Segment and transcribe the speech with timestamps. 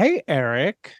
[0.00, 0.94] Hey, Eric.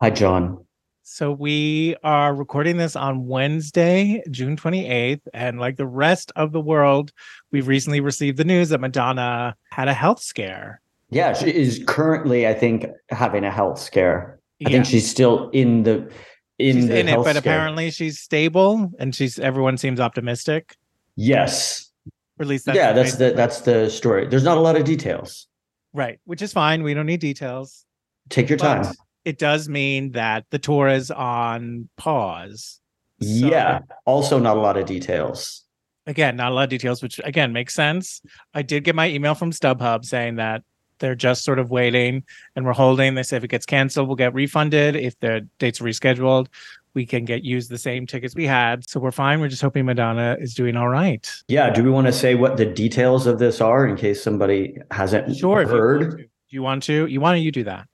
[0.00, 0.64] Hi, John.
[1.02, 5.20] So we are recording this on Wednesday, June 28th.
[5.34, 7.12] And like the rest of the world,
[7.52, 10.80] we've recently received the news that Madonna had a health scare.
[11.10, 14.40] Yeah, she is currently, I think, having a health scare.
[14.64, 14.76] I Yeah.
[14.76, 16.10] think she's still in the
[16.58, 17.38] in she's the in it, but scare.
[17.40, 20.74] apparently she's stable and she's everyone seems optimistic.
[21.16, 21.92] yes,
[22.38, 24.26] Or at least that's yeah, that's the that's the story.
[24.26, 25.48] There's not a lot of details.
[25.92, 26.82] right, which is fine.
[26.82, 27.84] We don't need details.
[28.28, 28.84] Take your time.
[29.24, 32.80] It does mean that the tour is on pause.
[33.20, 33.80] So- yeah.
[34.04, 35.64] Also, not a lot of details.
[36.06, 38.22] again, not a lot of details, which again makes sense.
[38.54, 40.62] I did get my email from StubHub saying that
[41.00, 42.24] they're just sort of waiting
[42.56, 43.14] and we're holding.
[43.14, 44.96] They say if it gets canceled, we'll get refunded.
[44.96, 46.46] If the dates are rescheduled,
[46.94, 48.88] we can get used the same tickets we had.
[48.88, 49.38] So we're fine.
[49.38, 51.30] We're just hoping Madonna is doing all right.
[51.48, 51.68] Yeah.
[51.70, 55.36] Do we want to say what the details of this are in case somebody hasn't
[55.36, 55.66] Sure.
[55.68, 56.16] Heard?
[56.16, 57.06] Do you want to?
[57.06, 57.40] You want to?
[57.40, 57.86] You do that.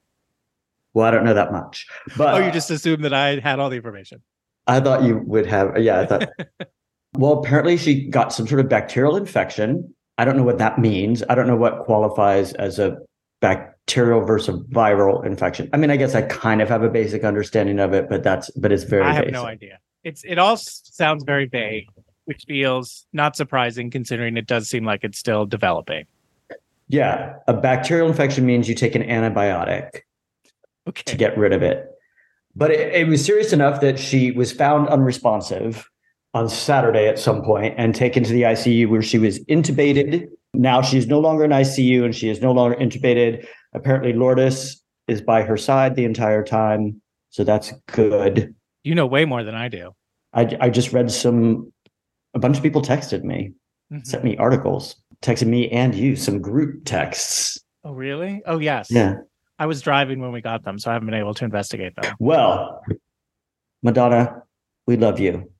[0.94, 3.68] Well, I don't know that much, but oh, you just assumed that I had all
[3.68, 4.22] the information.
[4.66, 5.74] I thought you would have.
[5.76, 6.28] Uh, yeah, I thought.
[7.18, 9.92] well, apparently she got some sort of bacterial infection.
[10.18, 11.24] I don't know what that means.
[11.28, 12.96] I don't know what qualifies as a
[13.40, 15.68] bacterial versus viral infection.
[15.72, 18.50] I mean, I guess I kind of have a basic understanding of it, but that's
[18.50, 19.02] but it's very.
[19.02, 19.34] I have basic.
[19.34, 19.78] no idea.
[20.04, 21.88] It's it all sounds very vague,
[22.26, 26.06] which feels not surprising considering it does seem like it's still developing.
[26.88, 30.02] Yeah, a bacterial infection means you take an antibiotic
[30.92, 31.86] to get rid of it.
[32.56, 35.88] But it, it was serious enough that she was found unresponsive
[36.34, 40.26] on Saturday at some point and taken to the ICU where she was intubated.
[40.52, 43.46] Now she's no longer in ICU and she is no longer intubated.
[43.72, 47.00] Apparently, Lourdes is by her side the entire time.
[47.30, 48.54] So that's good.
[48.84, 49.92] You know way more than I do.
[50.32, 51.72] I, I just read some,
[52.34, 53.52] a bunch of people texted me,
[53.92, 54.06] Mhm.
[54.06, 57.58] sent me articles, texted me and you some group texts.
[57.84, 58.42] Oh, really?
[58.46, 58.88] Oh, yes.
[58.90, 59.16] Yeah.
[59.58, 62.14] I was driving when we got them, so I haven't been able to investigate them.
[62.18, 62.82] Well,
[63.82, 64.42] Madonna,
[64.86, 65.50] we love you.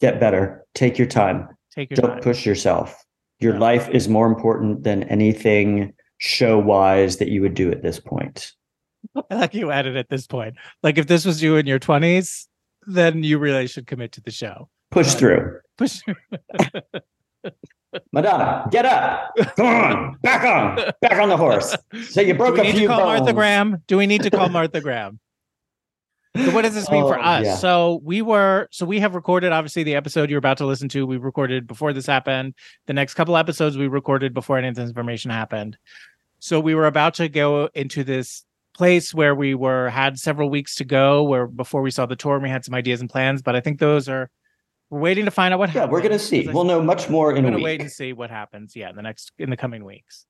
[0.00, 0.64] Get better.
[0.74, 1.48] Take your time.
[1.74, 2.20] Take your Don't time.
[2.20, 3.04] push yourself.
[3.40, 7.98] Your life is more important than anything show wise that you would do at this
[7.98, 8.52] point.
[9.16, 10.54] I like you added at this point.
[10.82, 12.48] Like if this was you in your twenties,
[12.86, 14.68] then you really should commit to the show.
[14.90, 15.60] Push through.
[15.76, 16.00] Push.
[18.12, 19.32] Madonna, get up.
[19.56, 20.18] Come on.
[20.22, 20.92] Back on.
[21.00, 21.76] Back on the horse.
[22.08, 23.32] So you broke Do we a need few to call Martha.
[23.32, 23.82] Graham?
[23.86, 25.20] Do we need to call Martha Graham?
[26.36, 27.44] So what does this mean for Oh, us?
[27.44, 27.54] yeah.
[27.56, 31.06] So we were so we have recorded obviously the episode you're about to listen to.
[31.06, 32.54] We recorded before this happened.
[32.86, 35.76] The next couple episodes we recorded before any of this information happened.
[36.40, 38.44] So we were about to go into this
[38.76, 42.34] place where we were had several weeks to go where before we saw the tour
[42.34, 44.28] and we had some ideas and plans, but I think those are
[44.94, 45.92] we're waiting to find out what Yeah, happens.
[45.92, 46.46] we're going to see.
[46.48, 47.64] We'll know much more in we're a gonna week.
[47.64, 48.76] wait and see what happens.
[48.76, 50.24] Yeah, in the next in the coming weeks.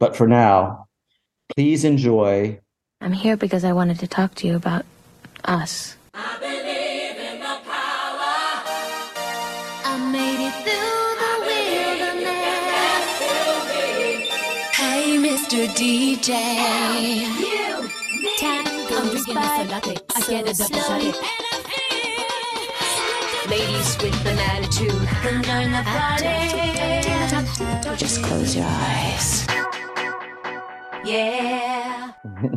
[0.00, 0.86] But for now,
[1.54, 2.58] please enjoy.
[3.00, 4.84] I'm here because I wanted to talk to you about
[5.44, 5.96] us.
[6.12, 8.64] I believe in the power.
[9.84, 13.06] I made it through the wilderness.
[14.74, 15.68] Hey, Mr.
[15.78, 16.30] DJ.
[18.40, 19.66] Time goes by
[20.52, 21.12] so slowly.
[23.50, 26.28] Ladies with an attitude can learn the party.
[27.96, 29.44] Just close your eyes.
[31.04, 32.12] Yeah.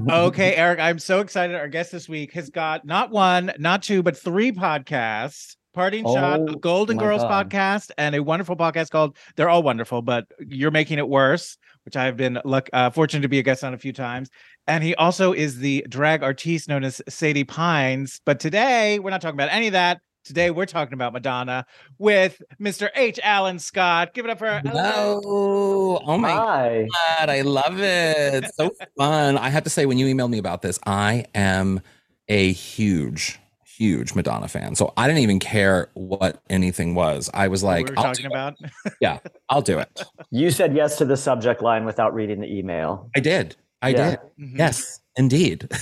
[0.09, 1.55] okay, Eric, I'm so excited.
[1.55, 5.55] Our guest this week has got not one, not two, but three podcasts.
[5.73, 7.49] Parting Shot, a Oh, Golden Girls God.
[7.49, 11.95] podcast, and a wonderful podcast called They're All Wonderful, but You're Making It Worse, which
[11.95, 14.29] I've been luck, uh, fortunate to be a guest on a few times.
[14.67, 18.21] And he also is the drag artiste known as Sadie Pines.
[18.23, 19.99] But today, we're not talking about any of that.
[20.23, 21.66] Today, we're talking about Madonna
[21.97, 22.89] with Mr.
[22.95, 23.19] H.
[23.23, 24.13] Alan Scott.
[24.13, 25.22] Give it up for Hello.
[25.25, 26.88] Oh oh my Hi.
[27.19, 28.45] god, I love it.
[28.56, 29.38] So fun.
[29.38, 31.81] I have to say, when you emailed me about this, I am
[32.29, 34.75] a huge, huge Madonna fan.
[34.75, 37.29] So I didn't even care what anything was.
[37.34, 38.55] I was like, we were I'll talking do about.
[39.01, 39.31] it.
[39.50, 40.03] I'll do it.
[40.31, 43.09] You said yes to the subject line without reading the email.
[43.13, 43.57] I did.
[43.81, 44.09] I Yeah.
[44.11, 44.19] did.
[44.40, 44.57] Mhm.
[44.57, 45.69] Yes, indeed.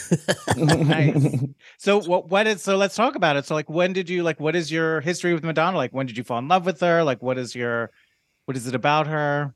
[0.57, 1.37] Nice.
[1.77, 3.45] So what what is so let's talk about it.
[3.45, 5.77] So like when did you like what is your history with Madonna?
[5.77, 7.03] Like when did you fall in love with her?
[7.03, 7.91] Like what is your
[8.45, 9.55] what is it about her?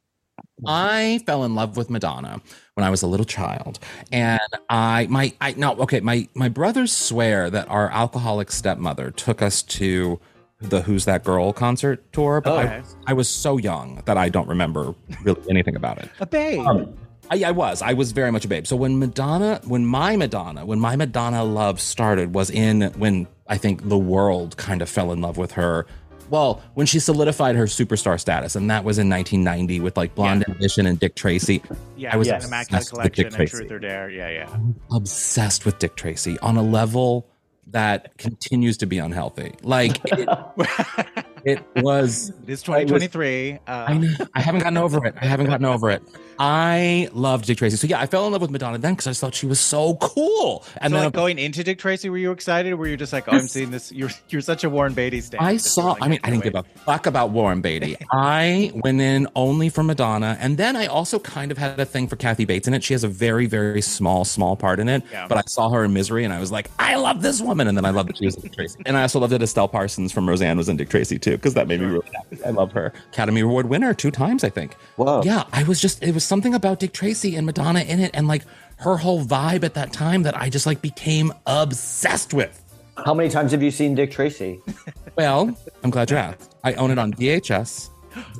[0.65, 2.41] I fell in love with Madonna
[2.73, 3.79] when I was a little child,
[4.11, 4.39] and
[4.69, 9.61] I my I no okay my my brothers swear that our alcoholic stepmother took us
[9.63, 10.19] to
[10.59, 12.81] the Who's That Girl concert tour, but Okay.
[13.05, 16.09] I, I was so young that I don't remember really anything about it.
[16.19, 16.65] A babe.
[16.65, 16.95] Um,
[17.31, 17.81] I, I was.
[17.81, 18.67] I was very much a babe.
[18.67, 23.57] So when Madonna, when my Madonna, when my Madonna love started was in when I
[23.57, 25.85] think the world kind of fell in love with her
[26.29, 30.43] well, when she solidified her superstar status, and that was in 1990 with like Blonde
[30.49, 31.61] Ambition and Dick Tracy.
[31.95, 32.45] Yeah, I was Yes.
[32.45, 33.57] Obsessed with Dick Collection and Tracy.
[33.57, 34.09] Truth or Dare.
[34.09, 34.57] Yeah, yeah.
[34.91, 37.27] Obsessed with Dick Tracy on a level
[37.67, 39.53] that continues to be unhealthy.
[39.61, 40.29] Like it,
[41.45, 43.59] it was it is 2023.
[43.67, 44.09] I Uh, know.
[44.33, 45.15] I haven't gotten over it.
[45.21, 46.01] I haven't gotten over it.
[46.37, 47.77] I loved Dick Tracy.
[47.77, 49.95] So yeah, I fell in love with Madonna then because I thought she was so
[50.01, 50.65] cool.
[50.79, 52.73] And so then like going into Dick Tracy, were you excited?
[52.73, 53.89] Or were you just like, oh, I'm seeing this?
[53.91, 55.39] You're you're such a Warren Beatty stan.
[55.41, 55.93] I saw.
[55.93, 57.95] like, I mean, I didn't can't give a fuck about Warren Beatty.
[58.11, 62.07] I went in only for Madonna, and then I also kind of had a thing
[62.07, 62.83] for Kathy Bates in it.
[62.83, 65.03] She has a very, very small, small part in it.
[65.11, 65.27] Yeah.
[65.29, 67.67] But I saw her in Misery, and I was like, I love this woman.
[67.69, 69.41] And then I loved that she was in Dick Tracy, and I also loved that
[69.41, 72.43] Estelle Parsons from Roseanne was in Dick Tracy too, because that made me really happy.
[72.45, 72.93] I love her.
[73.11, 74.75] Academy Award winner two times, I think.
[74.97, 75.21] Wow.
[75.23, 76.01] Yeah, I was just.
[76.03, 78.43] It was something about Dick Tracy and Madonna in it, and like
[78.77, 82.61] her whole vibe at that time that I just like became obsessed with.
[83.05, 84.59] How many times have you seen Dick Tracy?
[85.17, 86.55] Well, I'm glad you asked.
[86.65, 87.89] I own it on VHS,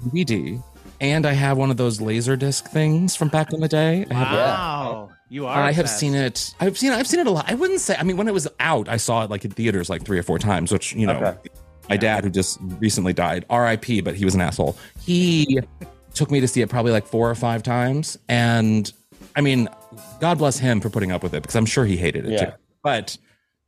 [0.08, 0.62] DVD,
[1.00, 4.06] and I have one of those laser disc things from back in the day.
[4.12, 5.58] I have, Wow, you are.
[5.58, 6.00] I have obsessed.
[6.02, 6.54] seen it.
[6.60, 6.92] I've seen.
[6.92, 7.50] I've seen it a lot.
[7.50, 7.96] I wouldn't say.
[7.98, 10.24] I mean, when it was out, I saw it like in theaters like three or
[10.24, 10.72] four times.
[10.74, 11.50] Which you know, Okay.
[11.90, 14.02] My dad who just recently died, R.I.P.
[14.02, 14.78] But he was an asshole.
[15.00, 15.60] He
[16.14, 18.92] took me to see it probably like four or five times, and
[19.36, 19.68] I mean,
[20.20, 22.46] God bless him for putting up with it because I'm sure he hated it Yeah.
[22.46, 22.52] too.
[22.84, 23.18] But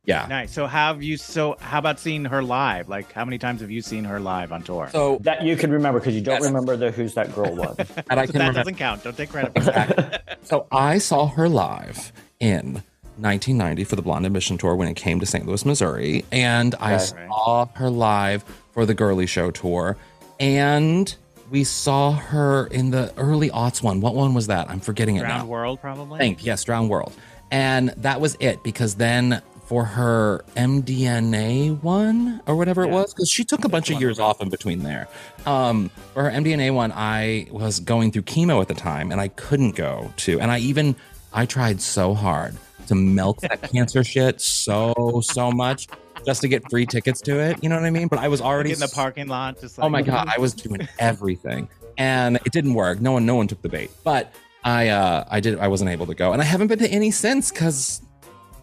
[0.04, 0.52] yeah, Nice.
[0.52, 1.18] So have you?
[1.18, 2.88] So how about seeing her live?
[2.88, 4.88] Like, how many times have you seen her live on tour?
[4.90, 6.42] so That you can remember because you don't Yes.
[6.44, 7.76] remember the Who's That Girl was.
[7.78, 8.52] and I that can remember.
[8.52, 9.04] That doesn't count.
[9.04, 10.38] Don't take credit for that.
[10.44, 12.82] So I saw her live in
[13.18, 15.46] 1990 for the Blonde Ambition tour when it came to St.
[15.46, 17.04] Louis, Missouri, and I Okay.
[17.28, 19.96] saw her live for the Girly Show tour,
[20.40, 21.14] and
[21.50, 24.00] we saw her in the early aughts one.
[24.00, 24.70] What one was that?
[24.70, 25.46] I'm forgetting it Round now.
[25.46, 26.18] World, probably.
[26.18, 27.12] Thank yes, Drowned World,
[27.50, 29.42] and that was it because then.
[29.68, 34.18] For her MDNA one or whatever it was, because she took a bunch of years
[34.18, 35.08] off in between there.
[35.44, 39.28] Um, for her MDNA one, I was going through chemo at the time, and I
[39.28, 40.40] couldn't go to.
[40.40, 40.96] And I even
[41.34, 42.56] I tried so hard
[42.88, 45.88] to milk that cancer shit so so much
[46.26, 47.62] just to get free tickets to it.
[47.62, 48.08] You know what I mean?
[48.08, 50.52] But I was already in the parking lot, just like Oh my god, I was
[50.54, 53.00] doing everything, and it didn't work.
[53.00, 53.90] No one, no one took the bait.
[54.04, 54.32] But
[54.64, 55.58] I, uh, I did.
[55.58, 58.02] I wasn't able to go, and I haven't been to any since because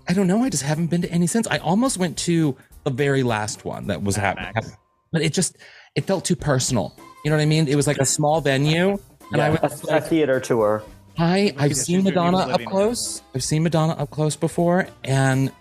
[0.08, 0.44] I don't know.
[0.44, 1.48] I just haven't been to any since.
[1.48, 4.78] I almost went to the very last one that was Mad happening, Max.
[5.12, 5.58] but it just
[5.96, 6.94] it felt too personal.
[7.24, 7.68] You know what I mean?
[7.68, 9.00] It was like a small venue,
[9.32, 10.84] and I Yeah, was a, a theater tour.
[11.18, 13.22] I I've seen sister he was Madonna up close.
[13.34, 15.52] I've seen Madonna up close before, and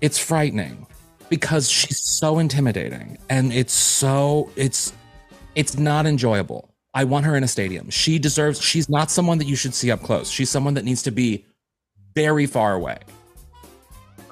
[0.00, 0.86] it's frightening
[1.28, 4.92] because she's so intimidating, and it's so it's
[5.54, 6.74] it's not enjoyable.
[6.94, 7.90] I want her in a stadium.
[7.90, 8.60] She deserves.
[8.60, 10.30] She's not someone that you should see up close.
[10.30, 11.44] She's someone that needs to be
[12.14, 12.98] very far away.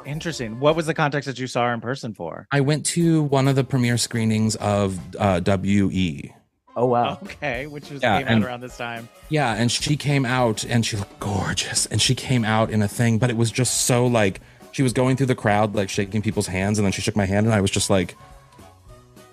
[0.04, 0.58] Interesting.
[0.58, 2.46] What was the context that you saw her in person for?
[2.50, 6.32] I went to one of the premiere screenings of uh, WE.
[6.80, 7.18] Oh wow.
[7.24, 9.08] Okay, which was Yeah, came and- out around this time.
[9.30, 11.86] Yeah, and she came out and she looked gorgeous.
[11.86, 14.40] And she came out in a thing, but it was just so like
[14.72, 17.24] she was going through the crowd, like shaking people's hands, and then she shook my
[17.26, 18.14] hand, and I was just like,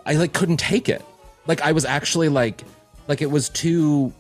[0.06, 1.04] I like couldn't take it.
[1.48, 2.64] Like I was actually like,
[3.08, 4.12] like it was too,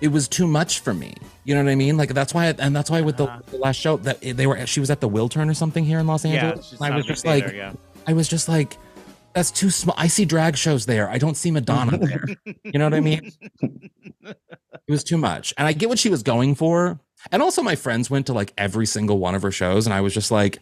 [0.00, 1.14] it was too much for me.
[1.44, 1.96] You know what I mean?
[1.96, 3.40] Like that's why, and that's why with the, Uh-huh.
[3.52, 6.06] the last show that they were, she was at the Wiltern or something here in
[6.08, 6.58] Los Angeles.
[6.58, 7.72] it's just and I was a big just like, yeah.
[8.06, 8.76] I was just like,
[9.36, 9.94] that's too small.
[9.98, 11.10] I see drag shows there.
[11.10, 12.24] I don't see Madonna there.
[12.64, 13.30] You know what I mean?
[14.22, 14.34] It
[14.88, 15.52] was too much.
[15.58, 16.98] And I get what she was going for.
[17.30, 19.86] And also, my friends went to like every single one of her shows.
[19.86, 20.58] And I was just like,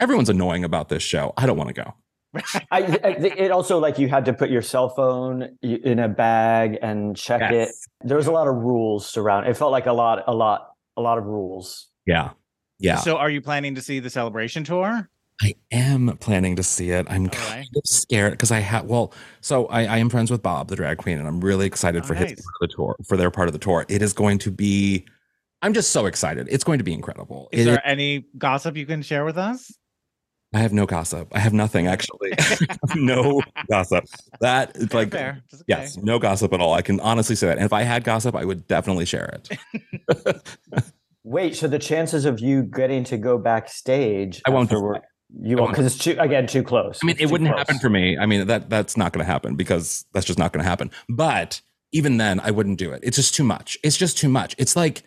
[0.00, 1.34] everyone's annoying about this show.
[1.36, 1.94] I don't want to go.
[2.70, 6.78] I, I, it also like you had to put your cell phone in a bag
[6.80, 7.68] and check Yes.
[8.02, 8.08] it.
[8.08, 9.46] There was a lot of rules surround.
[9.46, 11.88] It felt like a lot, a lot, a lot of rules.
[12.06, 12.30] Yeah.
[12.78, 12.96] Yeah.
[12.96, 15.08] So, are you planning to see the celebration tour?
[15.42, 17.06] I am planning to see it.
[17.10, 17.68] I'm oh, All kind right.
[17.76, 19.12] of scared because I have, well,
[19.42, 22.06] so I, I am friends with Bob, the drag queen, and I'm really excited Oh,
[22.06, 23.84] for his part of the tour, for their part of the tour.
[23.88, 25.04] It is going to be,
[25.62, 26.48] I'm just so excited.
[26.50, 27.48] It's going to be incredible.
[27.52, 29.70] Is It- there any gossip you can share with us?
[30.54, 31.28] I have no gossip.
[31.34, 32.32] I have nothing actually.
[32.94, 34.04] no gossip.
[34.40, 35.42] That is like Fair.
[35.52, 35.62] Okay.
[35.66, 36.72] yes, no gossip at all.
[36.72, 37.58] I can honestly say that.
[37.58, 40.42] And if I had gossip, I would definitely share it.
[41.24, 44.40] Wait, so the chances of you getting to go backstage?
[44.46, 45.02] I won't do afterward-
[45.34, 47.00] You I won't because it's too again too close.
[47.02, 47.58] I mean, It's it wouldn't close.
[47.58, 48.16] happen for me.
[48.16, 50.90] I mean, that that's not going to happen because that's just not going to happen.
[51.08, 51.60] But
[51.92, 53.00] even then, I wouldn't do it.
[53.02, 53.76] It's just too much.
[53.82, 54.54] It's just too much.
[54.58, 55.02] It's like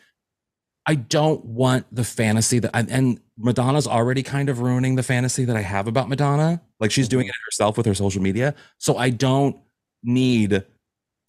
[0.85, 5.45] I don't want the fantasy that and- and Madonna's already kind of ruining the fantasy
[5.45, 6.61] that I have about Madonna.
[6.79, 7.11] Like she's mm-hmm.
[7.17, 8.55] doing it herself with her social media.
[8.77, 9.55] So I don't
[10.03, 10.63] need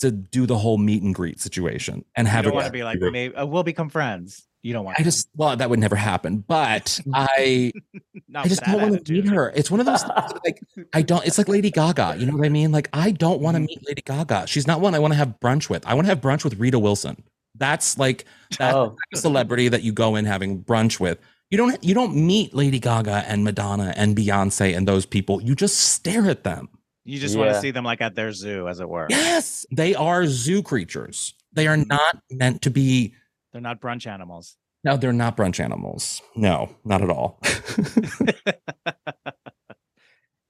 [0.00, 2.83] to do the whole meet and greet situation and have You don't want to be
[2.85, 4.47] like, maybe uh, we'll become friends.
[4.62, 5.00] You don't want.
[5.00, 6.45] I just well, that would never happen.
[6.47, 7.73] But I
[8.35, 9.50] I just don't want to meet her.
[9.57, 10.61] It's one of those things that, like
[10.92, 11.26] I don't.
[11.26, 12.16] It's like Lady Gaga.
[12.19, 12.71] You know what I mean?
[12.71, 13.66] Like I don't want to Mhm.
[13.69, 14.47] meet Lady Gaga.
[14.47, 15.87] She's not one I want to have brunch with.
[15.87, 17.23] I want to have brunch with Rita Wilson.
[17.57, 18.26] That's like
[18.59, 21.19] that Oh, celebrity that you go in having brunch with.
[21.50, 21.83] You don't.
[21.83, 25.40] You don't meet Lady Gaga and Madonna and Beyonce and those people.
[25.42, 26.69] You just stare at them.
[27.04, 29.07] You just want to see them like at their zoo, as it were.
[29.09, 31.35] Yes, they are zoo creatures.
[31.52, 31.88] They are mm-hmm.
[31.88, 33.14] not meant to be.
[33.52, 34.57] They're not brunch animals.
[34.85, 36.23] No, they're not brunch animals.
[36.37, 37.40] No, not at all.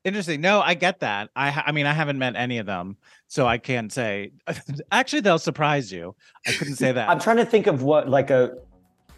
[0.04, 0.40] Interesting.
[0.40, 1.30] No, I get that.
[1.36, 2.96] I ha- I mean, I haven't met any of them,
[3.28, 4.32] so I can't say.
[4.92, 6.14] Actually, they'll surprise you.
[6.46, 7.08] I couldn't say that.
[7.08, 8.56] I'm trying to think of what like a.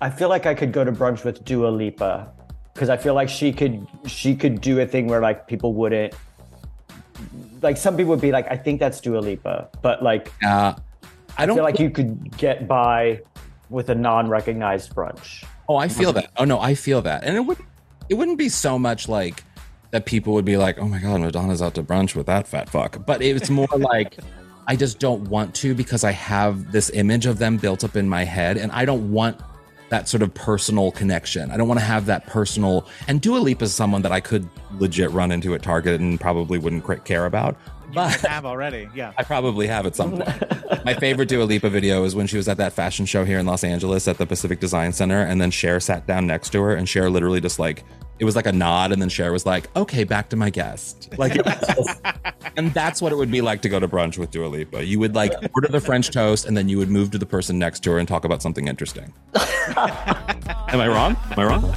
[0.00, 2.32] I feel like I could go to brunch with Dua Lipa
[2.74, 6.14] because I feel like she could she could do a thing where like people wouldn't.
[7.60, 10.74] Like some people would be like, I think that's Dua Lipa, but like Uh,
[11.38, 13.20] I I don't feel like you could get by
[13.70, 15.44] with a non-recognized brunch.
[15.68, 16.30] Oh, I feel that.
[16.36, 17.24] Oh no, I feel that.
[17.24, 17.68] And it wouldn't
[18.08, 19.44] it wouldn't be so much like
[19.90, 22.68] that people would be like, "Oh my god, Madonna's out to brunch with that fat
[22.68, 24.18] fuck." But it's more like
[24.66, 28.08] I just don't want to because I have this image of them built up in
[28.08, 29.40] my head and I don't want
[29.92, 31.50] that sort of personal connection.
[31.50, 34.48] I don't want to have that personal and Dua Lipa is someone that I could
[34.78, 37.58] legit run into at Target and probably wouldn't care about.
[37.88, 38.88] You But have already.
[38.94, 39.12] Yeah.
[39.18, 40.84] I probably have at some point.
[40.86, 43.44] My favorite Dua Lipa video is when she was at that fashion show here in
[43.44, 46.74] Los Angeles at the Pacific Design Center, and then Cher sat down next to her,
[46.74, 47.84] and Cher literally just like
[48.22, 51.08] it was like a nod, and then Cher was like, "Okay, back to my guest."
[51.18, 52.00] Like, it was
[52.56, 54.84] and that's what it would be like to go to brunch with Dua Lipa.
[54.84, 57.58] You would like order the French toast, and then you would move to the person
[57.58, 59.12] next to her and talk about something interesting.
[59.34, 61.16] Am I wrong?
[61.32, 61.74] Am I wrong?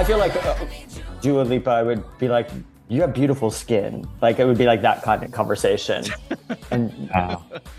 [0.00, 0.56] I feel like uh,
[1.20, 2.48] Dua Lipa, would be like,
[2.88, 4.08] you have beautiful skin.
[4.22, 6.06] Like it would be like that kind of conversation.
[6.70, 6.90] and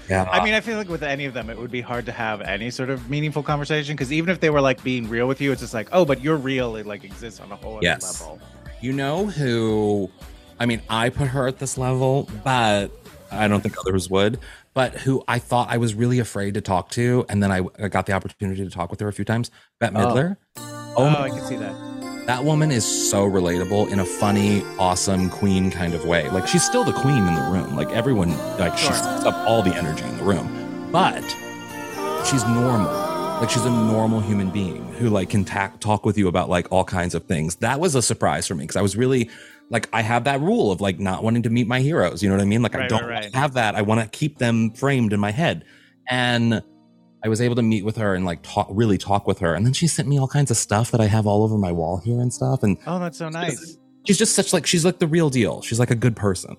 [0.07, 0.29] Yeah.
[0.31, 2.41] I mean, I feel like with any of them, it would be hard to have
[2.41, 5.51] any sort of meaningful conversation because even if they were like being real with you,
[5.51, 6.75] it's just like, oh, but you're real.
[6.75, 8.21] It like exists on a whole other Yes.
[8.21, 8.39] level.
[8.81, 10.11] You know who?
[10.59, 12.91] I mean, I put her at this level, but
[13.31, 14.37] I don't think others would.
[14.75, 17.87] But who I thought I was really afraid to talk to, and then I, I
[17.87, 19.49] got the opportunity to talk with her a few times.
[19.79, 20.37] Bette Midler.
[20.57, 21.90] Oh, Oh, I can see that.
[22.27, 26.29] That woman is so relatable in a funny, awesome queen kind of way.
[26.29, 27.75] Like she's still the queen in the room.
[27.75, 28.95] Like everyone, like she Sure.
[28.95, 31.21] sucks up all the energy in the room, but
[32.25, 32.91] she's normal.
[33.41, 36.71] Like she's a normal human being who like can ta- talk with you about like
[36.71, 37.55] all kinds of things.
[37.55, 39.29] That was a surprise for me because I was really
[39.71, 42.21] like I have that rule of like not wanting to meet my heroes.
[42.21, 42.61] You know what I mean?
[42.61, 43.35] Like I don't right, right.
[43.35, 43.75] have that.
[43.75, 45.65] I want to keep them framed in my head,
[46.07, 46.61] and
[47.23, 49.53] I was able to meet with her and like talk, really talk with her.
[49.53, 51.71] And then she sent me all kinds of stuff that I have all over my
[51.71, 52.63] wall here and stuff.
[52.63, 53.77] And Oh, that's so nice.
[54.07, 55.61] she's just such like she's like the real deal.
[55.61, 56.55] She's like a good person.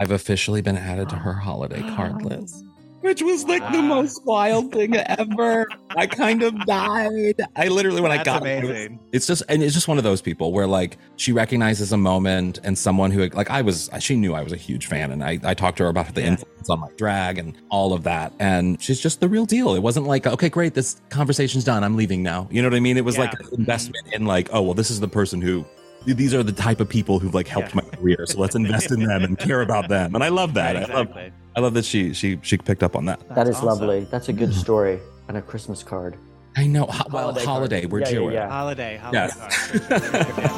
[0.00, 2.28] I've officially been added to her holiday card oh.
[2.28, 2.64] list,
[3.04, 5.66] which was like the most wild thing ever.
[5.96, 7.40] I kind of died.
[7.54, 8.98] I literally when I That's got it, it was- amazing.
[9.12, 12.58] it's just and it's just one of those people where like she recognizes a moment
[12.64, 15.38] and someone who like I was she knew I was a huge fan and I,
[15.44, 16.28] I talked to her about the Yeah.
[16.28, 19.74] influence on my drag and all of that and she's just the real deal.
[19.74, 22.48] It wasn't like okay great this conversation's done I'm leaving now.
[22.50, 22.96] You know what I mean?
[22.96, 25.64] It was like an investment in like oh well this is the person who
[26.06, 27.80] these are the type of people who've like helped Yeah.
[27.82, 30.74] my career so let's invest in them and care about them and I love that.
[30.76, 31.08] Right, I love.
[31.56, 33.20] I love that she she she picked up on that.
[33.28, 33.66] that That's awesome.
[33.68, 34.00] lovely.
[34.10, 34.58] That's a good mm-hmm.
[34.58, 36.16] story and a Christmas card.
[36.56, 37.92] I know ho- well Holiday holiday, card.
[37.92, 38.34] we're Yeah, yeah, Jewish.
[38.34, 38.48] yeah.
[38.48, 39.28] Holiday, holiday.
[39.34, 40.54] Yes.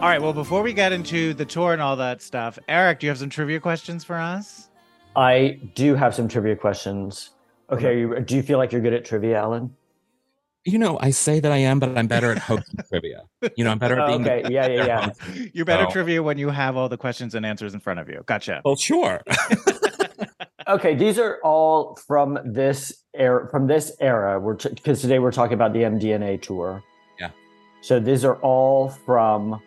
[0.00, 0.22] All right.
[0.22, 3.18] Well, before we get into the tour and all that stuff, Eric, do you have
[3.18, 4.68] some trivia questions for us?
[5.16, 7.30] I do have some trivia questions.
[7.70, 9.74] Okay, you, do you feel like you're good at trivia, Alan?
[10.64, 13.22] You know, I say that I am, but I'm better at hosting trivia.
[13.56, 15.10] You know, I'm better at Oh, being the okay, yeah, yeah, yeah.
[15.52, 15.90] You're better Oh.
[15.90, 18.22] trivia when you have all the questions and answers in front of you.
[18.26, 18.62] Gotcha.
[18.64, 19.20] Well, sure.
[20.66, 23.48] Okay, these are all from this era.
[23.50, 26.84] From this era, we're because today we're talking about the MDNA tour.
[27.18, 27.30] Yeah.
[27.80, 29.62] So these are all from,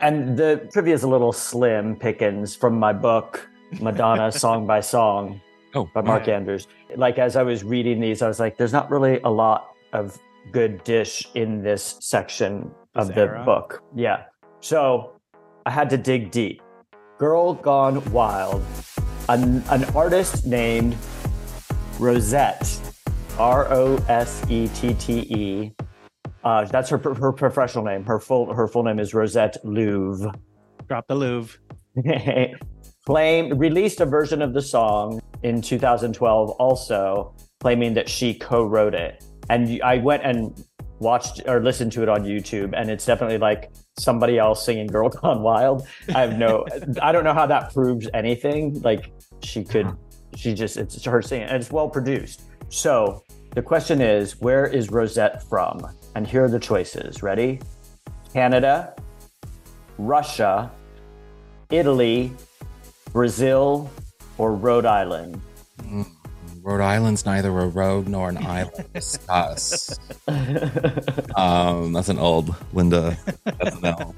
[0.00, 3.48] and the trivia is a little slim pickings from my book,
[3.80, 5.40] Madonna Song by Song
[5.74, 6.32] Oh, by Mark Okay.
[6.32, 6.66] Andrews.
[6.96, 10.18] Like as I was reading these, I was like, "There's not really a lot of
[10.50, 13.44] good dish in this section of This the era?
[13.44, 14.24] book." Yeah.
[14.60, 15.12] So
[15.66, 16.60] I had to dig deep.
[17.18, 18.64] Girl Gone Wild,
[19.28, 20.96] an, an artist named
[21.98, 22.80] Rosette,
[23.38, 25.72] R O S E T T E,
[26.42, 28.04] Uh, that's her her professional name.
[28.04, 30.34] Her full her full name is Rosette Luve.
[30.88, 31.56] Drop the Luve.
[33.06, 39.24] Claim released a version of the song in 2012, also claiming that she co-wrote it.
[39.48, 40.64] And I went and
[41.00, 45.08] watched or listened to it on YouTube, and it's definitely like somebody else singing "Girl
[45.22, 46.66] Gone Wild." I have no,
[47.02, 48.80] I don't know how that proves anything.
[48.82, 49.94] Like she could,
[50.36, 52.42] she just it's her singing, and it's well produced.
[52.68, 55.80] So the question is, where is Rosette from?
[56.14, 57.22] And here are the choices.
[57.22, 57.60] Ready?
[58.32, 58.94] Canada,
[59.98, 60.70] Russia,
[61.70, 62.32] Italy,
[63.12, 63.90] Brazil,
[64.38, 65.40] or Rhode Island?
[66.62, 68.86] Rhode Island's neither a road nor an island.
[68.92, 69.98] Discuss.
[71.36, 73.16] um, that's an old Linda.
[73.44, 74.14] That's an L.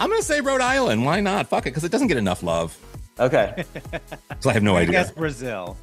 [0.00, 1.04] I'm gonna say Rhode Island.
[1.04, 1.48] Why not?
[1.48, 2.76] Fuck it, because it doesn't get enough love.
[3.18, 3.64] Okay.
[4.40, 4.92] So I have no I idea.
[4.92, 5.76] guess Brazil.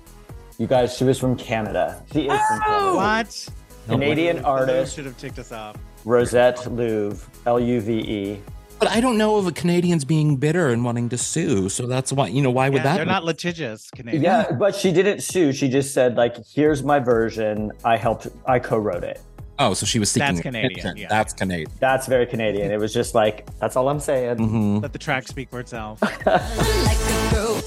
[0.57, 2.03] You guys, she was from Canada.
[2.11, 2.95] She is from Canada.
[2.95, 3.49] What?
[3.87, 5.75] Canadian Those artist, should have ticked us off.
[6.05, 8.41] Rosette Luve, L U V E.
[8.79, 11.67] But I don't know of a Canadians being bitter and wanting to sue.
[11.67, 12.95] So that's why you know why would Yeah, that?
[12.95, 13.11] they're be?
[13.11, 14.23] not litigious Canadian.
[14.23, 15.51] Yeah, but she didn't sue.
[15.51, 17.71] She just said, like, here's my version.
[17.83, 19.19] I helped, I co wrote it.
[19.61, 21.07] Oh, so she was seeking That's Canadian, yeah.
[21.09, 21.69] That's Canadian.
[21.81, 22.71] That's very Canadian.
[22.71, 24.37] It was just like, that's all I'm saying.
[24.37, 24.81] Mhm.
[24.81, 25.99] Let the track speak for itself.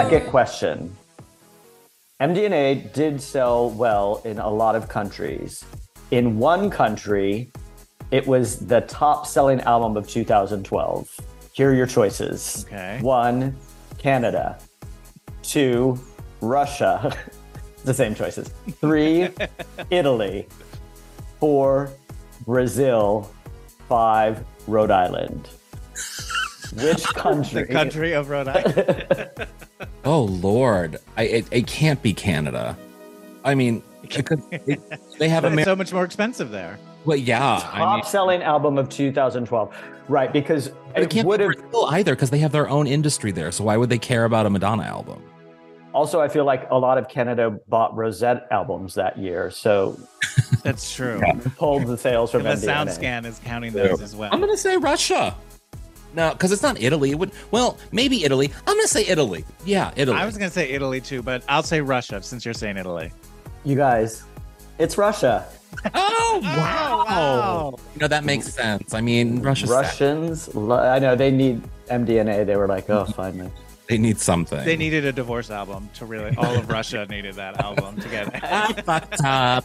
[0.00, 0.96] Second question.
[2.22, 5.62] MDNA did sell well in a lot of countries.
[6.10, 7.52] In one country,
[8.10, 11.20] it was the top selling album of 2012.
[11.52, 12.64] Here are your choices.
[12.66, 12.98] Okay.
[13.02, 13.54] One,
[13.98, 14.58] Canada.
[15.42, 16.00] Two,
[16.40, 17.14] Russia.
[17.84, 18.48] the same choices.
[18.80, 19.28] Three,
[19.90, 20.48] Italy.
[21.40, 21.90] Four,
[22.46, 23.30] Brazil.
[23.86, 25.50] Five, Rhode Island.
[26.72, 27.64] Which country?
[27.64, 29.46] the country of Rhode Island.
[30.04, 32.76] Oh Lord, I it, it can't be Canada.
[33.44, 34.28] I mean, it
[34.66, 34.80] it,
[35.18, 36.78] they have But a it's so much more expensive there.
[37.04, 37.56] well, yeah.
[37.72, 39.74] I top mean, selling album of 2012
[40.08, 43.52] right because it it would have Brazil either because they have their own industry there.
[43.52, 45.22] So why would they care about a Madonna album?
[45.92, 49.98] also i feel like a lot of canada bought rosette albums that year so
[50.62, 51.20] That's true.
[51.56, 52.86] pulled the sales from And the MDNA.
[52.86, 54.30] SoundScan is counting those as well.
[54.32, 55.34] I'm gonna say Russia.
[56.14, 57.10] No, because it's not Italy.
[57.10, 58.50] It would well, maybe Italy.
[58.66, 59.44] I'm gonna say Italy.
[59.64, 60.16] Yeah, Italy.
[60.16, 63.12] I was gonna say Italy too, but I'll say Russia since you're saying Italy.
[63.64, 64.24] you guys
[64.78, 65.44] it's russia
[65.84, 67.04] oh, oh wow.
[67.06, 67.78] wow.
[67.94, 68.94] You know that makes sense.
[68.94, 73.36] I mean, Russia's russians lo- i know they need mdna they were like oh fine
[73.36, 73.52] man.
[73.88, 74.64] They need something.
[74.64, 76.32] They needed a divorce album to really.
[76.36, 78.30] All of Russia needed that album to get.
[78.44, 79.64] I fucked up.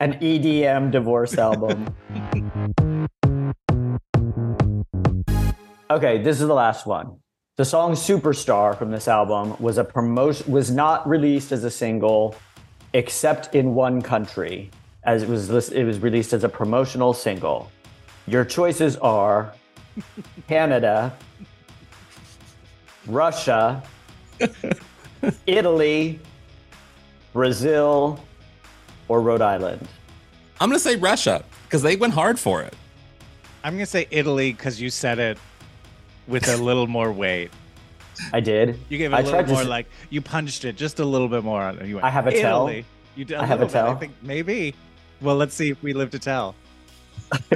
[0.00, 1.94] an edm divorce album
[5.92, 7.18] okay this is the last one.
[7.56, 12.34] The song superstar from this album was a promotion was not released as a single
[12.94, 14.70] except in one country
[15.04, 17.70] as it was lis- it was released as a promotional single.
[18.26, 19.54] Your choices are
[20.48, 21.12] canada
[23.06, 23.82] russia
[25.46, 26.18] italy
[27.32, 28.18] brazil
[29.08, 29.86] or rhode island.
[30.60, 32.74] I'm gonna say Russia because they went hard for it.
[33.64, 35.38] I'm gonna say Italy because you said it
[36.26, 37.50] with a little more weight.
[38.32, 40.76] i did You gave it a I little tried to more like you punched it
[40.76, 41.62] just a little bit more.
[41.62, 41.86] on.
[41.86, 42.70] You went, I have a tell?
[42.70, 42.84] You
[43.24, 43.34] did.
[43.34, 43.82] I have a little bit.
[43.82, 43.98] I tell?
[43.98, 44.74] think maybe.
[45.20, 46.54] Well, let's see if we live to tell.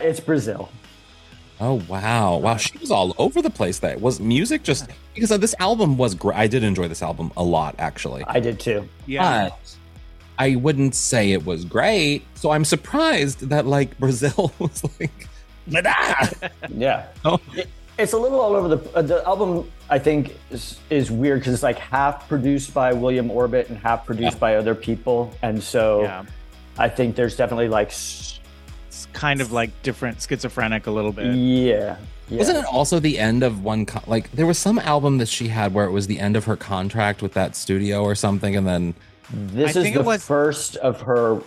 [0.00, 0.70] it's brazil
[1.60, 2.56] Oh wow, wow!
[2.56, 3.80] She was all over the place.
[3.80, 6.36] That was music, just because this album was great.
[6.36, 8.22] I did enjoy this album a lot, actually.
[8.28, 9.48] i did too Yeah.
[9.48, 9.76] But
[10.38, 12.24] I wouldn't say it was great.
[12.36, 15.27] So I'm surprised that like Brazil was like, Madonna.
[16.68, 17.06] Yeah.
[17.24, 17.40] Oh.
[17.54, 19.68] It- it's a little all over the uh, the album.
[19.90, 24.06] I think is, is weird because it's like half produced by William Orbit and half
[24.06, 26.24] produced by other people, and so yeah.
[26.78, 28.38] I think there's definitely like s-
[28.86, 31.34] It's kind of like different, schizophrenic a little bit.
[31.34, 31.96] yeah,
[32.28, 32.38] yeah.
[32.38, 33.84] Wasn't it also the end of one?
[33.84, 36.44] Con- like there was some album that she had where it was the end of
[36.44, 38.94] her contract with that studio or something, and then
[39.32, 41.40] This I is think the it was- first of her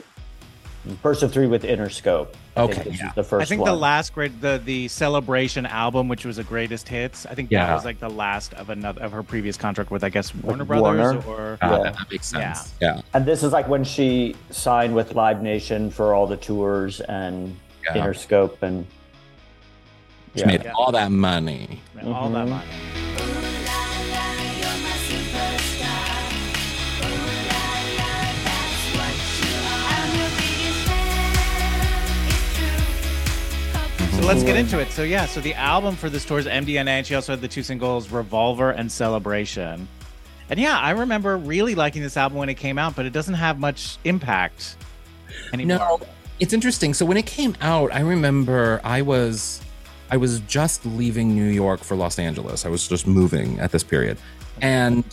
[1.01, 2.29] first of three with Interscope.
[2.55, 3.11] I Okay, yeah.
[3.15, 3.71] the first I think one.
[3.71, 7.25] the last great the the celebration album, which was a greatest hits.
[7.25, 7.67] I think yeah.
[7.67, 10.65] that was like the last of another of her previous contract with I guess Warner
[10.65, 11.13] Warner?
[11.13, 11.91] Brothers or uh, Yeah.
[11.91, 12.53] that makes Yeah.
[12.53, 12.73] sense.
[12.81, 13.01] Yeah.
[13.13, 17.55] and this is like when she signed with Live Nation for all the tours and
[17.85, 18.03] Yeah.
[18.03, 18.85] Interscope and
[20.35, 20.47] She yeah.
[20.47, 20.71] made Yeah.
[20.75, 21.81] all that money.
[22.05, 22.65] all that money.
[34.21, 34.91] So let's get into it.
[34.91, 37.47] So yeah, so the album for this tour is MDNA, and she also had the
[37.47, 39.87] two singles Revolver and Celebration.
[40.47, 43.33] And yeah, I remember really liking this album when it came out, but it doesn't
[43.33, 44.75] have much impact
[45.53, 45.79] anymore.
[45.79, 45.99] No,
[46.39, 46.93] it's interesting.
[46.93, 49.59] So when it came out, I remember I was
[50.11, 52.63] I was just leaving New York for Los Angeles.
[52.63, 54.19] I was just moving at this period.
[54.61, 55.03] And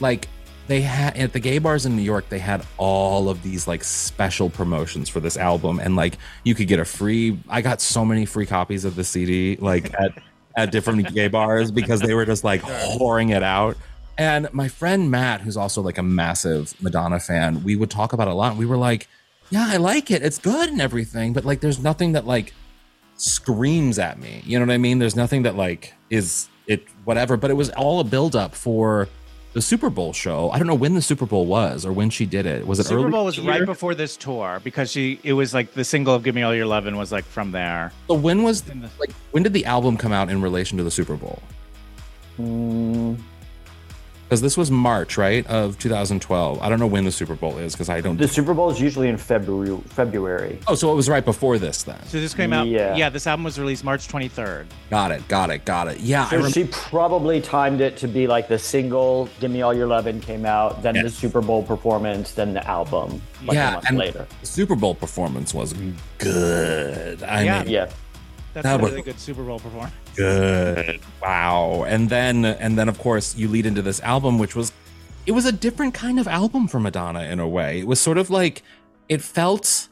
[0.00, 0.26] like
[0.68, 3.82] they had at the gay bars in New York, they had all of these like
[3.82, 8.04] special promotions for this album and like you could get a free I got so
[8.04, 10.22] many free copies of the CD like at
[10.56, 13.76] at different gay bars because they were just like whoring it out.
[14.18, 18.26] And my friend Matt, who's also like a massive Madonna fan, we would talk about
[18.26, 18.56] it a lot.
[18.56, 19.06] We were like,
[19.50, 20.22] yeah, I like it.
[20.22, 22.52] It's good and everything, but like there's nothing that like
[23.16, 24.42] screams at me.
[24.44, 24.98] You know what I mean?
[24.98, 29.08] There's nothing that like is it whatever, but it was all a build up for
[29.54, 30.50] the Super Bowl show.
[30.50, 32.66] I don't know when the Super Bowl was or when she did it.
[32.66, 33.46] Was it Super early Bowl was year?
[33.50, 36.54] right before this tour because she it was like the single of Give Me All
[36.54, 37.92] Your Lovin' was like from there.
[38.08, 40.90] So when was the- like when did the album come out in relation to the
[40.90, 41.40] Super Bowl?
[42.38, 43.18] Mm,
[44.28, 46.60] Because this was March, right, of 2012.
[46.60, 48.18] I don't know when the Super Bowl is because I don't.
[48.18, 49.78] the Super Bowl is usually in February.
[49.88, 50.58] February.
[50.68, 51.98] Oh, so it was right before this then.
[52.08, 52.94] So this came out Yeah.
[52.94, 54.66] yeah, this album was released March 23rd.
[54.90, 55.26] Got it.
[55.28, 55.64] Got it.
[55.64, 56.00] Got it.
[56.00, 56.52] Yeah, So remember.
[56.52, 60.44] she probably timed it to be like the single "Give Me All Your Lovin'" came
[60.44, 64.26] out, then the Super Bowl performance, then the album, like a yeah, month and later.
[64.42, 65.74] the Super Bowl performance was
[66.18, 67.22] good.
[67.22, 67.62] I Yeah.
[67.62, 67.88] mean, Yeah,
[68.54, 69.92] That's That a was- really good Super Bowl performance.
[70.16, 71.00] good.
[71.22, 71.84] Wow.
[71.86, 74.72] And then and then of course you lead into this album which was
[75.26, 77.80] it was a different kind of album for Madonna in a way.
[77.80, 78.62] It was sort of like
[79.08, 79.88] it felt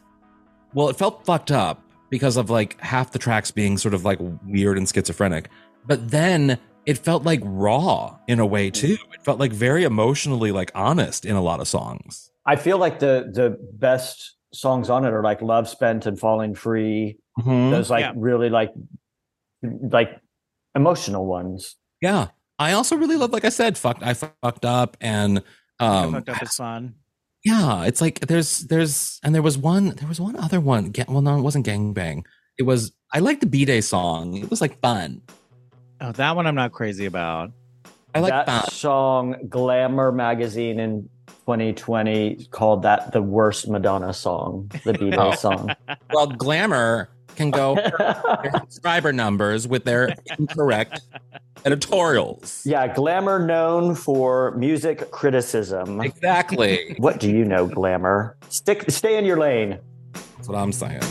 [0.74, 4.18] well, it felt fucked up because of like half the tracks being sort of like
[4.46, 5.48] weird and schizophrenic.
[5.86, 8.96] But then it felt like raw in a way too.
[9.12, 12.30] It felt like very emotionally like honest in a lot of songs.
[12.46, 16.54] I feel like the the best songs on it are like "Love Spent" and "Falling
[16.54, 17.70] Free." Mhm.
[17.70, 18.12] Those like Yeah.
[18.16, 18.72] really like
[19.62, 20.20] like
[20.74, 21.76] emotional ones.
[22.00, 22.28] Yeah.
[22.58, 25.42] I also really love, like I said, fucked I fucked up and
[25.78, 26.94] I um fucked up is fun.
[27.44, 30.90] yeah, it's like there's there's and there was one there was one other one.
[30.90, 32.24] Ga- Well, no, it wasn't gangbang.
[32.58, 34.36] It was I like the B Day song.
[34.36, 35.20] It was like fun.
[36.00, 37.52] Oh, that one I'm not crazy about.
[38.14, 38.70] I like that fun.
[38.70, 39.36] song.
[39.48, 41.08] Glamour magazine in
[41.44, 44.98] 2020 called that the worst Madonna song, the Oh.
[44.98, 45.70] B-Day song.
[46.12, 47.74] Well, Glamour can go
[48.42, 51.00] their subscriber numbers with their incorrect
[51.64, 52.62] editorials.
[52.64, 56.00] yeah, Glamour known for music criticism.
[56.00, 56.94] Exactly.
[56.98, 58.36] What do you know, Glamour?
[58.48, 59.78] Stick, stay in your lane.
[60.36, 61.02] That's what I'm saying.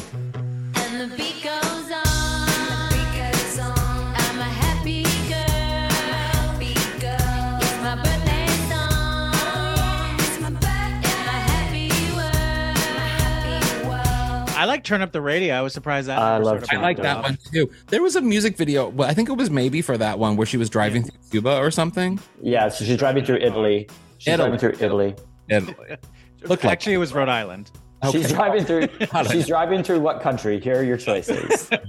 [14.65, 15.54] I like Turn Up the Radio.
[15.54, 16.17] I was surprised that.
[16.17, 17.23] I never love sort of I like that up.
[17.25, 17.69] one too.
[17.88, 18.89] There was a music video.
[18.89, 21.56] Well, I think it was maybe for that one where she was driving through Cuba
[21.58, 22.19] or something.
[22.41, 23.88] Yeah, so she's driving through Italy.
[24.17, 24.49] She's Italy.
[24.49, 25.15] driving through Italy.
[25.51, 25.67] And
[26.47, 27.69] Looked like- Actually, it was Rhode Island.
[28.12, 28.88] She's driving through.
[29.32, 30.60] She's driving through what country?
[30.60, 31.69] Here are your choices.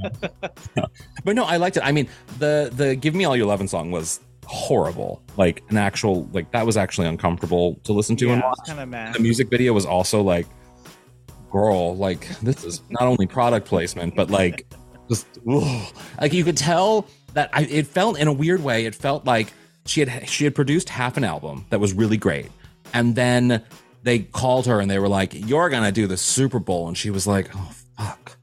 [1.24, 1.82] But no, I liked it.
[1.82, 2.08] I mean,
[2.38, 5.22] the the "Give Me All Your Lovin' song was horrible.
[5.36, 8.58] Like an actual, like that was actually uncomfortable to listen to and watch.
[8.66, 9.12] kind of.
[9.14, 10.46] The music video was also like,
[11.56, 14.66] girl, like this is not only product placement, but like
[15.08, 15.94] just ugh.
[16.20, 18.84] like you could tell that I, it felt in a weird way.
[18.84, 19.52] It felt like
[19.86, 22.50] she had she had produced half an album that was really great,
[22.92, 23.62] and then
[24.02, 27.10] they called her and they were like, "You're gonna do the Super Bowl," and she
[27.10, 28.36] was like, "Oh fuck."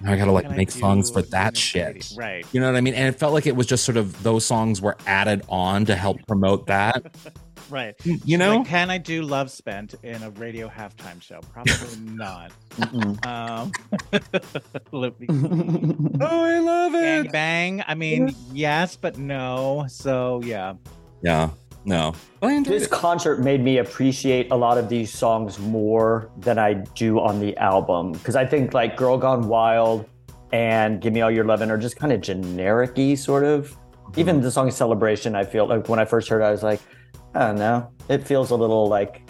[0.00, 2.12] Now I gotta like make songs for that shit.
[2.16, 2.46] Right.
[2.52, 2.94] You know what I mean?
[2.94, 5.94] And it felt like it was just sort of those songs were added on to
[5.94, 7.14] help promote that.
[7.70, 7.94] Right.
[8.04, 8.58] You know?
[8.58, 11.40] Like, can I do Love Spent in a radio halftime show?
[11.52, 12.52] Probably not.
[13.24, 13.72] Um,
[14.92, 15.26] let me-
[16.20, 17.84] oh, I love bang bang.
[17.86, 19.86] I mean, yes, but no.
[19.88, 20.74] So yeah.
[21.22, 21.50] Yeah.
[21.84, 22.14] No.
[22.42, 22.90] I this it.
[22.90, 27.56] concert made me appreciate a lot of these songs more than I do on the
[27.58, 30.06] album because I think like "Girl Gone Wild"
[30.52, 33.70] and "Give Me All Your Lovin'" are just kind of generic-y, sort of.
[33.70, 34.20] Mm-hmm.
[34.20, 36.80] Even the song "Celebration," I feel like when I first heard, it, I was like,
[37.36, 37.88] I don't know.
[38.08, 39.22] It feels a little like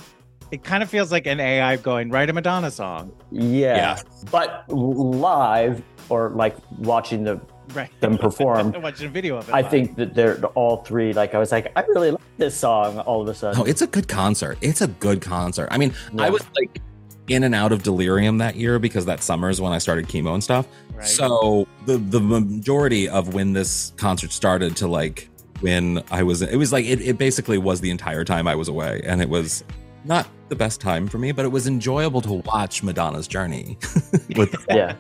[0.53, 3.11] It kind of feels like an AI going write a Madonna song.
[3.33, 3.99] yeah, Yeah.
[4.31, 7.40] but live or like watching the
[7.75, 7.90] Right.
[8.01, 8.73] them perform.
[8.81, 9.53] Watching a video of it.
[9.53, 9.71] I live.
[9.73, 11.12] think that they're all three.
[11.12, 13.01] Like I was like, I really like this song.
[13.01, 14.57] All of a sudden, No, it's a good concert.
[14.61, 15.66] It's a good concert.
[15.73, 16.81] I mean, I was like
[17.27, 20.33] in and out of delirium that year because that summer is when I started chemo
[20.33, 20.69] and stuff.
[20.95, 21.05] Right.
[21.09, 25.29] So the the majority of when this concert started to like
[25.61, 28.69] when I was, it was like, it, it basically was the entire time I was
[28.69, 29.01] away.
[29.05, 29.64] And it was
[30.05, 33.79] not the best time for me, but it was enjoyable to watch Madonna's journey.
[34.37, 34.95] with yeah.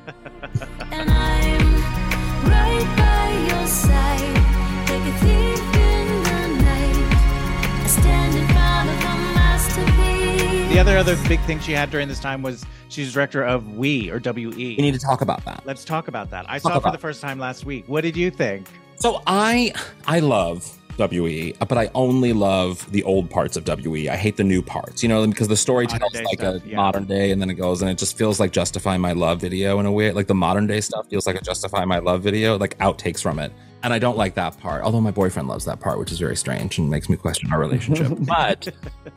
[10.76, 14.10] The other other big thing she had during this time was she's director of We
[14.10, 14.50] or WE.
[14.50, 15.62] We need to talk about that.
[15.64, 16.44] Let's talk about that.
[16.50, 17.84] I saw it for the first time last week.
[17.86, 18.68] What did you think?
[18.98, 19.72] So I
[20.06, 24.08] I love WE, but I only love the old parts of WE.
[24.08, 26.68] I hate the new parts, you know, because the story Modern tells like stuff, a
[26.68, 26.76] yeah.
[26.76, 29.78] modern day and then it goes and it just feels like Justify My Love video
[29.78, 30.10] in a way.
[30.12, 33.38] Like the modern day stuff feels like a Justify My Love video, like outtakes from
[33.38, 33.52] it.
[33.82, 36.34] And I don't like that part, although my boyfriend loves that part, which is very
[36.34, 38.12] strange and makes me question our relationship.
[38.20, 38.68] but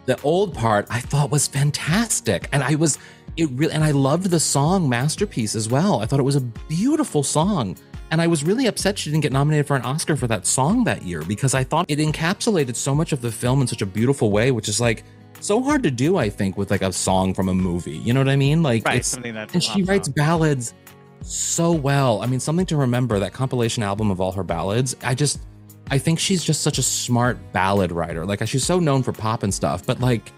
[0.06, 2.50] the old part I thought was fantastic.
[2.52, 3.00] And I was,
[3.38, 6.02] it really, and I loved the song Masterpiece as well.
[6.02, 7.78] I thought it was a beautiful song.
[8.12, 10.84] And I was really upset she didn't get nominated for an Oscar for that song
[10.86, 13.86] that year because I thought it encapsulated so much of the film in such a
[13.86, 15.04] beautiful way, which is like
[15.40, 17.98] so hard to do, I think, with like a song from a movie.
[17.98, 18.64] You know what I mean?
[18.64, 20.74] Like, Right, it's, and she writes ballads
[21.22, 22.22] so well.
[22.22, 24.96] I mean, something to remember that compilation album of all her ballads.
[25.04, 25.40] I just,
[25.92, 28.26] I think she's just such a smart ballad writer.
[28.26, 30.32] Like, she's so known for pop and stuff, but like,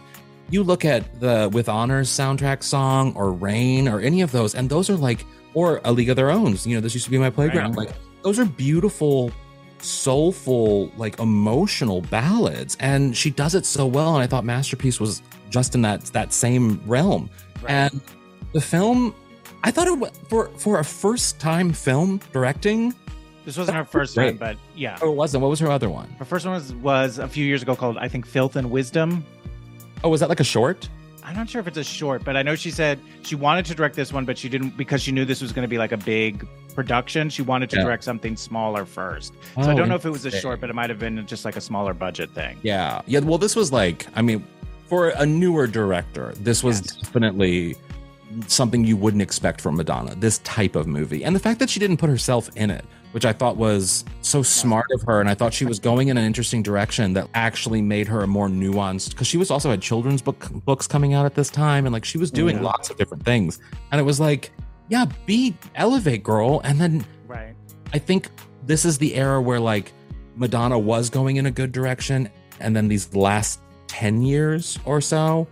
[0.50, 4.70] you look at the With Honors soundtrack song or Rain or any of those, and
[4.70, 6.56] those are like, or A League of Their Own.
[6.64, 7.76] You know, this used to be my playground.
[7.76, 9.32] Like, those are beautiful,
[9.80, 14.16] soulful, like emotional ballads, and she does it so well.
[14.16, 17.30] And I thought Masterpiece was just in that that same realm.
[17.62, 17.72] Right.
[17.72, 18.02] And
[18.54, 19.14] the film,
[19.64, 22.94] I thought it was for for a first time film directing.
[23.44, 24.32] This wasn't her first Great.
[24.32, 25.00] time, but yeah.
[25.02, 25.42] Oh, it wasn't.
[25.42, 26.08] What was her other one?
[26.20, 29.26] Her first one was, was a few years ago called, I think, Filth and Wisdom.
[30.04, 30.88] Oh, was that like a short?
[31.24, 33.76] I'm not sure if it's a short, but I know she said she wanted to
[33.76, 35.92] direct this one, but she didn't because she knew this was going to be like
[35.92, 37.30] a big production.
[37.30, 37.84] She wanted to Yeah.
[37.84, 39.34] direct something smaller first.
[39.56, 41.26] So I Oh, don't know if it was a short, but it might have been
[41.28, 42.58] just like a smaller budget thing.
[42.64, 43.20] Yeah, yeah.
[43.20, 44.44] Well, this was like, I mean,
[44.88, 46.96] for a newer director, this was Yes.
[46.98, 47.76] definitely
[48.48, 50.16] something you wouldn't expect from Madonna.
[50.16, 53.26] This type of movie, and the fact that she didn't put herself in it, which
[53.26, 56.24] I thought was so smart of her, and I thought she was going in an
[56.26, 59.10] interesting direction that actually made her a more nuanced.
[59.12, 62.06] Because she was also had children's book books coming out at this time, and like
[62.06, 62.64] she was doing Yeah.
[62.64, 63.60] lots of different things,
[63.92, 64.52] and it was like,
[64.90, 67.56] yeah, be elevate, girl, and then Right.
[67.94, 68.30] I think
[68.66, 69.94] this is the era where like
[70.36, 75.48] Madonna was going in a good direction, and then these last 10 years or so,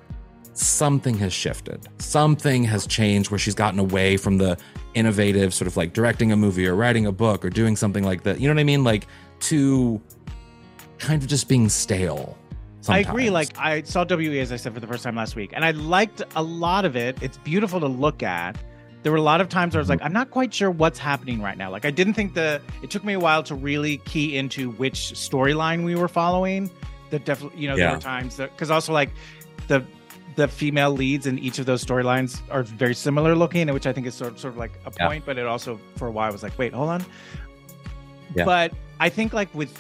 [0.60, 1.88] something has shifted.
[2.00, 4.58] Something has changed where she's gotten away from the
[4.94, 8.24] innovative sort of like directing a movie or writing a book or doing something like
[8.24, 8.40] that.
[8.40, 8.84] You know what I mean?
[8.84, 9.08] Like
[9.42, 10.02] to
[10.98, 12.38] kind of just being stale.
[12.88, 13.30] I agree.
[13.30, 15.72] Like I saw WE as I said for the first time last week, and I
[15.72, 17.22] liked a lot of it.
[17.22, 18.58] It's beautiful to look at.
[19.04, 20.08] There were a lot of times where I was like, mm-hmm.
[20.08, 21.72] I'm not quite sure what's happening right now.
[21.72, 22.62] Like I didn't think the.
[22.82, 26.70] It took me a while to really key into which storyline we were following.
[27.12, 29.10] That definitely, you know, there were times that because also like
[29.68, 29.86] the
[30.40, 34.08] the female leads in each of those storylines are very similar looking, which I think
[34.08, 35.08] is sort of, sort of like a Yeah.
[35.08, 35.26] point.
[35.26, 37.06] But it also for a while was like, wait, hold on.
[38.36, 38.46] Yeah.
[38.46, 39.72] But I think like with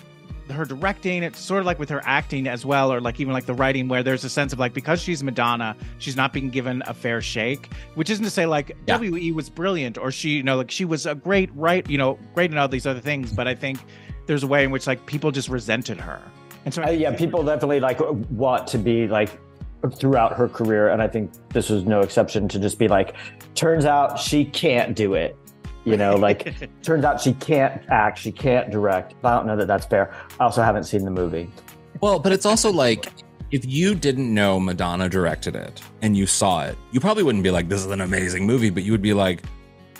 [0.49, 3.45] her directing, it's sort of like with her acting as well, or like even like
[3.45, 6.83] the writing, where there's a sense of like because she's Madonna, she's not being given
[6.87, 7.69] a fair shake.
[7.95, 8.97] Which isn't to say like Yeah.
[8.97, 12.19] WE was brilliant or she, you know, like she was a great right, you know,
[12.33, 13.31] great in all these other things.
[13.31, 13.79] But I think
[14.25, 16.19] there's a way in which like people just resented her,
[16.65, 17.99] and so Uh, yeah, people definitely like
[18.31, 19.31] want to be like
[19.95, 23.15] throughout her career, and I think this was no exception to just be like,
[23.55, 25.35] turns out she can't do it.
[25.85, 29.15] You know, like turns out she can't act, she can't direct.
[29.23, 30.13] I don't know that that's fair.
[30.39, 31.49] I also haven't seen the movie.
[32.01, 33.07] Well, but it's also like
[33.51, 37.49] if you didn't know Madonna directed it and you saw it, you probably wouldn't be
[37.51, 39.41] like, "This is an amazing movie," but you would be like,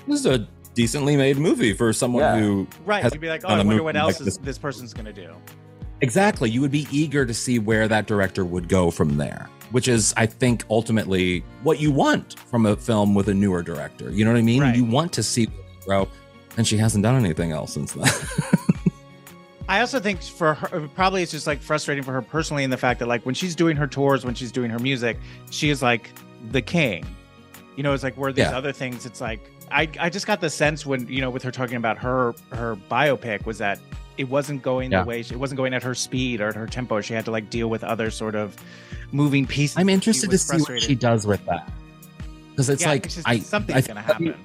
[0.07, 2.39] "This is a decently made movie for someone Yeah.
[2.39, 4.17] who right, has you'd be like, oh, done I a wonder movie what like else
[4.19, 5.33] this." this person's gonna do.
[6.01, 6.49] Exactly.
[6.49, 10.13] You would be eager to see where that director would go from there, which is,
[10.17, 14.09] I think, ultimately what you want from a film with a newer director.
[14.09, 14.61] You know what I mean?
[14.61, 14.75] Right.
[14.75, 15.49] You want to see
[15.85, 16.07] grow,
[16.57, 18.07] and she hasn't done anything else since then.
[19.69, 22.77] I also think for her, probably it's just like frustrating for her personally in the
[22.77, 25.17] fact that like when she's doing her tours, when she's doing her music,
[25.51, 26.09] she is like
[26.51, 27.05] the king.
[27.75, 28.57] You know, it's like where these Yeah.
[28.57, 31.51] other things, it's like I I just got the sense when you know with her
[31.51, 33.79] talking about her her biopic was that
[34.19, 35.01] it wasn't going Yeah.
[35.03, 37.01] the way she, it wasn't going at her speed or at her tempo.
[37.01, 38.55] She had to like deal with other sort of
[39.11, 39.77] moving pieces.
[39.77, 41.71] I'm interested to see what she does with that.
[42.51, 44.35] Because it's Yeah, like it's I something's I- gonna happen.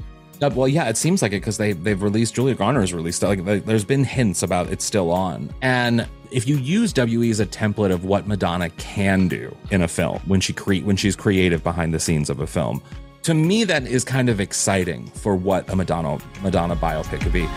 [0.40, 3.64] Well, yeah, it seems like it because they they've released Julia Garner's released like like,
[3.64, 7.90] there's been hints about it's still on, and if you use WE as a template
[7.92, 11.94] of what Madonna can do in a film when she create when she's creative behind
[11.94, 12.82] the scenes of a film,
[13.22, 17.48] to me that is kind of exciting for what a Madonna Madonna biopic could be.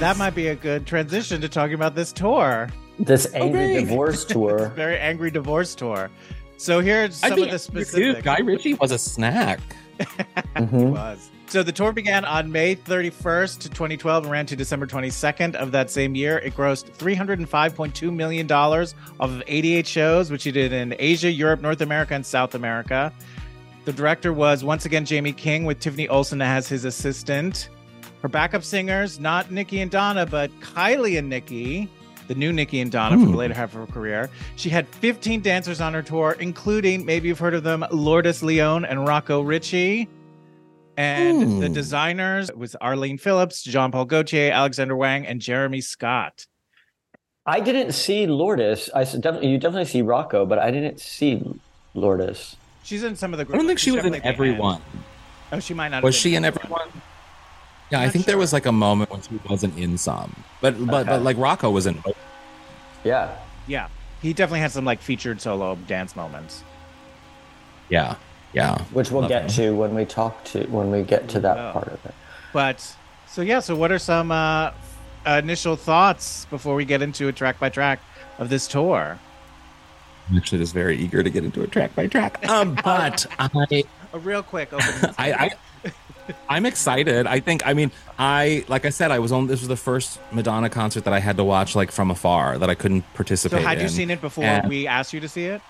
[0.00, 2.68] That might be a good transition to talking about this tour.
[2.98, 3.80] This angry Okay.
[3.84, 4.72] divorce tour.
[4.76, 6.10] Very angry divorce tour.
[6.56, 8.14] So here's some I mean, of the specifics.
[8.16, 9.60] dude, Guy Ritchie was a snack.
[10.56, 10.90] Mhm.
[10.90, 11.30] was.
[11.46, 15.90] So the tour began on May 31st, 2012, and ran to December 22nd of that
[15.90, 16.38] same year.
[16.38, 21.80] It grossed $305.2 million off of 88 shows, which he did in Asia, Europe, North
[21.80, 23.12] America, and South America.
[23.84, 27.68] The director was once again Jamie King with Tiffany Olsen as his assistant.
[28.24, 31.90] Her backup singers, not Nikki and Donna, but Kylie and Nikki,
[32.26, 33.36] the new Nikki and Donna from the Hmm.
[33.36, 34.30] later half of her career.
[34.56, 38.86] She had 15 dancers on her tour, including, maybe you've heard of them, Lourdes Leon
[38.86, 40.08] and Rocco Ritchie.
[40.96, 41.60] And Hmm.
[41.60, 46.46] the designers was Arianne Phillips, Jean Paul Gaultier, Alexander Wang, and Jeremy Scott.
[47.44, 48.88] I didn't see Lourdes.
[48.94, 51.42] I definitely you definitely see Rocco, but I didn't see
[51.92, 52.56] Lourdes.
[52.84, 53.56] She's in some of the Group.
[53.56, 54.76] I don't think she she's was in everyone.
[54.76, 55.02] end.
[55.52, 56.02] Oh, she might not.
[56.02, 56.88] Was have she been in everyone?
[57.94, 60.72] Yeah, I Not think there was like a moment when she wasn't in some, but
[60.84, 61.10] but Okay.
[61.10, 62.02] but like Rocco was in.
[63.04, 63.36] Yeah.
[63.68, 63.86] Yeah,
[64.20, 66.64] he definitely had some like featured solo dance moments.
[67.88, 68.16] Yeah,
[68.52, 68.78] yeah.
[68.92, 69.48] Which we'll Love get him.
[69.50, 71.72] to when we talk to when we get to that will.
[71.72, 72.14] part of it.
[72.52, 72.96] But
[73.28, 74.72] so yeah, so what are some uh,
[75.24, 78.00] initial thoughts before we get into a track by track
[78.38, 79.20] of this tour?
[80.28, 82.44] I'm actually just very eager to get into a track by track.
[82.48, 85.14] Um, but I, A real quick opening.
[85.18, 85.50] I, I,
[86.48, 87.26] I'm excited.
[87.26, 87.66] I think.
[87.66, 89.46] I mean, I like I said, I was on.
[89.46, 92.70] This was the first Madonna concert that I had to watch like from afar that
[92.70, 93.60] I couldn't participate.
[93.60, 95.60] so had you seen it before And- we asked you to see it?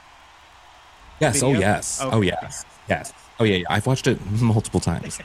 [1.21, 1.43] Yes.
[1.43, 1.99] Oh yes.
[2.03, 2.17] Oh, okay.
[2.17, 2.65] Oh yes.
[2.89, 3.13] Yes.
[3.41, 3.65] Oh yeah, yeah.
[3.71, 5.19] I've watched it multiple times.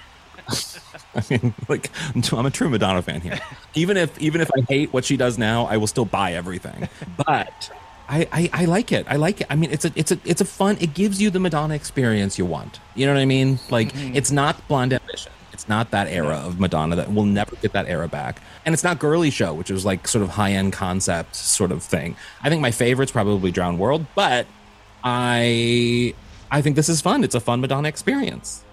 [1.15, 1.89] I mean, like
[2.31, 3.39] I'm a true Madonna fan here.
[3.75, 6.87] Even if even if I hate what she does now, I will still buy everything.
[7.17, 7.71] But
[8.09, 9.05] I, I, I like it.
[9.07, 9.47] I like it.
[9.51, 10.77] I mean, it's a it's a it's a fun.
[10.81, 12.79] It gives you the Madonna experience you want.
[12.95, 13.59] You know what I mean?
[13.69, 14.15] Like mm-hmm.
[14.15, 15.31] it's not Blonde Ambition.
[15.53, 18.41] It's not that era of Madonna that we'll never get that era back.
[18.65, 21.83] And it's not Girly Show, which was like sort of high end concept sort of
[21.83, 22.15] thing.
[22.41, 24.47] I think my favorite's probably Drowned World, but
[25.03, 26.15] I
[26.49, 27.23] I think this is fun.
[27.23, 28.63] It's a fun Madonna experience.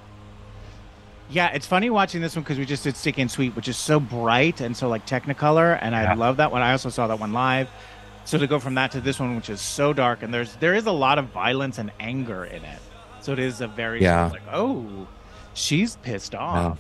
[1.29, 3.77] Yeah, it's funny watching this one because we just did Sticky and Sweet, which is
[3.77, 6.15] so bright and so like Technicolor, and I Yeah.
[6.15, 6.63] love that one.
[6.63, 7.69] I also saw that one live.
[8.27, 10.75] So to go from that to this one, which is so dark, and there's there
[10.75, 12.79] is a lot of violence and anger in it.
[13.21, 14.31] So it is a very sort of Yeah.
[14.31, 15.07] like, oh,
[15.55, 16.79] she's pissed off.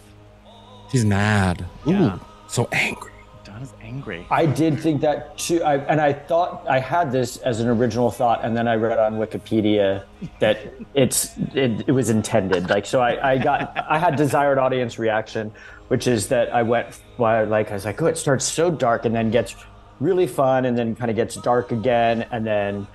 [0.92, 1.64] She's mad.
[1.86, 2.18] Ooh, Yeah.
[2.48, 3.12] so angry.
[3.44, 4.26] Donna's angry.
[4.30, 5.62] I did think that too.
[5.62, 8.98] I, and I thought I had this as an original thought, and then I read
[8.98, 10.02] on Wikipedia
[10.40, 10.58] that
[10.94, 12.68] it's it, it was intended.
[12.68, 15.52] Like, so I, I got I had desired audience reaction,
[15.88, 19.04] which is that I went well, like I was like, oh, it starts so dark
[19.04, 19.54] and then gets
[20.00, 22.86] really fun, and then kind of gets dark again, and then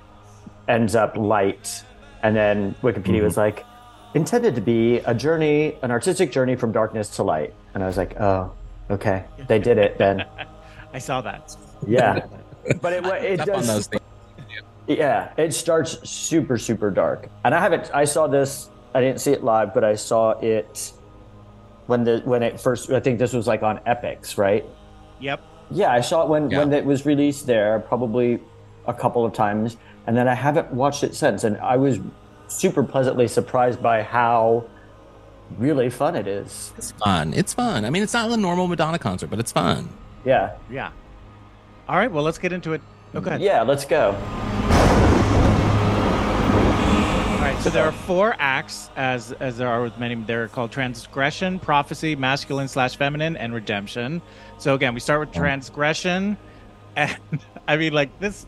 [0.68, 1.84] ends up light,
[2.24, 3.26] and then Wikipedia mm-hmm.
[3.26, 3.66] was like
[4.14, 7.98] intended to be a journey, an artistic journey from darkness to light, and I was
[7.98, 8.52] like, oh,
[8.90, 10.26] okay, they did it then.
[10.94, 11.56] I saw that.
[11.88, 12.26] Yeah,
[12.82, 13.68] but it it does.
[13.68, 13.90] those.
[14.88, 17.90] Yeah, it starts super super dark, and I haven't.
[17.94, 18.70] I saw this.
[18.94, 20.92] I didn't see it live, but I saw it
[21.88, 22.92] when the when it first.
[22.92, 24.66] I think this was like on Epix, right?
[25.20, 25.42] Yep.
[25.72, 26.60] Yeah, I saw it when Yeah.
[26.60, 28.40] when it was released there, probably
[28.88, 31.44] a couple of times, and then I haven't watched it since.
[31.44, 32.00] And I was
[32.48, 34.66] super pleasantly surprised by how
[35.58, 36.74] really fun it is.
[36.78, 37.34] It's fun.
[37.34, 37.86] It's fun.
[37.86, 39.90] I mean, it's not a normal Madonna concert, but it's fun.
[40.26, 40.90] Yeah, Yeah.
[41.90, 42.12] All right.
[42.12, 42.82] Well, let's get into it.
[43.14, 43.42] Oh, go ahead.
[43.42, 43.62] yeah.
[43.64, 44.16] Let's go.
[47.32, 50.16] All right, so there are four acts, as as there are with many.
[50.16, 54.22] They're called transgression, prophecy, masculine slash feminine, and redemption.
[54.62, 56.38] So again, we start with transgression,
[56.96, 57.18] and
[57.68, 58.46] I mean, like this,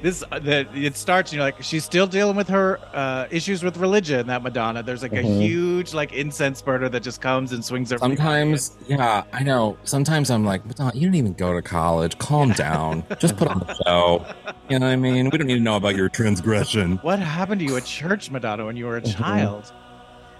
[0.00, 1.32] this uh, the it starts.
[1.34, 4.26] You know, like she's still dealing with her uh, issues with religion.
[4.28, 5.42] That Madonna, there's like a Mhm.
[5.42, 7.98] huge like incense burner that just comes and swings her.
[7.98, 9.76] Sometimes, yeah, I know.
[9.84, 12.16] Sometimes I'm like, Madonna, you didn't even go to college.
[12.16, 13.04] Calm down.
[13.18, 14.24] Just put on the show.
[14.70, 15.28] You know what I mean?
[15.28, 16.96] We don't need to know about your transgression.
[17.02, 19.14] What happened to you at church, Madonna, when you were a Mhm.
[19.14, 19.72] child?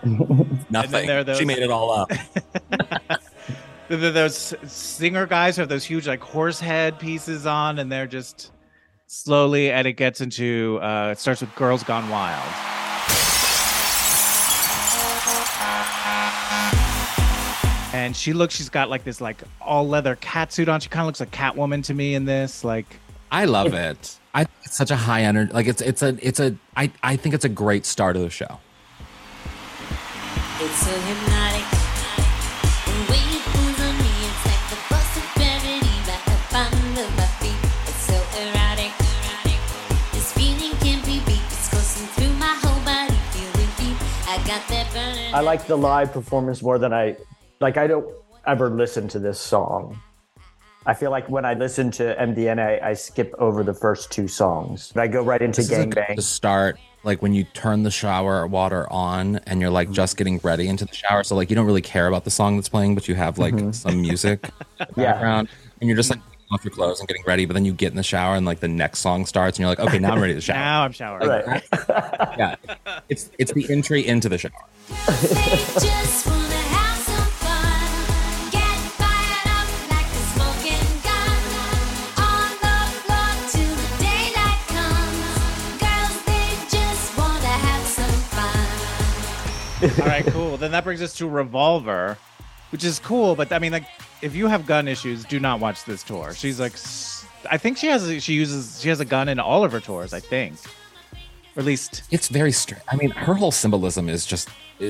[0.71, 1.07] Nothing.
[1.27, 2.11] those- She made it all up.
[3.91, 8.07] There- there- Those singer guys have those huge like horse head pieces on, and they're
[8.07, 8.53] just
[9.09, 10.79] slowly, and it gets into.
[10.81, 12.47] Uh, it starts with "Girls Gone Wild."
[17.93, 18.55] And she looks.
[18.55, 20.79] She's got like this like all leather cat suit on.
[20.79, 22.63] She kind of looks like Catwoman to me in this.
[22.63, 22.87] Like,
[23.33, 24.17] I love it.
[24.33, 25.53] I it's such a high energy.
[25.53, 26.55] Like it's it's a it's a.
[26.77, 28.61] I I think it's a great start of the show.
[30.61, 31.60] It's so hypnotic.
[44.91, 45.35] I got that burning.
[45.35, 47.17] I like the live performance more than I
[47.61, 48.07] like I don't
[48.47, 49.99] ever listen to this song.
[50.87, 54.93] I feel like when I listen to MDNA, I skip over the first two songs.
[54.97, 58.91] I go right into a good to start like when you turn the shower water
[58.91, 61.23] on and you're like just getting ready into the shower.
[61.23, 63.55] So like you don't really care about the song that's playing, but you have like
[63.55, 63.73] mm-hmm.
[63.73, 64.43] some music
[64.79, 65.13] the Yeah.
[65.13, 65.49] background,
[65.81, 66.21] and you're just like
[66.51, 67.45] off your clothes and getting ready.
[67.47, 69.69] But then you get in the shower and like the next song starts, and you're
[69.71, 70.57] like, okay, now I'm ready to shower.
[70.59, 71.29] Now I'm showering.
[71.29, 71.63] Right.
[72.39, 72.57] yeah,
[73.09, 74.53] it's it's the entry into the shower.
[74.89, 81.39] They just wanna have some fun, get fired up like a smoking gun.
[82.19, 85.79] On the floor till the daylight comes.
[85.79, 90.01] Girls, they just wanna have some fun.
[90.03, 90.57] All right, cool.
[90.57, 92.19] Then that brings us to Revolver,
[92.71, 93.35] which is cool.
[93.35, 93.87] But I mean, like,
[94.23, 96.35] if you have gun issues, do not watch this tour.
[96.35, 96.75] She's like,
[97.51, 99.81] I think she has, a, she uses, she has a gun in all of her
[99.81, 100.13] tours.
[100.13, 100.55] I think,
[101.57, 102.83] or at least, It's very strange.
[102.89, 104.49] I mean, her whole symbolism is just,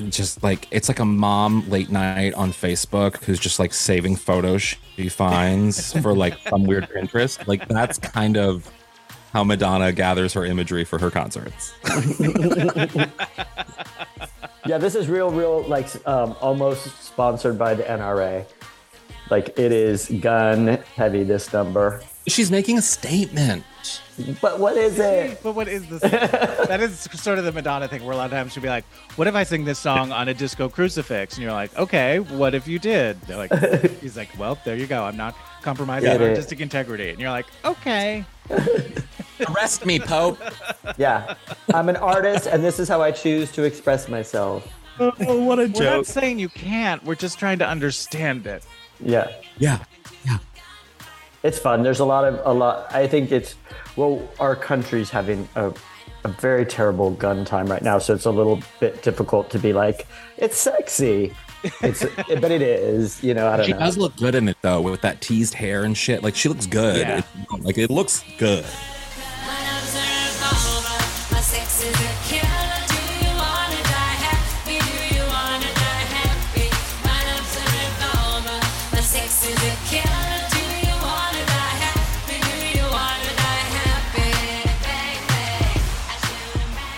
[0.09, 4.77] just like it's like a mom late night on Facebook who's just like saving photos
[4.97, 7.47] she finds for like some weird Pinterest.
[7.47, 8.71] Like that's kind of
[9.33, 11.73] how Madonna gathers her imagery for her concerts.
[14.67, 18.45] Yeah, this is real, real, like um, almost sponsored by the NRA.
[19.31, 22.03] Like it is gun heavy, this number.
[22.27, 23.65] She's making a statement.
[24.41, 25.43] But what is it?
[25.43, 26.03] but what is this?
[26.03, 28.05] that is sort of the Madonna thing.
[28.05, 28.85] Where a lot of times she'll be like,
[29.17, 32.55] "What if I sing this song on a disco crucifix?" And you're like, "Okay, what
[32.55, 33.53] if you did?" They're like,
[34.01, 35.05] "He's like, well, there you go.
[35.05, 38.27] I'm not compromising Get artistic integrity." And you're like, "Okay."
[39.49, 40.39] Arrest me, Pope.
[40.99, 41.35] Yeah,
[41.75, 44.67] I'm an artist, and this is how I choose to express myself.
[44.99, 45.79] Oh, oh what a joke.
[45.81, 47.03] We're not saying you can't.
[47.05, 48.65] We're just trying to understand it.
[49.03, 49.83] Yeah, Yeah.
[50.27, 50.39] Yeah.
[51.43, 51.83] it's fun.
[51.83, 52.93] There's a lot of a lot.
[52.95, 53.55] I think it's
[53.97, 55.73] well, our country's having a
[56.25, 59.73] a very terrible gun time right now, so it's a little bit difficult to be
[59.73, 61.35] like it's sexy.
[61.83, 62.05] It's
[62.41, 63.23] but it is.
[63.25, 63.79] You know, I don't She know.
[63.79, 66.23] does look good in it though, with that teased hair and shit.
[66.23, 66.99] Like she looks good.
[66.99, 67.19] Yeah.
[67.19, 67.25] It-
[67.65, 68.67] like it looks good.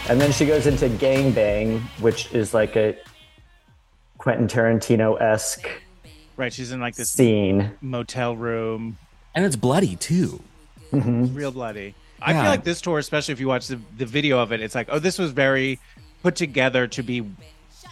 [0.08, 2.96] And then she goes into Gang Bang, which is like a
[4.18, 5.68] Quentin Tarantino esque
[6.36, 6.52] Right?
[6.52, 7.72] She's in like this scene.
[7.80, 8.98] motel room,
[9.34, 10.42] And it's bloody too.
[10.92, 11.34] Mm-hmm.
[11.34, 11.94] real bloody.
[12.20, 14.74] I feel like this tour, especially if you watch the, the video of it, it's
[14.74, 15.80] like, oh, this was very
[16.22, 17.24] put together to be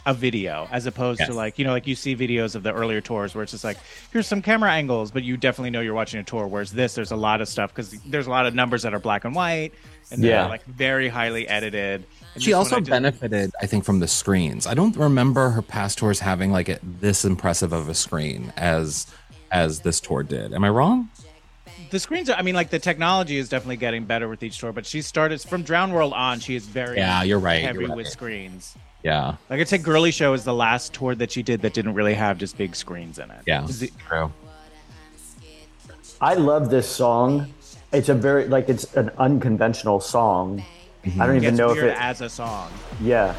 [0.06, 3.00] a video, as opposed to like, you know, like you see videos of the earlier
[3.00, 3.76] tours where it's just like,
[4.12, 6.46] here's some camera angles, but you definitely know you're watching a tour.
[6.46, 9.00] Whereas this, there's a lot of stuff because there's a lot of numbers that are
[9.00, 9.74] black and white,
[10.10, 10.46] and they're Yeah.
[10.46, 12.04] like very highly edited.
[12.34, 14.66] And She also I benefited, I think, from the screens.
[14.66, 19.06] I don't remember her past tours having like a, this impressive of a screen as
[19.52, 20.52] as this tour did.
[20.54, 21.08] Am I wrong?
[21.90, 24.70] the screens are i mean like the technology is definitely getting better with each tour
[24.72, 27.96] but she started from Drowned World on she is very Yeah, you're right, heavy you're
[27.96, 31.62] with screens Yeah, like i'd say girly show is the last tour that she did
[31.62, 34.32] that didn't really have just big screens in it yeah, it- true.
[36.20, 37.52] I love this song.
[37.92, 40.62] It's a very like it's an unconventional song.
[41.18, 41.96] I don't even gets know if it.
[41.98, 42.70] as a song
[43.00, 43.34] Yeah,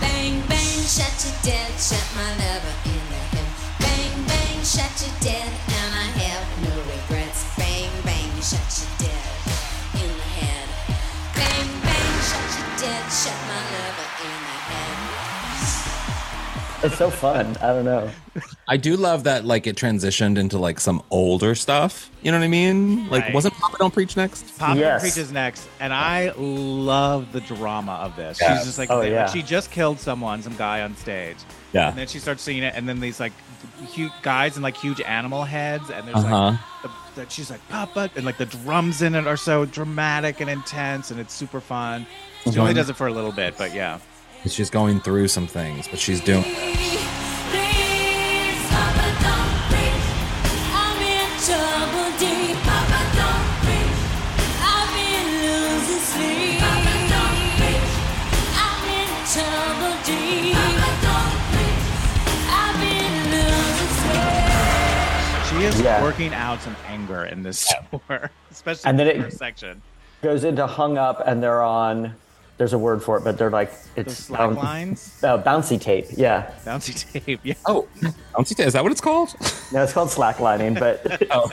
[0.00, 3.50] Bang, bang, shut you dead, shut my lover in the head.
[3.80, 7.50] Bang, bang, shut you dead, and I have no regrets.
[7.56, 9.26] Bang, bang, shut you dead
[10.06, 10.68] in the head.
[11.34, 14.37] Bang, bang, shut you dead, shut my lover in the head.
[16.84, 17.56] It's so fun.
[17.60, 18.08] I don't know.
[18.68, 22.10] I do love that like it transitioned into like some older stuff.
[22.22, 23.08] You know what I mean?
[23.08, 23.34] Like Right.
[23.34, 24.56] wasn't Papa Don't Preach next?
[24.58, 25.00] Papa Yes.
[25.00, 28.56] preaches next and i love the drama of this Yeah.
[28.58, 29.26] she's just like, Oh, like, yeah.
[29.26, 31.36] she just killed someone some guy on stage
[31.72, 31.88] Yeah.
[31.88, 33.32] and then she starts seeing it and then these like
[33.88, 36.50] huge guys in like huge animal heads and there's Uh-huh.
[36.50, 36.58] like
[37.14, 40.50] the, the, she's like papa and like the drums in it are so dramatic and
[40.50, 42.06] intense and it's super fun
[42.44, 42.76] she only Mhm.
[42.76, 43.98] does it for a little bit but yeah
[44.46, 46.42] She's going through some things, but she's doing.
[46.42, 46.56] Please,
[48.70, 50.06] Papa, don't preach.
[50.72, 52.56] I'm in trouble deep.
[52.64, 53.98] Papa, don't preach.
[54.64, 56.58] I've been losing sleep.
[56.64, 57.92] Papa, don't preach.
[58.56, 60.54] I'm in trouble deep.
[60.56, 61.86] Papa, don't preach.
[62.48, 65.44] I've been losing sleep.
[65.50, 66.00] she is Yeah.
[66.02, 67.72] working out some anger in this
[68.08, 69.82] tour especially And in then the it- first section
[70.20, 72.14] Goes into hung up, and they're on.
[72.58, 75.80] There's a word for it, but they're like the it's slack boun- lines uh, bouncy
[75.80, 76.06] tape.
[76.16, 76.92] Yeah, bouncy
[77.24, 77.86] tape yeah Oh,
[78.34, 78.66] Bouncy tape.
[78.66, 79.34] is that what it's called?
[79.72, 81.00] no, it's called slacklining, but
[81.30, 81.48] oh,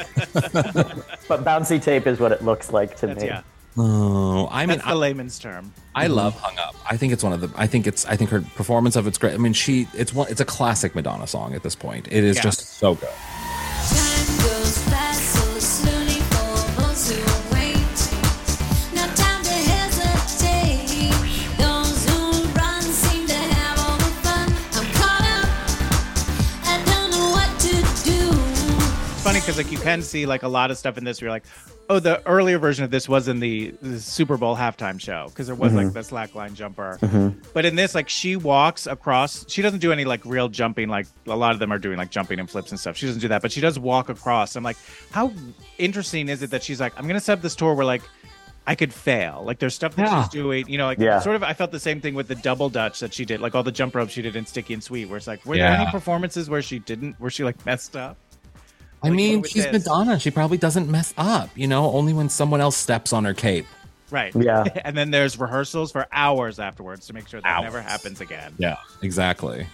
[1.28, 3.28] but bouncy tape is what it looks like to That's, me.
[3.28, 3.41] yeah
[3.78, 5.74] Oh, I mean, That's the layman's term.
[5.93, 7.51] I love "Hung Up." I think it's one of the.
[7.58, 8.06] I think it's.
[8.06, 9.34] I think her performance of it's great.
[9.34, 9.86] I mean, she.
[9.93, 10.32] It's one.
[10.32, 12.08] It's a classic Madonna song at this point.
[12.10, 12.41] It is Yeah.
[12.43, 13.10] just so good.
[29.45, 31.21] Because like you can see like a lot of stuff in this.
[31.21, 31.45] Where you're like,
[31.87, 35.45] oh, the earlier version of this was in the, the Super Bowl halftime show because
[35.45, 35.93] there was like mm-hmm.
[35.93, 36.97] the slackline jumper.
[36.99, 37.39] Mm-hmm.
[37.53, 39.45] But in this, like she walks across.
[39.47, 40.89] She doesn't do any like real jumping.
[40.89, 42.97] Like a lot of them are doing like jumping and flips and stuff.
[42.97, 44.55] She doesn't do that, but she does walk across.
[44.55, 44.77] I'm like,
[45.11, 45.31] how
[45.77, 48.01] interesting is it that she's like, I'm gonna set up this tour where like.
[48.67, 49.43] I could fail.
[49.45, 50.23] Like there's stuff that Yeah.
[50.23, 51.19] she's doing, you know, like Yeah.
[51.19, 51.43] sort of.
[51.43, 53.71] I felt the same thing with the double dutch that she did, like all the
[53.71, 55.05] jump ropes she did in Sticky and Sweet.
[55.07, 58.17] Where it's like, were there any performances where she didn't, where she like messed up?
[59.06, 59.86] I Like, mean, she's this.
[59.86, 60.20] Madonna.
[60.20, 61.49] She probably doesn't mess up.
[61.56, 63.66] You know, only when someone else steps on her cape.
[64.12, 64.34] Right.
[64.36, 64.64] Yeah.
[64.86, 67.64] and then there's rehearsals for hours afterwards to make sure that Hours.
[67.64, 68.53] never happens again.
[68.58, 69.68] Yeah, exactly.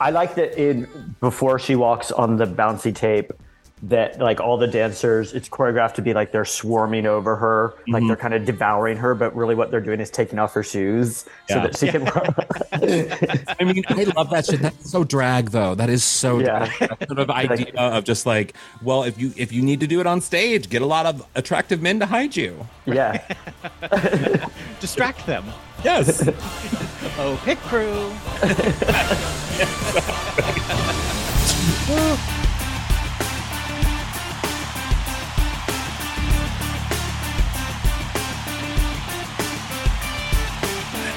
[0.00, 3.32] I like that in before she walks on the bouncy tape
[3.88, 8.02] that like all the dancers it's choreographed to be like they're swarming over her like
[8.06, 8.22] they're mm-hmm.
[8.22, 11.56] kind of devouring her but really what they're doing is taking off her shoes so
[11.56, 11.66] Yeah.
[11.66, 12.04] that she can
[13.60, 14.60] I mean, I love that shit.
[14.60, 15.74] That's so drag, though.
[15.74, 16.66] That is so Yeah.
[16.66, 16.98] drag.
[16.98, 20.00] That sort of idea of just like, well, if you if you need to do
[20.00, 22.66] it on stage, get a lot of attractive men to hide you.
[22.86, 23.22] yeah
[24.80, 25.44] Distract them.
[25.82, 26.28] Yes.
[27.18, 28.10] Oh, pit crew.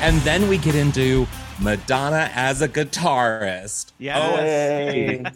[0.02, 1.28] And then we get into
[1.62, 3.92] Madonna as a guitarist.
[3.98, 4.96] Yes.
[4.96, 5.24] Yay.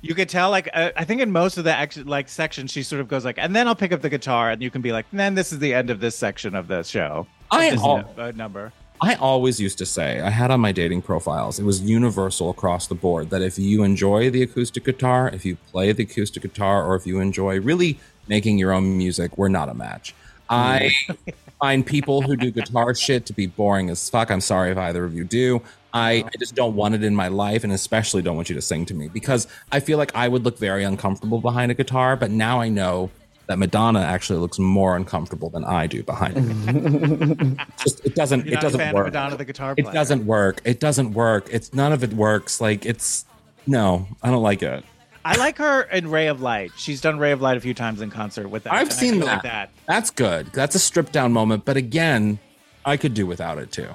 [0.00, 2.84] You could tell, like, uh, I think in most of the action, like sections, she
[2.84, 4.92] sort of goes like, and then I'll pick up the guitar, and you can be
[4.92, 7.26] like, then this is the end of this section of the show.
[7.50, 8.72] I This al- uh, number.
[9.00, 12.86] I always used to say, I had on my dating profiles, it was universal across
[12.86, 16.84] the board that if you enjoy the acoustic guitar, if you play the acoustic guitar,
[16.84, 20.14] or if you enjoy really making your own music, we're not a match.
[20.48, 20.92] I
[21.60, 24.30] find people who do guitar shit to be boring as fuck.
[24.30, 25.62] I'm sorry if either of you do.
[25.92, 28.62] I, I just don't want it in my life, and especially don't want you to
[28.62, 32.14] sing to me because I feel like I would look very uncomfortable behind a guitar.
[32.14, 33.10] But now I know
[33.46, 37.58] that Madonna actually looks more uncomfortable than I do behind it.
[37.82, 39.06] just it doesn't You're it doesn't work.
[39.06, 39.88] Madonna the guitar player.
[39.88, 40.60] It doesn't work.
[40.64, 41.48] It doesn't work.
[41.50, 42.60] It's none of it works.
[42.60, 43.24] Like it's
[43.66, 44.84] no, I don't like it.
[45.28, 46.72] I like her in Ray of Light.
[46.78, 48.72] She's done Ray of Light a few times in concert with that.
[48.72, 49.26] I've seen that.
[49.26, 49.70] Like that.
[49.86, 50.46] That's good.
[50.54, 51.66] That's a stripped down moment.
[51.66, 52.38] But again,
[52.86, 53.88] I could do without it too.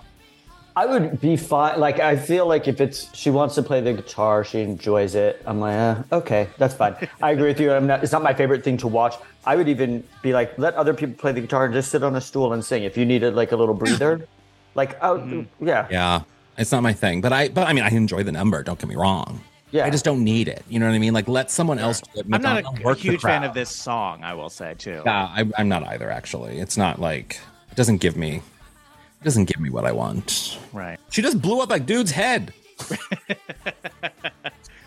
[0.75, 1.79] I would be fine.
[1.79, 5.41] Like I feel like if it's she wants to play the guitar, she enjoys it.
[5.47, 6.95] I'm like, eh, okay, that's fine.
[7.21, 7.71] I agree with you.
[7.73, 8.03] I'm not.
[8.03, 9.15] It's not my favorite thing to watch.
[9.45, 12.15] I would even be like, let other people play the guitar and just sit on
[12.15, 12.83] a stool and sing.
[12.83, 14.27] If you needed like a little breather,
[14.75, 15.67] like oh Mm-hmm.
[15.67, 16.21] yeah, Yeah,
[16.59, 17.21] it's not my thing.
[17.21, 18.61] But I, but I mean, I enjoy the number.
[18.63, 19.41] Don't get me wrong.
[19.73, 19.85] Yeah.
[19.85, 20.63] I just don't need it.
[20.69, 21.15] You know what I mean?
[21.15, 22.27] Like let someone else do it.
[22.31, 25.01] I'm not a, a huge fan of this song, I will say, too.
[25.03, 26.11] Yeah, I, I'm not either.
[26.11, 27.39] Actually, it's not like
[27.71, 28.35] it doesn't give me.
[28.35, 30.59] It doesn't give me what I want.
[30.73, 30.99] Right.
[31.09, 32.53] She just blew up like dude's head.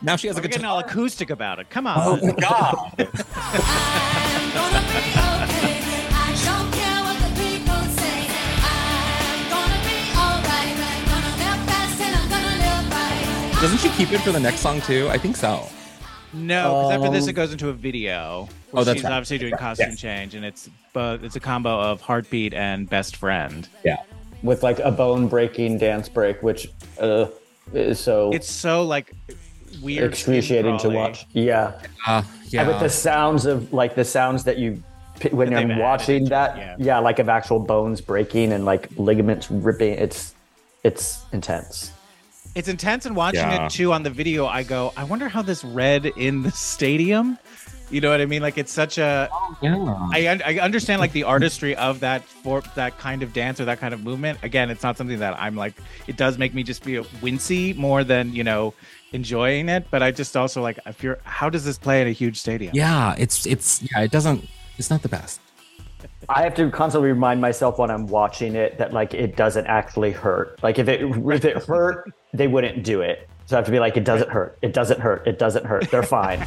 [0.02, 0.74] now she has a We're getting guitar.
[0.74, 1.68] all acoustic about it.
[1.68, 1.96] Come on.
[1.98, 2.92] Oh my god!
[13.66, 15.08] Doesn't she keep it for the next song too?
[15.10, 15.68] I think so.
[16.32, 18.48] No, because after this Um, it goes into a video.
[18.70, 19.12] Where Oh, that's she's right.
[19.12, 19.98] obviously doing costume Yes.
[19.98, 23.68] change, and it's but it's a combo of heartbeat and best friend.
[23.84, 23.96] Yeah.
[24.44, 26.68] with like a bone breaking dance break, which
[27.00, 27.26] uh,
[27.72, 29.12] is so It's so like
[29.82, 31.26] weird, excruciating to watch.
[31.32, 31.72] Yeah.
[32.06, 32.60] Uh, yeah.
[32.60, 34.80] And with the sounds of like the sounds that you
[35.32, 36.76] when That I'm watching that, yeah.
[36.78, 36.98] yeah.
[37.00, 39.94] like of actual bones breaking and like ligaments ripping.
[39.94, 40.36] It's
[40.84, 41.90] it's intense.
[42.56, 43.66] It's intense, and watching Yeah.
[43.66, 47.38] it too on the video, I go, I wonder how this read in the stadium.
[47.90, 48.42] You know what I mean?
[48.42, 49.28] Like it's such a.
[49.62, 49.76] yeah.
[50.12, 53.78] I I understand like the artistry of that for that kind of dance or that
[53.78, 54.40] kind of movement.
[54.42, 55.74] Again, it's not something that I'm like.
[56.08, 58.74] It does make me just be wincy more than you know
[59.12, 59.86] enjoying it.
[59.92, 62.72] But I just also like if you're, how does this play in a huge stadium?
[62.74, 64.48] yeah, it's it's yeah, it doesn't
[64.78, 65.38] it's not the best.
[66.28, 70.12] I have to constantly remind myself when I'm watching it that like it doesn't actually
[70.12, 70.62] hurt.
[70.62, 73.28] Like if it if it hurt, they wouldn't do it.
[73.46, 74.58] So I have to be like, it doesn't hurt.
[74.60, 75.26] It doesn't hurt.
[75.26, 75.88] It doesn't hurt.
[75.90, 76.44] They're fine.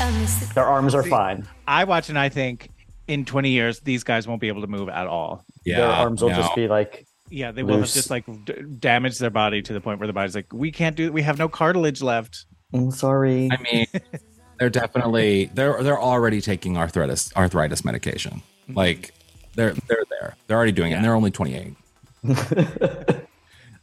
[0.00, 0.54] I miss it.
[0.54, 1.46] Their arms are fine.
[1.68, 2.70] I watch and I think
[3.08, 5.44] in 20 years these guys won't be able to move at all.
[5.64, 5.78] Yeah.
[5.78, 6.36] Their arms will no.
[6.36, 9.80] just be like Yeah, they will have just like d- damaged their body to the
[9.80, 11.12] point where the body's like, we can't do.
[11.12, 12.46] We have no cartilage left.
[12.72, 13.50] I'm sorry.
[13.52, 13.86] I mean,
[14.58, 18.42] they're definitely they're they're already taking arthritis arthritis medication.
[18.70, 18.78] Mm-hmm.
[18.78, 19.12] Like
[19.54, 20.36] They're they're there.
[20.46, 21.74] They're already doing it, and they're only 28.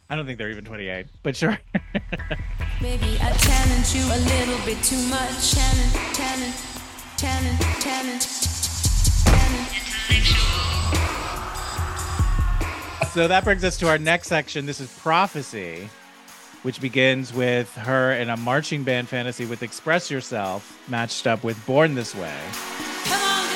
[0.10, 1.60] I don't think they're even 28, but sure.
[2.82, 5.54] Maybe I challenge you a little bit too much.
[5.54, 6.56] Challenge, challenge,
[7.18, 8.26] challenge, challenge,
[9.26, 9.78] challenge.
[13.14, 14.66] so that brings us to our next section.
[14.66, 15.90] This is prophecy,
[16.64, 21.64] which begins with her in a marching band fantasy with "Express Yourself," matched up with
[21.66, 22.38] "Born This Way."
[23.06, 23.47] Come on,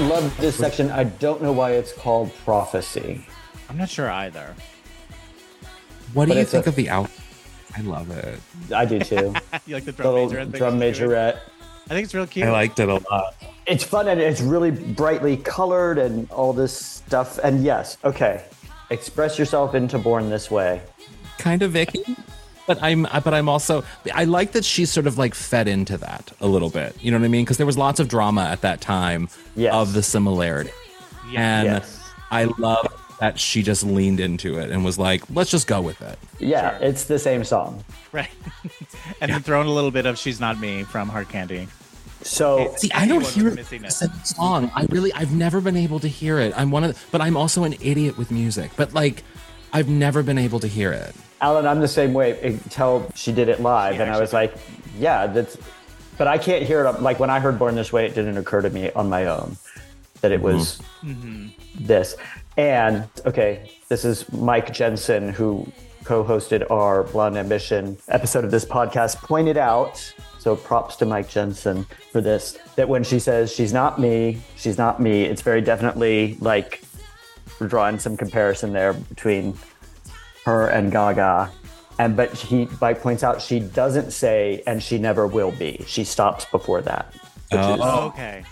[0.00, 0.90] love this section.
[0.90, 3.24] I don't know why it's called prophecy.
[3.68, 4.54] I'm not sure either.
[6.12, 7.10] What do But you think a- of the out?
[7.76, 8.40] I love it.
[8.74, 9.32] I do too.
[9.66, 10.44] you like the drum Little major?
[10.58, 11.38] drum majorette.
[11.86, 12.46] I think it's real cute.
[12.46, 13.34] I liked it a lot.
[13.66, 17.38] It's fun and it's really brightly colored and all this stuff.
[17.42, 18.44] And yes, okay.
[18.90, 20.82] Express yourself into Born This Way.
[21.38, 22.16] kind of icky
[22.70, 23.82] but i'm but i'm also
[24.14, 27.18] i like that she's sort of like fed into that a little bit you know
[27.18, 29.74] what i mean because there was lots of drama at that time Yes.
[29.74, 30.70] of the similarity
[31.34, 32.00] and Yes.
[32.30, 32.86] i love
[33.18, 36.78] that she just leaned into it and was like let's just go with it Yeah,
[36.80, 37.84] it's the same song.
[38.12, 38.30] right.
[39.20, 41.66] and then thrown a little bit of "She's Not Me" from Hard Candy.
[42.22, 45.76] So see i don't hear was it missing a song i really i've never been
[45.76, 48.70] able to hear it i'm one of the, but i'm also an idiot with music
[48.76, 49.22] but like
[49.72, 53.48] i've never been able to hear it Alan, I'm the same way until she did
[53.48, 54.54] it live, She and I was like,
[54.98, 55.56] "Yeah, that's."
[56.18, 57.00] But I can't hear it.
[57.00, 59.56] Like when I heard "Born This Way," it didn't occur to me on my own
[60.20, 61.10] that it was mm-hmm.
[61.10, 61.84] Mm-hmm.
[61.86, 62.16] this.
[62.56, 65.70] And okay, this is Mike Jensen, who
[66.04, 70.12] co-hosted our Blonde Ambition episode of this podcast, pointed out.
[70.38, 72.58] So props to Mike Jensen for this.
[72.76, 75.24] That when she says she's not me, she's not me.
[75.24, 76.82] It's very definitely like
[77.60, 79.54] we're drawing some comparison there between
[80.44, 81.50] her and Gaga.
[81.98, 85.84] And but he Mike points out she doesn't say and she never will be.
[85.86, 87.12] She stops before that.
[87.50, 87.74] Which uh, Oh.
[87.74, 88.42] is Oh, okay.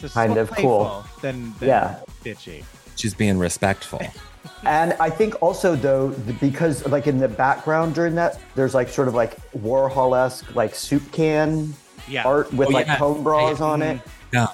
[0.00, 1.04] So Kind more of cool.
[1.22, 1.98] Then, Than, than Yeah.
[2.24, 2.64] bitchy.
[2.96, 4.00] she's being respectful
[4.64, 6.08] and I think also though
[6.40, 11.10] because like in the background during that, there's like sort of like Warhol-esque like soup
[11.12, 11.74] can
[12.08, 12.24] Yeah.
[12.24, 12.96] art with Oh, like yeah.
[12.96, 13.98] cone bras on it.
[13.98, 14.36] Mm-hmm.
[14.36, 14.46] yeah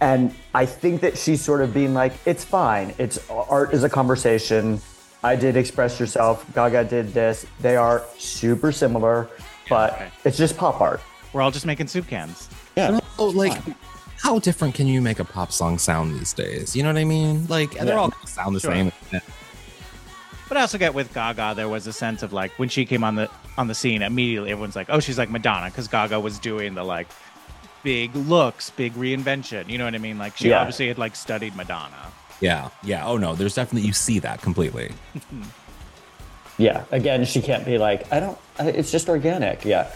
[0.00, 2.94] And I think that she's sort of being like, it's fine.
[2.98, 4.80] It's art is a conversation.
[5.24, 6.44] I did express yourself.
[6.54, 7.44] Gaga did this.
[7.60, 9.28] They are super similar,
[9.68, 10.08] but okay.
[10.24, 11.00] it's just pop art.
[11.32, 12.48] We're all just making soup cans.
[12.76, 13.00] Yeah.
[13.18, 13.60] Oh, like,
[14.22, 16.76] how different can you make a pop song sound these days?
[16.76, 17.46] You know what I mean?
[17.48, 18.70] Like, they're all gonna sound the Sure.
[18.72, 18.92] same.
[20.48, 23.04] But I also get with Gaga, there was a sense of like when she came
[23.04, 26.38] on the on the scene, immediately everyone's like, "Oh, she's like Madonna," because Gaga was
[26.38, 27.08] doing the like
[27.82, 29.68] big looks, big reinvention.
[29.68, 30.16] You know what I mean?
[30.16, 30.60] Like she Yeah.
[30.60, 32.12] obviously had like studied Madonna.
[32.40, 33.06] Yeah, yeah.
[33.06, 34.92] Oh no, there's definitely you see that completely.
[36.58, 36.84] Yeah.
[36.90, 39.64] Again, she can't be like, I don't, it's just organic.
[39.64, 39.88] Yeah.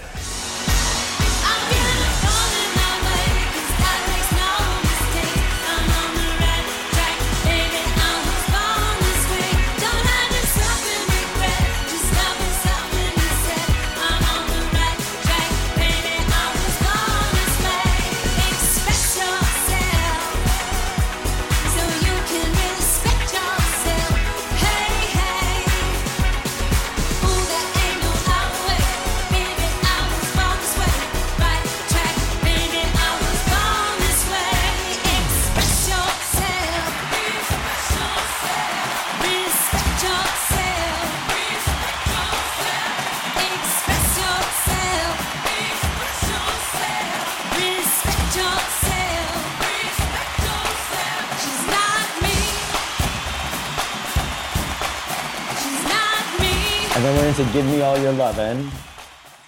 [57.03, 58.71] And then we're into Give Me All Your Lovin'.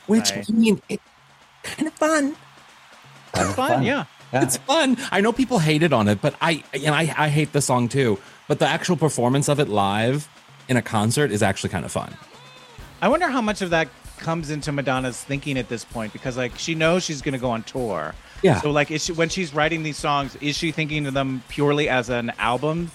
[0.08, 0.44] Which Right.
[0.48, 1.04] I mean, it's
[1.62, 2.34] kind of fun.
[3.32, 4.06] Kind of Fun, yeah.
[4.32, 4.96] It's fun.
[5.12, 8.18] I know people hated on it, but I and I, I hate the song too.
[8.48, 10.28] But the actual performance of it live
[10.68, 12.16] in a concert is actually kind of fun.
[13.00, 13.86] I wonder how much of that
[14.18, 17.52] comes into Madonna's thinking at this point because like she knows she's going to go
[17.52, 18.16] on tour.
[18.42, 18.60] Yeah.
[18.62, 21.88] So like is she, when she's writing these songs, is she thinking of them purely
[21.88, 22.90] as an album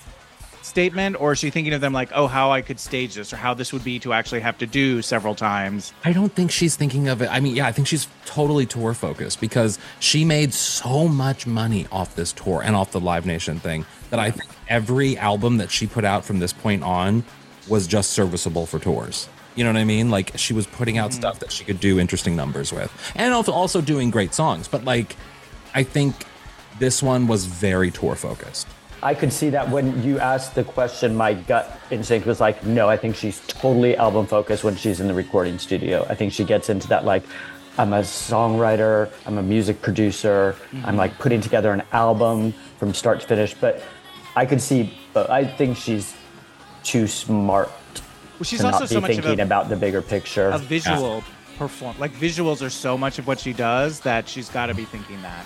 [0.69, 3.37] statement or is she thinking of them like, "Oh, how I could stage this or
[3.37, 6.75] how this would be to actually have to do several times?" I don't think she's
[6.75, 7.29] thinking of it.
[7.29, 11.87] I mean, yeah, I think she's totally tour focused because she made so much money
[11.91, 15.71] off this tour and off the Live Nation thing that I think every album that
[15.71, 17.23] she put out from this point on
[17.67, 19.27] was just serviceable for tours.
[19.55, 20.09] You know what I mean?
[20.09, 21.15] Like she was putting out mm.
[21.15, 24.67] stuff that she could do interesting numbers with, and also also doing great songs.
[24.67, 25.15] But like,
[25.73, 26.15] I think
[26.79, 28.67] this one was very tour focused.
[29.01, 32.89] I could see that when you asked the question, my gut instinct was like, no,
[32.89, 36.05] I think she's totally album focused when she's in the recording studio.
[36.09, 37.23] I think she gets into that like,
[37.77, 43.21] I'm a songwriter, I'm a music producer, I'm like putting together an album from start
[43.21, 43.53] to finish.
[43.53, 43.81] But
[44.35, 46.13] I could see, but I think she's
[46.83, 47.69] too smart
[48.37, 50.49] Well, she's to also not be so much thinking a, about the bigger picture.
[50.49, 51.23] a visual
[51.57, 51.95] perform.
[51.99, 55.21] Like visuals are so much of what she does that she's got to be thinking
[55.21, 55.45] that.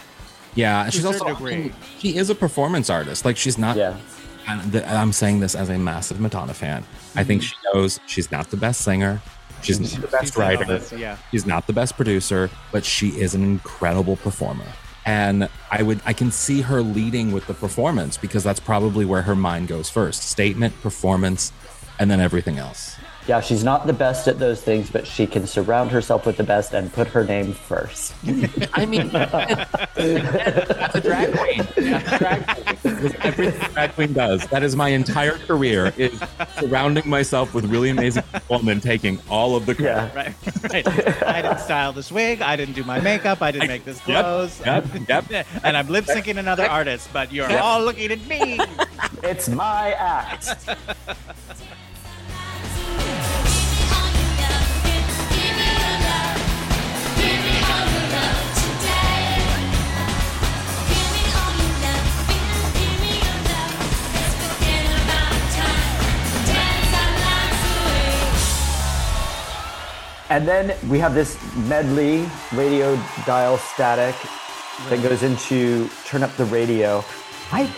[0.56, 1.72] Yeah, To she's also degree.
[2.00, 3.26] she is a performance artist.
[3.26, 3.76] Like she's not.
[3.78, 3.98] Yeah.
[4.46, 6.84] I'm saying this as a massive Madonna fan.
[7.16, 7.48] I think mm-hmm.
[7.48, 9.22] she knows she's not the best singer.
[9.62, 10.82] She's not the best She's writer.
[10.98, 11.18] yeah.
[11.32, 14.66] She's not the best producer, but she is an incredible performer.
[15.06, 19.22] And I would I can see her leading with the performance because that's probably where
[19.22, 20.24] her mind goes first.
[20.24, 21.54] Statement, performance,
[22.00, 22.98] and then everything else.
[23.28, 26.44] Yeah, she's not the best at those things, but she can surround herself with the
[26.44, 28.14] best and put her name first.
[28.74, 29.34] I mean, that's
[30.96, 31.68] a drag queen.
[31.78, 33.16] That's a drag queen.
[33.22, 34.46] Everything drag queen does.
[34.48, 36.20] That is my entire career is
[36.60, 40.12] surrounding myself with really amazing women taking all of the credit.
[40.14, 40.16] Yeah.
[40.16, 40.86] Right.
[40.86, 41.24] right.
[41.24, 42.42] I didn't style this wig.
[42.42, 43.42] I didn't do my makeup.
[43.42, 44.62] I didn't make this Yep, clothes.
[44.66, 45.48] yep, yep.
[45.64, 48.60] and I'm lip syncing another artist, but you're all looking at me.
[49.24, 50.70] It's my act.
[70.30, 72.96] And then we have this medley radio
[73.26, 74.16] dial static
[74.90, 77.04] that goes into turn up the radio.
[77.52, 77.70] I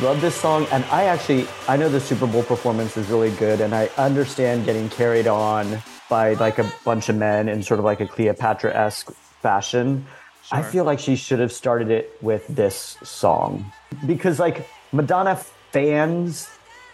[0.00, 3.60] love this song and I actually I know the Super Bowl performance is really good
[3.60, 7.84] and I understand getting carried on by like a bunch of men in sort of
[7.84, 10.06] like a Cleopatra-esque fashion.
[10.50, 13.70] I feel like she should have started it with this song
[14.06, 15.36] because like Madonna
[15.70, 16.48] fans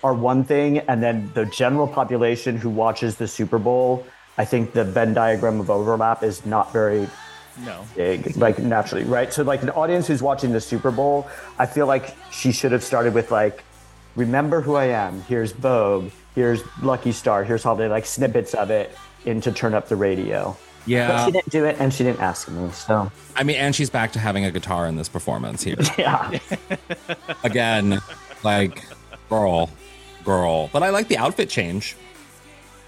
[0.05, 4.07] are one thing and then the general population who watches the Super Bowl
[4.39, 7.09] I think the Venn diagram of overlap is not very
[7.65, 7.85] No.
[7.97, 9.33] big, like naturally, right?
[9.33, 11.29] So, like an audience who's watching the Super Bowl,
[11.59, 13.65] I feel like she should have started with like,
[14.15, 16.11] "Remember who I am." Here's Vogue.
[16.37, 17.43] Here's Lucky Star.
[17.43, 17.89] Here's Holiday.
[17.89, 20.57] Like snippets of it into turn up the radio.
[20.85, 21.27] But Yeah.
[21.27, 22.71] she didn't do it, and she didn't ask me.
[22.71, 25.77] So I mean, and she's back to having a guitar in this performance here.
[25.99, 26.39] yeah,
[27.45, 28.01] Again,
[28.45, 28.83] like,
[29.29, 29.71] girl,
[30.25, 30.69] girl.
[30.73, 31.97] But I like the outfit change.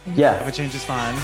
[0.07, 0.43] Yeah.
[0.45, 1.15] But change is fun.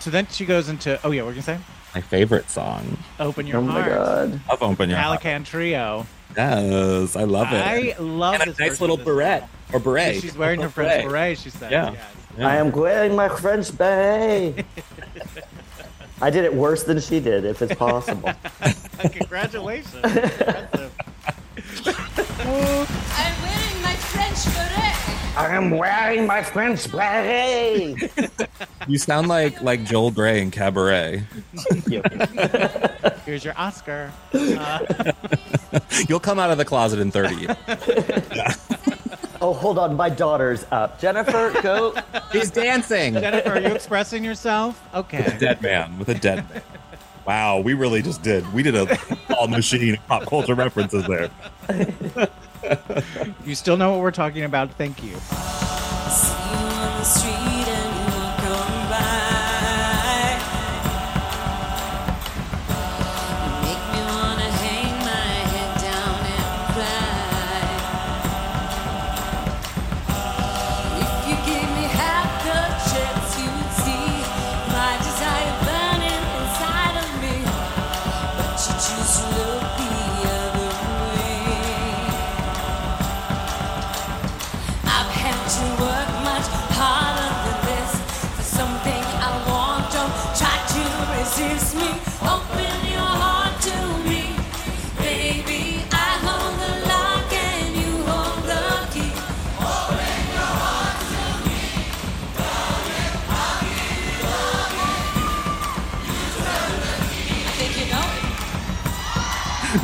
[0.00, 1.58] So then she goes into oh yeah, we're gonna say
[1.94, 3.92] My favorite song open your Oh my heart.
[3.92, 4.40] god.
[4.48, 5.20] of Open Your Heart.
[5.20, 6.06] Kalakan Trio.
[6.36, 7.56] Yes, I love it.
[7.56, 10.20] I love and a this nice little of this beret or beret.
[10.22, 11.38] She's wearing her French beret.
[11.38, 11.92] She said, Yeah.
[11.92, 12.02] Yes.
[12.38, 12.48] Yeah.
[12.48, 14.64] I am wearing my French beret.
[16.22, 18.32] I did it worse than she did, if it's possible.
[19.12, 19.94] Congratulations.
[20.04, 20.12] I'm
[23.42, 24.91] wearing my French beret.
[25.36, 28.12] I am wearing my French beret.
[28.88, 31.22] You sound like like Joel Grey in Cabaret.
[33.24, 34.12] Here's your Oscar.
[36.08, 37.56] You'll come out of the closet in 30 years.
[39.40, 41.00] Oh, hold on, my daughter's up.
[41.00, 41.94] Jennifer, go.
[42.32, 43.14] He's dancing.
[43.14, 44.84] Jennifer, are you expressing yourself?
[44.94, 45.36] Okay.
[45.38, 46.62] Dead man with a dead man.
[47.24, 48.52] Wow, we really just did.
[48.52, 48.98] We did a
[49.38, 51.30] all machine pop culture references there.
[53.44, 54.70] You still know what we're talking about.
[54.72, 55.16] Thank you.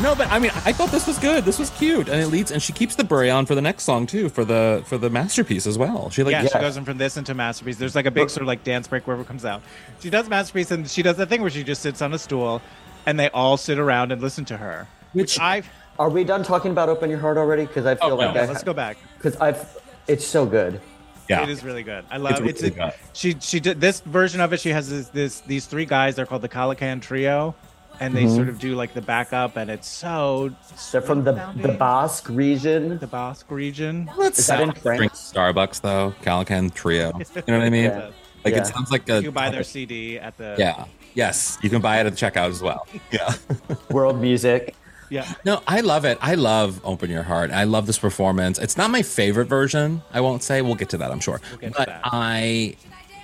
[0.01, 1.43] No, but I mean, I thought this was good.
[1.43, 3.83] This was cute, and it leads, and she keeps the beret on for the next
[3.83, 6.09] song too, for the for the masterpiece as well.
[6.09, 6.47] She like, yeah, Yeah.
[6.53, 7.77] she goes in from this into masterpiece.
[7.77, 9.61] There's like a big sort of like dance break wherever it comes out.
[9.99, 12.61] She does masterpiece and she does that thing where she just sits on a stool
[13.05, 14.87] and they all sit around and listen to her.
[15.11, 15.63] Which Which- I
[15.97, 17.65] Are we done talking about Open Your Heart already?
[17.65, 18.97] Because I feel Oh, like no, I, let's go back.
[19.17, 19.77] Because I've,
[20.07, 20.79] it's so good.
[21.27, 22.05] yeah, It is really good.
[22.09, 22.93] I love It's it's, really a- good.
[23.11, 24.61] she she did this version of it.
[24.61, 26.15] She has this, this these three guys.
[26.15, 27.53] They're called the Kalakan Trio,
[27.99, 28.27] and Mm-hmm.
[28.27, 30.53] they sort of do like the backup, and it's so
[30.91, 31.69] They're from the the.
[31.73, 32.97] Basque region.
[32.99, 34.09] the Basque region.
[34.17, 35.31] Let's Is that in drink France?
[35.33, 36.13] Starbucks though.
[36.21, 37.11] Kalakan Trio.
[37.35, 37.83] You know what I mean?
[37.85, 38.11] Yeah.
[38.45, 38.61] Like Yeah.
[38.61, 40.85] it sounds like a You buy their CD at the Yeah.
[41.15, 42.87] Yes, you can buy it at the checkout as well.
[43.11, 43.33] Yeah.
[43.91, 44.75] World music.
[45.09, 45.25] yeah.
[45.43, 46.17] No, I love it.
[46.21, 47.51] I love Open Your Heart.
[47.51, 48.59] I love this performance.
[48.59, 50.01] It's not my favorite version.
[50.13, 50.61] I won't say.
[50.61, 51.11] We'll get to that.
[51.11, 51.41] I'm sure.
[51.59, 52.01] get to but that.
[52.05, 52.75] I,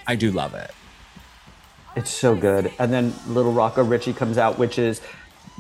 [0.08, 0.72] I do love it.
[1.96, 2.72] It's so good.
[2.80, 5.02] And then Little Rocco Ritchie comes out, which is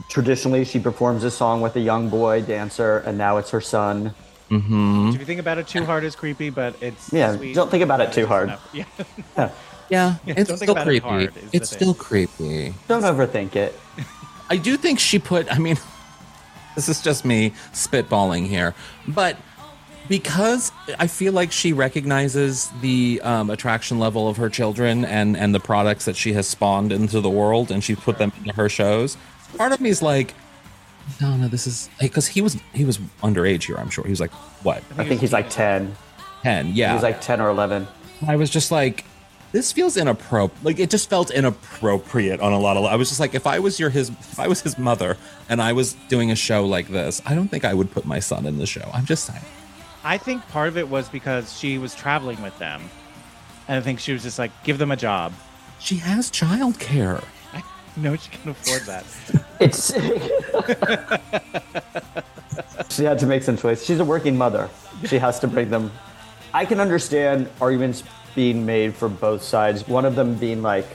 [0.09, 4.13] traditionally she performs a song with a young boy dancer, and now it's her son.
[4.51, 5.09] Mm-hmm.
[5.13, 7.55] If you think about it, too hard is creepy, but it's Yeah, sweet.
[7.55, 8.53] don't think about it too hard.
[8.73, 8.85] Yeah.
[9.37, 11.07] Yeah, Yeah, it's don't still about it creepy.
[11.07, 12.73] hard it's still creepy.
[12.87, 13.79] Don't overthink it.
[14.49, 15.51] I do think she put.
[15.51, 15.77] I mean,
[16.75, 18.73] this is just me spitballing here,
[19.07, 19.37] but
[20.07, 25.53] because I feel like she recognizes the um, attraction level of her children and and
[25.53, 28.69] the products that she has spawned into the world, and she put them into her
[28.69, 29.17] shows.
[29.57, 30.33] Part of me is like,
[31.21, 33.77] no, no, this is because he was he was underage here.
[33.77, 34.31] I'm sure he was like
[34.63, 35.95] what I think he's like 10.
[36.41, 36.71] ten?
[36.73, 37.87] Yeah, He's like 10 or 11.
[38.27, 39.05] I was just like,
[39.51, 40.63] this feels inappropriate.
[40.63, 42.85] Like it just felt inappropriate on a lot of.
[42.85, 45.17] I was just like, if I was your his, if I was his mother,
[45.49, 48.19] and I was doing a show like this, I don't think I would put my
[48.19, 48.89] son in the show.
[48.93, 49.43] I'm just saying.
[50.05, 52.83] I think part of it was because she was traveling with them,
[53.67, 55.33] and I think she was just like, give them a job.
[55.79, 57.23] She has childcare.
[57.51, 57.63] I
[57.97, 59.03] know she can afford that.
[59.59, 59.91] It's.
[62.95, 63.83] she had to make some choice.
[63.83, 64.69] She's a working mother.
[65.05, 65.91] She has to bring them.
[66.53, 68.03] I can understand arguments
[68.35, 69.87] being made for both sides.
[69.87, 70.85] One of them being like,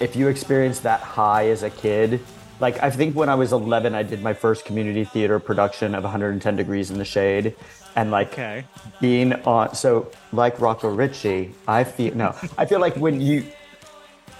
[0.00, 2.20] if you experience that high as a kid,
[2.60, 6.02] like I think when I was 11, I did my first community theater production of
[6.02, 7.54] 110 Degrees in the Shade,
[7.98, 8.64] and like Okay.
[9.00, 9.74] being on.
[9.74, 13.44] So like Rocco Ritchie, I feel no, I feel like when you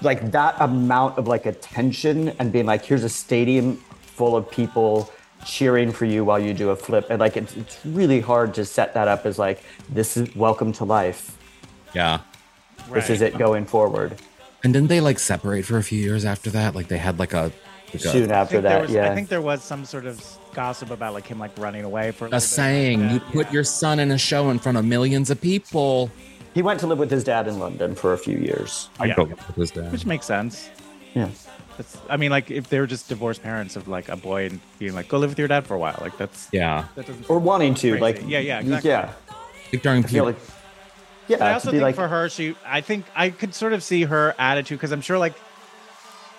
[0.00, 5.10] like that amount of like attention and being like, here's a stadium full of people
[5.44, 8.64] cheering for you while you do a flip, and like it's it's really hard to
[8.64, 11.36] set that up as like this is welcome to life.
[11.94, 12.20] Yeah.
[12.92, 14.14] This is it going forward.
[14.64, 16.74] And didn't they like separate for a few years after that?
[16.74, 17.50] Like they had like a,
[17.92, 19.10] like Soon I after that, was, yeah.
[19.10, 20.16] I think there was some sort of
[20.58, 23.00] gossip about like him like running away for a a saying.
[23.00, 23.52] Yeah, You put yeah.
[23.52, 26.10] your son in a show in front of millions of people.
[26.52, 28.88] he went to live with his dad in London for a few years.
[28.98, 29.14] I Yeah.
[29.14, 29.92] go with his dad.
[29.92, 30.68] which makes sense.
[31.14, 31.28] Yeah.
[31.78, 34.58] It's, I mean, like if they were just divorced parents of like a boy and
[34.80, 36.86] being like, go live with your dad for a while, like that's Yeah.
[36.96, 37.30] that doesn't.
[37.30, 38.00] Or wanting to, Crazy.
[38.02, 38.90] like Yeah, yeah, exactly.
[38.90, 39.12] Yeah.
[39.72, 40.38] Like during I feel puberty.
[40.44, 40.54] like
[41.28, 43.82] yeah, But I also think like for her, she, I think I could sort of
[43.84, 45.34] see her attitude because I'm sure like,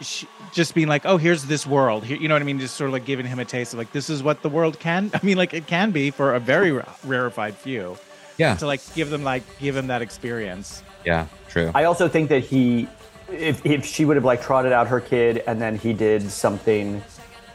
[0.01, 2.59] she, just being like, oh, here's this world, here, you know what I mean?
[2.59, 4.79] Just sort of like giving him a taste of like, this is what the world
[4.79, 5.11] can.
[5.13, 7.97] I mean, like it can be for a very ra- rarefied few
[8.37, 8.55] yeah.
[8.55, 10.83] to like give them like give him that experience.
[11.05, 11.27] Yeah.
[11.49, 11.71] True.
[11.75, 12.87] I also think that he,
[13.31, 17.03] if, if she would have like trotted out her kid and then he did something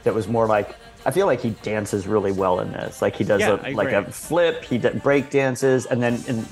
[0.04, 0.76] that was more like,
[1.06, 3.02] I feel like he dances really well in this.
[3.02, 6.22] Like he does Yeah, a, I like a flip, he did break dances, and then
[6.26, 6.46] in,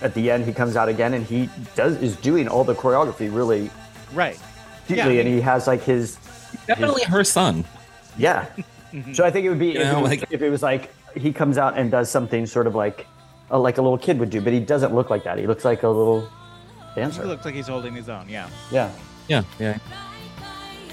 [0.00, 3.34] at the end he comes out again and he does is doing all the choreography
[3.34, 3.70] really
[4.14, 4.38] Right.
[4.86, 6.16] Deeply, I and he has like his
[6.66, 7.64] Definitely her son.
[8.18, 8.46] yeah.
[9.12, 10.94] So I think it would be if, know, it was, like- if it was like
[11.16, 13.08] he comes out and does something sort of like
[13.50, 15.36] uh, like a little kid would do, but he doesn't look like that.
[15.36, 16.30] He looks like a little
[16.94, 17.22] dancer.
[17.22, 18.28] He looks like he's holding his own.
[18.28, 18.48] Yeah.
[18.70, 18.92] Yeah.
[19.26, 19.42] Yeah.
[19.58, 19.78] Yeah.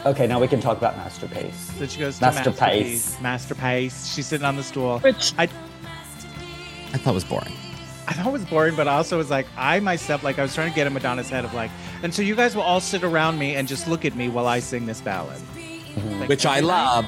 [0.03, 1.77] Okay, now we can talk about Masterpiece.
[1.77, 3.21] So she goes to Masterpiece.
[3.21, 3.21] masterpiece.
[3.21, 4.13] Masterpiece.
[4.15, 4.97] She's sitting on the stool.
[5.01, 7.53] Which I I thought was boring.
[8.07, 10.53] I thought it was boring, but I also was like, I myself, like, I was
[10.55, 11.71] trying to get in Madonna's head of like,
[12.03, 14.47] and so you guys will all sit around me and just look at me while
[14.47, 15.37] I sing this ballad.
[15.55, 16.19] Mm-hmm.
[16.21, 17.05] Like, Which I love.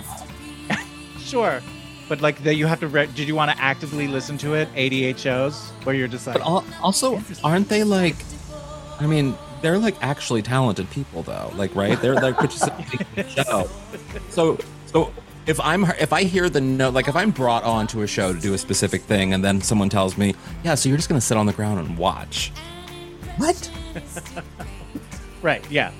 [1.19, 1.61] Sure.
[2.09, 4.67] But like, that you have to, re- did you want to actively listen to it?
[4.75, 8.17] 88 shows where you're just like, But al- also, aren't they like?
[8.99, 11.49] I mean, they're like actually talented people, though.
[11.55, 11.99] Like, right?
[12.01, 13.69] They're like participating in the show.
[14.29, 15.11] So, so
[15.45, 18.33] if I'm if I hear the note, like if I'm brought on to a show
[18.33, 21.21] to do a specific thing, and then someone tells me, "Yeah, so you're just gonna
[21.21, 22.51] sit on the ground and watch."
[23.37, 23.69] What?
[25.41, 25.91] right, yeah.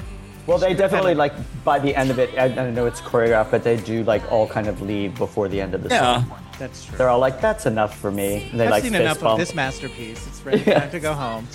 [0.45, 1.33] Well, they definitely like
[1.63, 2.29] by the end of it.
[2.37, 5.59] I, I know it's choreographed, but they do like all kind of leave before the
[5.61, 6.23] end of the Yeah.
[6.25, 6.39] song.
[6.59, 6.97] That's true.
[6.97, 9.33] They're all like, "That's enough for me." And they I've like seen enough bump.
[9.33, 10.25] of this masterpiece.
[10.27, 10.79] It's ready Yeah.
[10.81, 11.47] time to go home.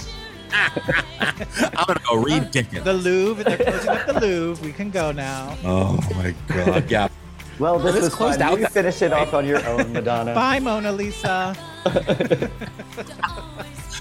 [1.20, 2.82] I'm gonna go read Dickens.
[2.84, 4.64] The Louvre, they're closing up the Louvre.
[4.66, 5.56] We can go now.
[5.64, 6.90] Oh my god.
[6.90, 7.08] Yeah.
[7.58, 8.48] Well, this This was closed fun.
[8.48, 10.34] out You that- finish it off on your own, Madonna.
[10.34, 11.56] Bye, Mona Lisa.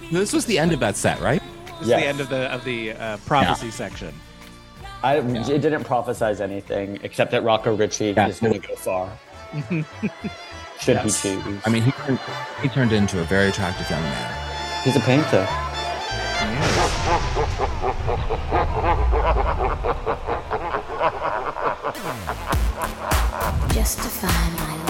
[0.09, 1.41] This was the end of that set, right?
[1.79, 4.13] This is the end of the of the uh, prophecy section.
[5.03, 8.27] I, It didn't prophesize anything except that Rocco Ritchie Yeah.
[8.29, 9.09] is going to go far.
[10.79, 11.21] Should Yes.
[11.21, 11.61] he choose?
[11.65, 12.19] I mean, he turned,
[12.61, 14.81] he turned into a very attractive young man.
[14.85, 15.45] he's a painter.
[23.87, 24.83] Justify my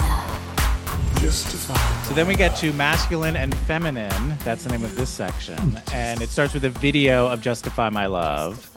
[1.20, 2.04] love.
[2.08, 4.36] So then we get to masculine and feminine.
[4.42, 8.06] That's the name of this section, and it starts with a video of "Justify My
[8.06, 8.68] Love."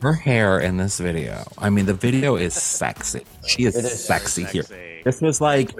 [0.00, 1.44] Her hair in this video.
[1.58, 3.20] I mean, the video is sexy.
[3.46, 4.64] She is, It is sexy, here.
[5.04, 5.72] This was like,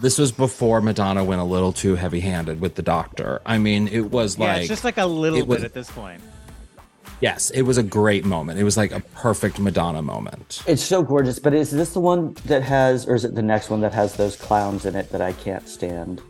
[0.00, 3.42] this was before Madonna went a little too heavy handed with the doctor.
[3.44, 5.74] I mean, it was Yeah, like, it's just like a little it was- bit at
[5.74, 6.22] this point.
[7.22, 8.58] Yes, it was a great moment.
[8.58, 10.62] It was like a perfect Madonna moment.
[10.66, 13.70] It's so gorgeous, but is this the one that has, or is it the next
[13.70, 16.20] one that has those clowns in it that I can't stand?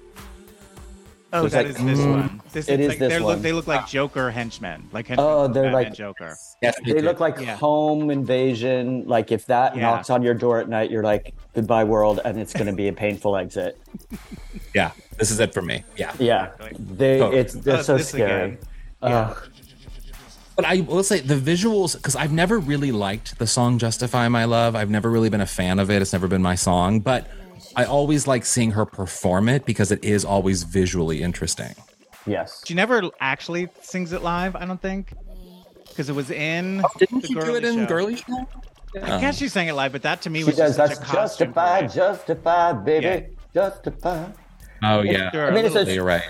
[1.34, 2.42] Oh, There's that like- is this mm, one.
[2.52, 3.22] This it is like, this one.
[3.22, 6.36] Look, they look like Joker henchmen, like henchmen Oh, they're Batman like- Joker.
[6.60, 7.56] Yes, They look like Yeah.
[7.56, 9.04] home invasion.
[9.06, 9.80] Like if that Yeah.
[9.82, 12.88] knocks on your door at night, you're like, "Goodbye, world," and it's going to be
[12.88, 13.78] a painful exit.
[14.74, 15.82] yeah, this is it for me.
[15.96, 16.12] Yeah.
[16.18, 17.40] Yeah, they Totally.
[17.40, 18.30] it's they're Oh, so scary.
[18.44, 18.58] again.
[19.02, 19.08] Yeah.
[19.30, 19.48] Ugh.
[20.62, 24.44] But I will say the visuals, because I've never really liked the song Justify My
[24.44, 24.76] Love.
[24.76, 26.00] I've never really been a fan of it.
[26.00, 27.00] It's never been my song.
[27.00, 27.26] But
[27.74, 31.74] I always like seeing her perform it because it is always visually interesting.
[32.26, 35.12] yes, She never actually sings it live, I don't think,
[35.88, 36.80] because it was in.
[36.84, 37.86] Oh, Didn't the she do Girly it in Show.
[37.86, 38.48] Girly Show?
[39.02, 40.76] I guess she sang it live, but that to me she was does.
[40.76, 41.88] just That's such a costume justify, play.
[41.88, 43.20] justify, baby, Yeah.
[43.52, 44.26] justify.
[44.84, 45.30] Oh, yeah.
[45.34, 46.22] I mean, it's a- You're right.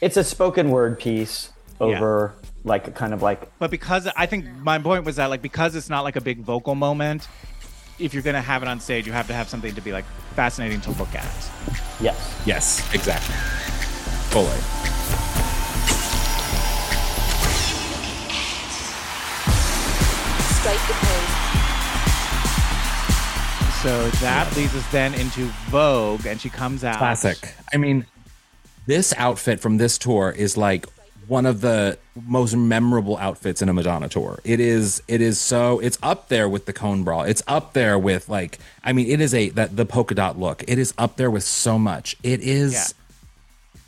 [0.00, 1.50] It's a spoken word piece
[1.80, 2.32] over
[2.64, 5.88] like kind of like But because I think my point was that like because it's
[5.88, 7.28] not like a big vocal moment,
[7.98, 10.04] if you're gonna have it on stage, you have to have something to be like
[10.34, 11.50] fascinating to look at.
[12.00, 12.42] yes.
[12.46, 13.34] Yes, exactly.
[14.30, 14.58] Fully.
[20.58, 21.34] Strike the pose.
[23.82, 27.54] So that leads us then into Vogue, and she comes out Classic.
[27.72, 28.06] I mean,
[28.86, 30.86] this outfit from this tour is like
[31.28, 34.40] one of the most memorable outfits in a Madonna tour.
[34.44, 37.22] It is it is so it's up there with the cone bra.
[37.22, 40.64] It's up there with like I mean it is a that the polka dot look.
[40.66, 42.16] It is up there with so much.
[42.22, 42.84] It is Yeah.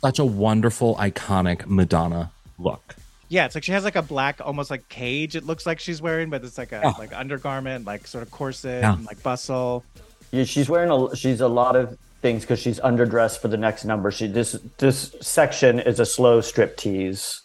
[0.01, 2.95] such a wonderful iconic Madonna look.
[3.29, 5.35] Yeah, it's like she has like a black, almost like cage.
[5.37, 6.93] It looks like she's wearing, but it's like a Yeah.
[6.99, 8.93] like undergarment, like sort of corset, Yeah.
[8.93, 9.83] and like bustle.
[10.31, 13.85] Yeah, she's wearing a she's a lot of things because she's underdressed for the next
[13.85, 14.11] number.
[14.11, 17.41] She this this section is a slow strip tease.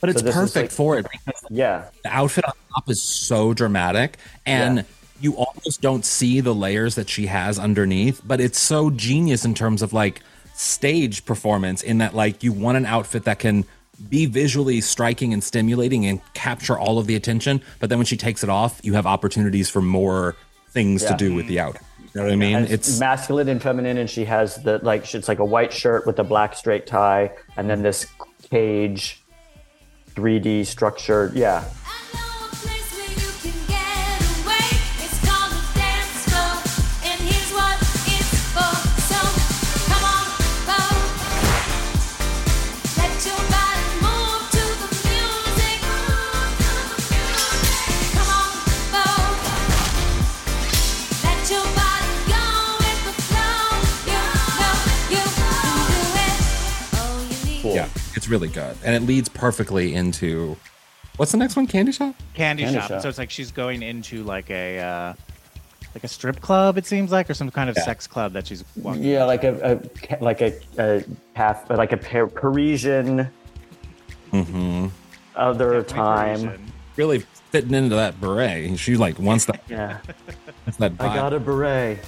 [0.00, 3.54] But it's is perfect like- for it because Yeah, the outfit on top is so
[3.54, 4.82] dramatic and Yeah.
[5.20, 9.54] you almost don't see the layers that she has underneath but it's so genius in
[9.54, 10.20] terms of like
[10.54, 13.64] stage performance in that like you want an outfit that can
[14.10, 18.16] be visually striking and stimulating and capture all of the attention but then when she
[18.18, 20.36] takes it off you have opportunities for more
[20.70, 21.82] things to do with the outfit
[22.16, 25.28] you know what i mean it's masculine and feminine, and she has the like it's
[25.28, 28.06] like a white shirt with a black straight tie, and then this
[28.50, 29.22] cage,
[30.14, 31.30] 3D structure.
[31.34, 31.62] Yeah,
[58.26, 60.56] it's really good and it leads perfectly into
[61.16, 62.88] what's the next one candy shop Candy, Candy shop.
[62.88, 63.02] shop.
[63.02, 65.14] So it's like she's going into like a uh,
[65.94, 66.76] like a strip club.
[66.76, 67.84] It seems like, or some kind of Yeah.
[67.84, 69.02] sex club that she's walking.
[69.04, 71.04] yeah, like a, a like a, a
[71.34, 73.30] half like a Par- Parisian.
[75.36, 76.40] Other time.
[76.40, 76.72] Parisian.
[76.96, 77.18] really
[77.50, 79.98] fitting into that beret she like wants that Yeah.
[80.78, 82.00] that I got a beret.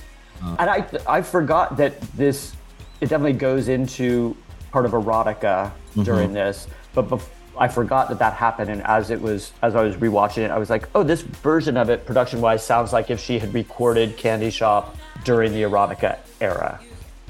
[0.43, 2.55] And I I forgot that this
[3.01, 4.37] it definitely goes into
[4.71, 6.03] part of erotica mm-hmm.
[6.03, 8.71] during this, but bef- I forgot that that happened.
[8.71, 11.77] And as it was as I was rewatching it, I was like, oh, this version
[11.77, 16.19] of it, production wise, sounds like if she had recorded Candy Shop during the erotica
[16.41, 16.81] era.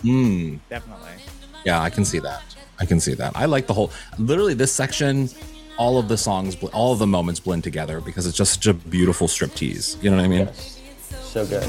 [0.03, 0.57] Hmm.
[0.69, 1.11] Definitely.
[1.65, 2.43] Yeah, I can see that.
[2.79, 3.33] I can see that.
[3.35, 3.91] I like the whole.
[4.19, 5.29] Literally, this section,
[5.79, 8.75] all of the songs, all of the moments blend together because it's just such a
[8.75, 10.01] beautiful striptease.
[10.03, 10.49] You know what I mean?
[11.11, 11.69] So good.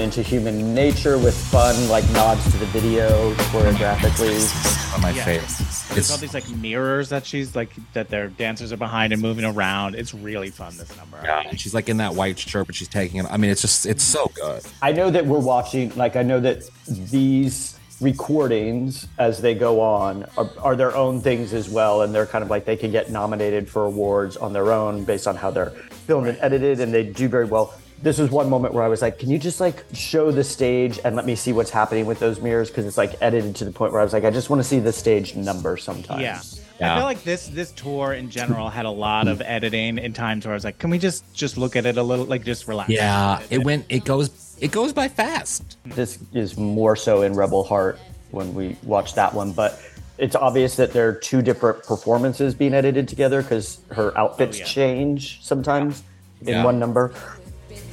[0.00, 4.94] Into human nature with fun, like nods to the video choreographically.
[4.94, 5.24] On my Yeah.
[5.24, 5.82] favorites.
[5.88, 9.44] There's all these like mirrors that she's like that their dancers are behind and moving
[9.44, 9.94] around.
[9.94, 10.76] It's really fun.
[10.76, 11.18] This number.
[11.24, 13.26] yeah, and she's like in that white shirt, but she's taking it.
[13.30, 14.62] I mean, it's just it's so good.
[14.80, 20.24] I know that we're watching, like, I know that these recordings as they go on
[20.36, 22.02] are, are their own things as well.
[22.02, 25.26] And they're kind of like they can get nominated for awards on their own based
[25.28, 25.70] on how they're
[26.06, 27.74] filmed and edited, and they do very well.
[28.02, 30.98] This was one moment where I was like, can you just like show the stage
[31.04, 32.68] and let me see what's happening with those mirrors?
[32.68, 34.68] Because it's like edited to the point where I was like, I just want to
[34.68, 36.20] see the stage number sometimes.
[36.22, 36.40] Yeah.
[36.80, 36.94] Yeah.
[36.94, 40.44] I feel like this this tour in general had a lot of editing in times
[40.44, 42.66] where I was like, can we just just look at it a little, like just
[42.66, 42.90] relax.
[42.90, 43.86] Yeah, it went.
[43.88, 44.56] It goes.
[44.60, 45.76] It goes by fast.
[45.84, 48.00] This is more so in Rebel Heart
[48.32, 49.80] when we watch that one, but
[50.18, 54.60] it's obvious that there are two different performances being edited together because her outfits oh,
[54.60, 54.66] yeah.
[54.66, 56.02] change sometimes
[56.40, 56.64] in Yeah.
[56.64, 57.14] one number.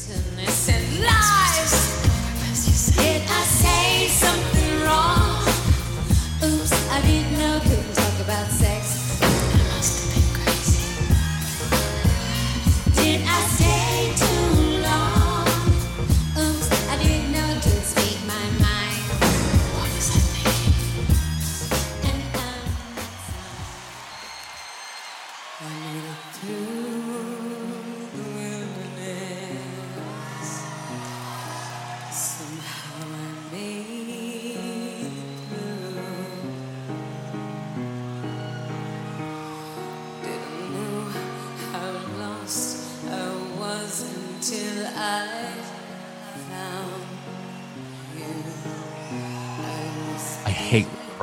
[0.09, 0.88] Bitterness and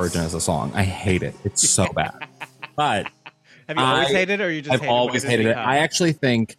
[0.07, 0.71] hate Virgin as a song.
[0.75, 1.35] I hate it.
[1.43, 2.27] It's so bad.
[2.75, 3.07] But
[3.67, 5.49] Have you always I- hated it, or you just I've hated always when hated it.
[5.49, 5.67] become?
[5.69, 6.57] I actually think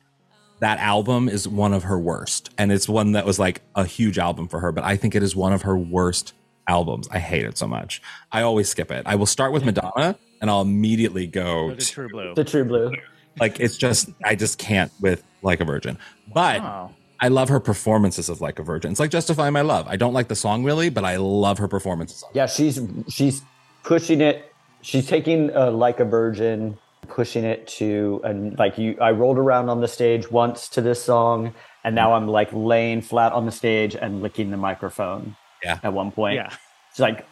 [0.61, 4.19] that album is one of her worst, and it's one that was like a huge
[4.19, 4.73] album for her.
[4.73, 6.33] But I think it is one of her worst
[6.67, 7.09] albums.
[7.11, 8.03] I hate it so much.
[8.33, 9.05] I always skip it.
[9.07, 12.35] I will start with Madonna, and I'll immediately go Or the to, True Blue.
[12.35, 12.93] The True Blue.
[13.41, 15.97] like it's just I just can't with Like a Virgin.
[16.33, 16.91] But Oh.
[17.21, 18.91] I love her performances of Like a Virgin.
[18.93, 19.87] It's like Justify My Love.
[19.89, 22.23] I don't like the song really, but I love her performances.
[22.33, 23.43] Yeah, she's she's
[23.83, 24.53] pushing it.
[24.83, 28.97] She's taking uh, like a virgin, pushing it to and like you.
[29.01, 31.53] I rolled around on the stage once to this song,
[31.83, 35.37] and now I'm like laying flat on the stage and licking the microphone.
[35.65, 35.81] Yeah.
[35.83, 36.51] At one point, Yeah.
[36.93, 37.27] she's like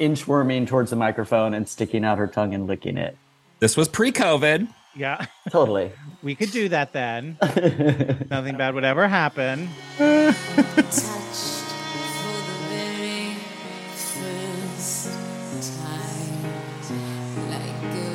[0.00, 3.16] inchworming towards the microphone and sticking out her tongue and licking it.
[3.60, 4.66] This was pre-COVID.
[4.96, 5.26] Yeah.
[5.50, 5.90] Totally.
[6.22, 7.36] We could do that then.
[8.30, 9.68] Nothing bad would ever happen.
[9.98, 10.14] touched
[11.00, 13.34] for the very
[13.96, 15.08] first
[15.76, 16.44] time
[17.50, 18.14] like a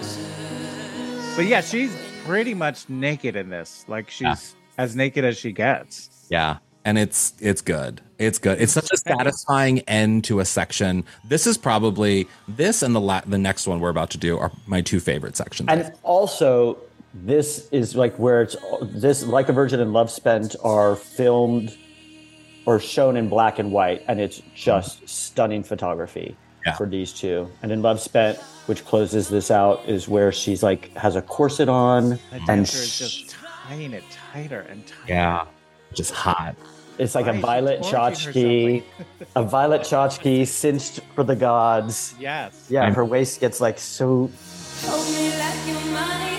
[0.00, 1.36] virgin.
[1.36, 1.94] But yeah, she's
[2.24, 3.84] pretty much naked in this.
[3.88, 4.36] Like she's Yeah.
[4.84, 6.26] as naked as she gets.
[6.30, 6.58] Yeah.
[6.88, 8.00] And it's it's good.
[8.18, 8.58] It's good.
[8.62, 11.04] It's such a satisfying end to a section.
[11.28, 14.50] This is probably this and the la- the next one we're about to do are
[14.66, 15.68] my two favorite sections.
[15.68, 16.78] And also,
[17.12, 21.76] this is like where it's this like a virgin and love spent are filmed
[22.64, 26.34] or shown in black and white, and it's just stunning photography
[26.64, 26.74] Yeah.
[26.74, 27.50] for these two.
[27.62, 31.68] And in Love Spent, which closes this out, is where she's like has a corset
[31.68, 33.36] on, That and dancer is sh- just
[33.68, 35.02] tying it tighter and tighter.
[35.12, 35.44] yeah.
[35.94, 36.54] Just hot.
[36.98, 38.82] It's like Why a violet torturing tchotchke,
[39.36, 42.14] a Violet Chachki cinched for the gods.
[42.18, 42.66] Yes.
[42.68, 44.30] Yeah, I'm- her waist gets like so
[44.82, 46.36] Hold me like your money.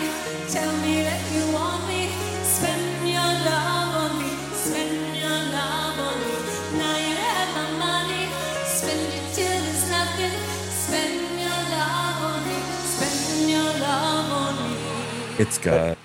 [0.49, 2.10] Tell me that you want me.
[2.43, 4.32] Spend your love on me.
[4.53, 6.36] Spend your love on me.
[6.80, 8.24] Now you have my money.
[8.66, 10.36] Spend it till there's nothing.
[10.72, 12.60] Spend your love on me.
[12.95, 14.77] Spend your love on me.
[15.38, 15.98] It's good.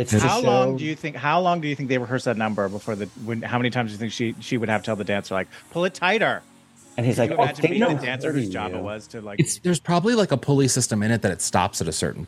[0.00, 1.14] It's How to long do you think?
[1.14, 3.06] How long do you think they rehearsed that number before the?
[3.24, 5.34] When, how many times do you think she she would have to tell the dancer
[5.34, 6.42] like pull it tighter?
[6.96, 9.06] And he's Can like, you oh, imagine they being the dancer whose job it was
[9.08, 9.38] to like?
[9.38, 12.26] It's there's probably like a pulley system in it that it stops at a certain.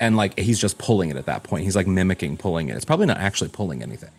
[0.00, 1.64] And like he's just pulling it at that point.
[1.64, 2.76] He's like mimicking pulling it.
[2.76, 4.10] It's probably not actually pulling anything.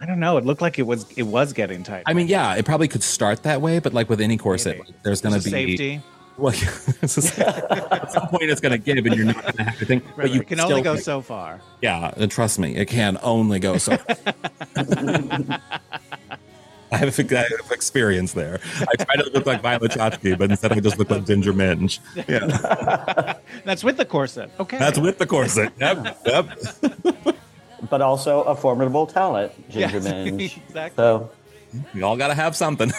[0.00, 0.36] I don't know.
[0.36, 2.02] It looked like it was it was getting tight.
[2.06, 5.02] I mean, yeah, it probably could start that way, but like with any corset, like,
[5.04, 6.02] there's going to be safety.
[6.38, 6.52] Well,
[7.02, 9.78] it's just- at some point it's going to give, and you're not going to have
[9.78, 10.04] to think.
[10.08, 10.48] Right, but you right.
[10.48, 11.60] can only go think- so far.
[11.80, 13.98] Yeah, and trust me, it can only go so.
[16.92, 18.60] I have, I have experience there.
[18.80, 22.00] I try to look like Violet Chachki, but instead I just look like Ginger Minge.
[22.28, 23.34] Yeah,
[23.64, 24.50] That's with the corset.
[24.60, 24.76] Okay.
[24.78, 25.72] that's with the corset.
[25.80, 26.48] Yep, yep.
[27.88, 30.58] but also a formidable talent, Ginger Yes, Minge.
[30.68, 30.96] exactly.
[31.02, 31.30] So
[31.94, 32.92] We all got to have something.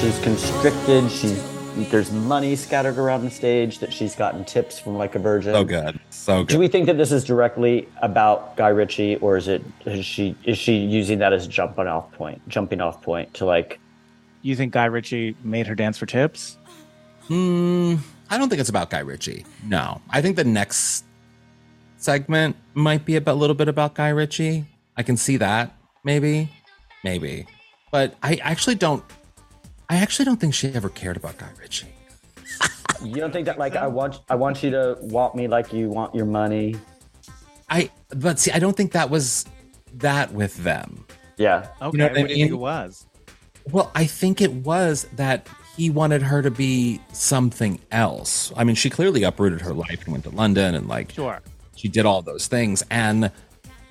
[0.00, 1.10] She's constricted.
[1.10, 1.42] She's
[1.90, 5.54] there's money scattered around the stage that she's gotten tips from like a virgin.
[5.54, 6.00] So good.
[6.10, 6.48] So good.
[6.48, 10.34] Do we think that this is directly about Guy Ritchie, or is it is she
[10.44, 13.78] is she using that as a jumping off point, jumping off point to like?
[14.42, 16.56] You think Guy Ritchie made her dance for tips?
[17.26, 17.96] Hmm,
[18.30, 19.44] I don't think it's about Guy Ritchie.
[19.64, 20.00] No.
[20.10, 21.04] I think the next
[21.98, 24.64] segment might be a little bit about Guy Ritchie.
[24.96, 25.74] I can see that.
[26.04, 26.50] Maybe.
[27.04, 27.46] Maybe.
[27.92, 29.04] But I actually don't
[29.90, 31.88] I actually don't think she ever cared about Guy Ritchie.
[33.04, 35.88] You don't think that like I want I want you to want me like you
[35.88, 36.74] want your money?
[37.70, 39.44] I but see, I don't think that was
[39.94, 41.04] that with them.
[41.36, 42.52] Yeah, Okay, You know what I what do you think mean?
[42.54, 43.06] it was?
[43.70, 45.46] Well, I think it was that
[45.76, 48.52] he wanted her to be something else.
[48.56, 51.40] I mean, she clearly uprooted her life and went to London and like Sure.
[51.78, 52.84] She did all those things.
[52.90, 53.30] And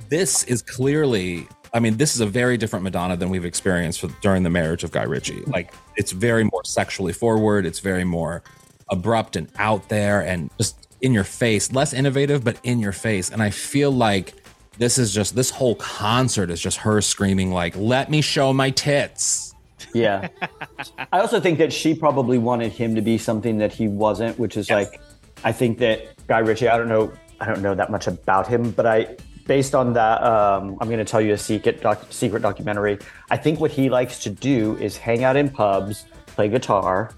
[0.09, 4.07] this is clearly, I mean, this is a very different Madonna than we've experienced for,
[4.22, 5.35] during the marriage of Guy Ritchie.
[5.35, 5.51] Mm-hmm.
[5.51, 7.65] Like, it's very more sexually forward.
[7.65, 8.43] It's very more
[8.89, 13.30] abrupt and out there and just in your face, less innovative, but in your face.
[13.30, 14.34] And I feel like
[14.77, 18.69] this is just, this whole concert is just her screaming, like, let me show my
[18.69, 19.53] tits.
[19.93, 20.27] yeah.
[21.11, 24.57] I also think that she probably wanted him to be something that he wasn't, which
[24.57, 24.99] is like,
[25.43, 26.68] I think that Guy Ritchie.
[26.68, 29.15] I don't know, I don't know that much about him, but I,
[29.45, 32.99] based on that, um, I'm going to tell you a secret doc, secret documentary.
[33.30, 37.11] I think what he likes to do is hang out in pubs, play guitar,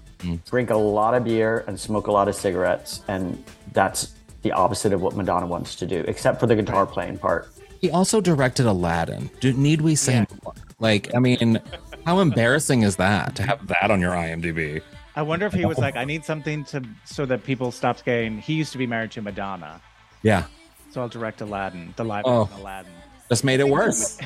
[0.46, 3.42] drink a lot of beer, and smoke a lot of cigarettes, and
[3.72, 7.48] that's the opposite of what Madonna wants to do, except for the guitar playing part.
[7.80, 9.30] He also directed Aladdin.
[9.40, 10.54] Do, need we say more?
[10.78, 11.60] Like, I mean,
[12.04, 14.82] how embarrassing is that to have that on your IMDb?
[15.16, 18.38] I wonder if he was like, I need something to so that people stop saying
[18.38, 19.80] he used to be married to Madonna,
[20.22, 20.44] Yeah,
[20.90, 22.48] so I'll direct Aladdin, the live Oh.
[22.58, 22.92] Aladdin.
[23.28, 24.18] just made it worse.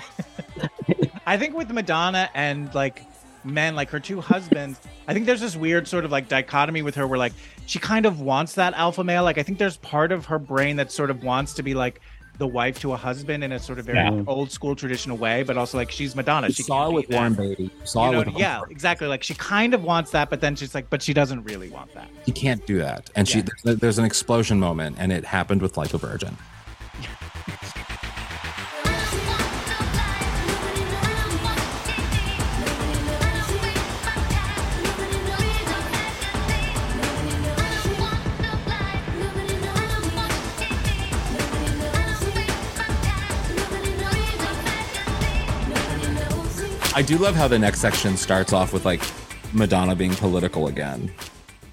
[1.26, 3.02] I think with Madonna and like
[3.44, 6.94] men, like her two husbands, I think there's this weird sort of like dichotomy with
[6.96, 7.32] her where like
[7.66, 9.22] she kind of wants that alpha male.
[9.24, 12.00] Like I think there's part of her brain that sort of wants to be like
[12.38, 14.22] the wife to a husband in a sort of very Yeah.
[14.26, 16.48] old school traditional way, but also like she's Madonna.
[16.48, 17.08] You She saw it with.
[17.10, 17.70] Warren Beatty.
[17.84, 19.06] Saw You know, it with yeah, exactly.
[19.06, 21.94] Like she kind of wants that, but then she's like, but she doesn't really want
[21.94, 22.08] that.
[22.26, 23.10] You can't do that.
[23.14, 23.44] And she Yeah.
[23.62, 26.36] there's, there's an explosion moment, and it happened with Like a Virgin.
[46.94, 49.02] I do love how the next section starts off with like
[49.52, 51.12] Madonna being political again.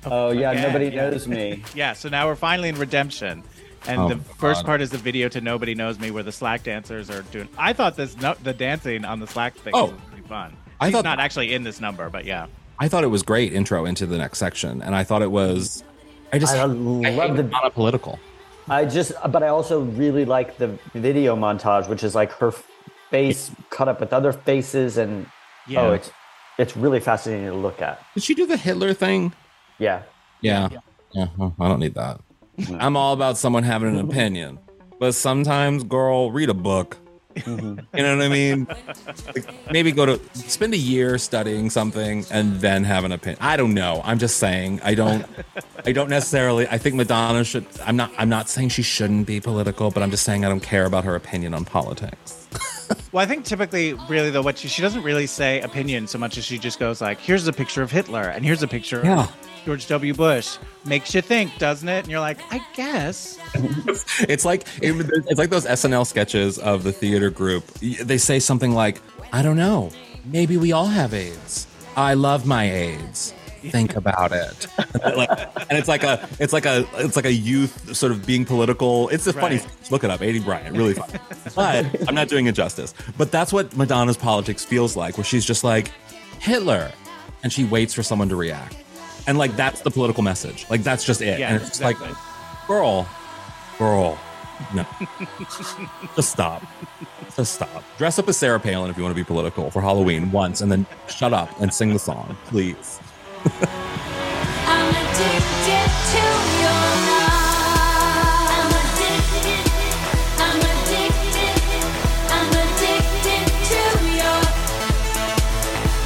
[0.06, 1.10] Oh yeah, Again, nobody yeah.
[1.10, 1.64] knows me.
[1.76, 3.44] Yeah, so now we're finally in redemption.
[3.88, 4.66] And Oh, the first God.
[4.66, 7.74] part is the video to Nobody Knows Me where the Slack dancers are doing I
[7.74, 9.86] thought this no, the dancing on the Slack thing Oh.
[9.88, 10.56] was pretty fun.
[10.80, 12.48] I She's thought- not actually in this number, but yeah.
[12.80, 15.84] I thought it was great intro into the next section, and I thought it was.
[16.34, 18.20] I just I I, love hate the- Madonna political.
[18.70, 22.52] I just, but I also really like the video montage, which is like her
[23.12, 25.28] face cut up with other faces, and
[25.68, 25.82] Yeah.
[25.82, 26.10] oh, it's
[26.58, 28.02] it's really fascinating to look at.
[28.16, 29.34] Did she do the Hitler thing?
[29.78, 30.02] Yeah,
[30.42, 30.70] Yeah.
[31.14, 32.20] Yeah, well, I don't need that.
[32.80, 34.60] I'm all about someone having an opinion,
[35.00, 36.98] but sometimes, girl, read a book.
[37.36, 37.98] Mm-hmm.
[37.98, 38.68] You know what I mean?
[39.34, 43.38] Like, maybe go to spend a year studying something and then have an opinion.
[43.42, 44.02] I don't know.
[44.04, 44.82] I'm just saying.
[44.84, 45.26] I don't.
[45.86, 46.68] I don't necessarily.
[46.68, 47.66] I think Madonna should.
[47.86, 48.12] I'm not.
[48.18, 51.06] I'm not saying she shouldn't be political, but I'm just saying I don't care about
[51.06, 52.41] her opinion on politics.
[53.14, 56.38] Well, I think typically, really though, what she, she doesn't really say opinion so much
[56.38, 59.24] as she just goes like, "Here's a picture of Hitler, and here's a picture Yeah.
[59.24, 60.14] of George W.
[60.14, 62.00] Bush." Makes you think, doesn't it?
[62.04, 63.38] And you're like, "I guess."
[64.30, 64.94] It's like it,
[65.28, 67.66] it's like those SNL sketches of the theater group.
[67.80, 69.02] They say something like,
[69.34, 69.92] "I don't know,
[70.24, 71.68] maybe we all have AIDS.
[71.98, 73.34] I love my AIDS.
[73.70, 74.68] Think about it."
[75.04, 75.30] Like-
[75.70, 79.10] and it's like a it's like a it's like a youth sort of being political.
[79.10, 79.60] It's a funny.
[79.90, 81.20] Look it up, Aidy Bryant, really funny.
[81.56, 82.94] But I'm not doing it justice.
[83.18, 85.92] But that's what Madonna's politics feels like, where she's just like
[86.40, 86.92] Hitler,
[87.44, 88.78] and she waits for someone to react.
[89.28, 90.66] And like that's the political message.
[90.70, 91.40] Like that's just it.
[91.40, 92.08] Yeah, and it's exactly.
[92.10, 92.18] like,
[92.68, 93.08] girl,
[93.78, 94.20] girl,
[94.74, 94.86] no,
[96.16, 96.64] just stop,
[97.36, 97.84] just stop.
[97.98, 100.72] Dress up as Sarah Palin if you want to be political for Halloween once, and
[100.72, 103.00] then shut up and sing the song, please.
[103.44, 106.24] I'm addicted to
[106.62, 108.50] your love.
[108.54, 109.66] I'm addicted.
[110.38, 111.58] I'm addicted.
[112.30, 113.82] I'm addicted to
[114.20, 114.42] your.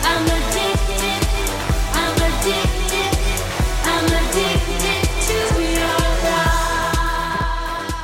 [0.03, 1.21] I'm addicted.
[1.93, 3.13] I'm addicted.
[3.83, 5.99] I'm addicted to your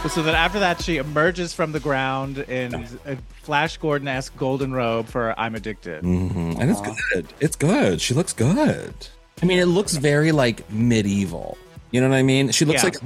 [0.04, 0.12] love.
[0.12, 2.74] So then after that, she emerges from the ground in
[3.06, 6.04] a Flash Gordon esque golden robe for I'm Addicted.
[6.04, 6.60] Mhm.
[6.60, 7.28] And it's good.
[7.40, 8.02] It's good.
[8.02, 8.94] She looks good.
[9.42, 11.58] I mean, it looks very like medieval.
[11.92, 12.52] You know what I mean?
[12.52, 12.90] She looks Yeah.
[12.92, 12.98] like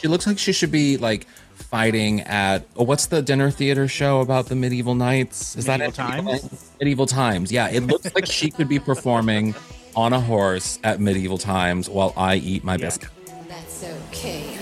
[0.00, 4.20] she looks like she should be like fighting at oh, what's the dinner theater show
[4.20, 5.54] about the medieval knights?
[5.56, 6.24] Is Medieval that it?
[6.40, 6.70] Times?
[6.80, 7.52] Medieval times.
[7.52, 9.54] Yeah, it looks like she could be performing
[9.94, 12.86] on a horse at medieval times while I eat my Yeah.
[12.86, 13.10] biscuit.
[13.48, 14.58] That's okay.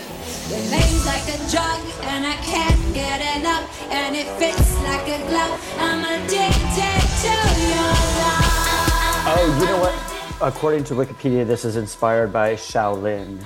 [0.51, 5.19] Your name's like a drug, and I can't get enough, and it fits like a
[5.31, 5.61] glove.
[5.79, 7.33] I'm addicted to
[7.71, 9.31] your love.
[9.33, 9.95] Oh, you know what?
[10.43, 13.39] According to Wikipedia, this is inspired by Shaolin.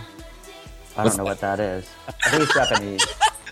[0.92, 1.90] I don't What's know what that is.
[2.06, 3.02] I think it's Japanese.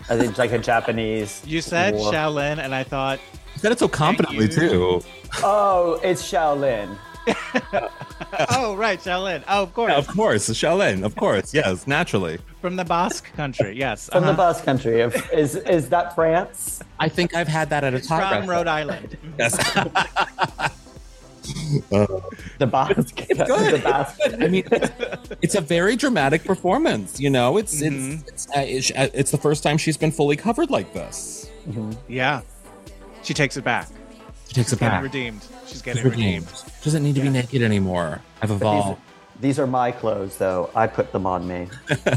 [0.09, 1.41] I think it's like a Japanese.
[1.45, 3.19] You said war- Shaolin, and I thought,
[3.53, 5.01] You said it so confidently too.
[5.43, 6.97] Oh, it's Shaolin.
[8.49, 9.43] oh, right, Shaolin.
[9.49, 9.91] Oh, of course.
[9.91, 11.03] Yeah, of course, Shaolin.
[11.03, 12.39] Of course, yes, naturally.
[12.61, 13.77] From the Basque country.
[13.77, 14.09] Yes.
[14.09, 14.37] From the uh-huh.
[14.37, 15.01] Basque country.
[15.01, 16.81] Is is that France?
[16.97, 18.47] I think I've had that at a Thai From restaurant.
[18.47, 19.17] Rhode Island.
[19.37, 20.69] Yes.
[22.59, 23.15] The Basque.
[23.27, 23.37] good.
[23.37, 24.19] The Basque.
[24.41, 24.63] I mean,
[25.41, 27.19] it's a very dramatic performance.
[27.19, 28.21] You know, it's Mhm.
[28.27, 31.49] it's it's, uh, it's uh, it's the first time she's been fully covered like this.
[32.07, 32.41] Yeah.
[33.23, 33.87] She takes it back.
[34.47, 35.01] She takes it back.
[35.03, 35.41] redeemed.
[35.63, 36.45] She's She's getting redeemed.
[36.45, 36.63] redeemed.
[36.83, 38.21] Doesn't need to be naked anymore.
[38.41, 39.01] I've These, evolved.
[39.39, 40.69] these are my clothes, though.
[40.75, 41.67] I put them on me.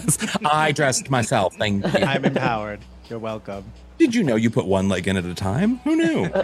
[0.45, 1.55] I dressed myself.
[1.57, 2.05] Thank you.
[2.05, 2.81] I'm empowered.
[3.09, 3.65] You're welcome.
[3.99, 5.79] Did you know you put one leg in at a time?
[5.79, 6.31] Who knew?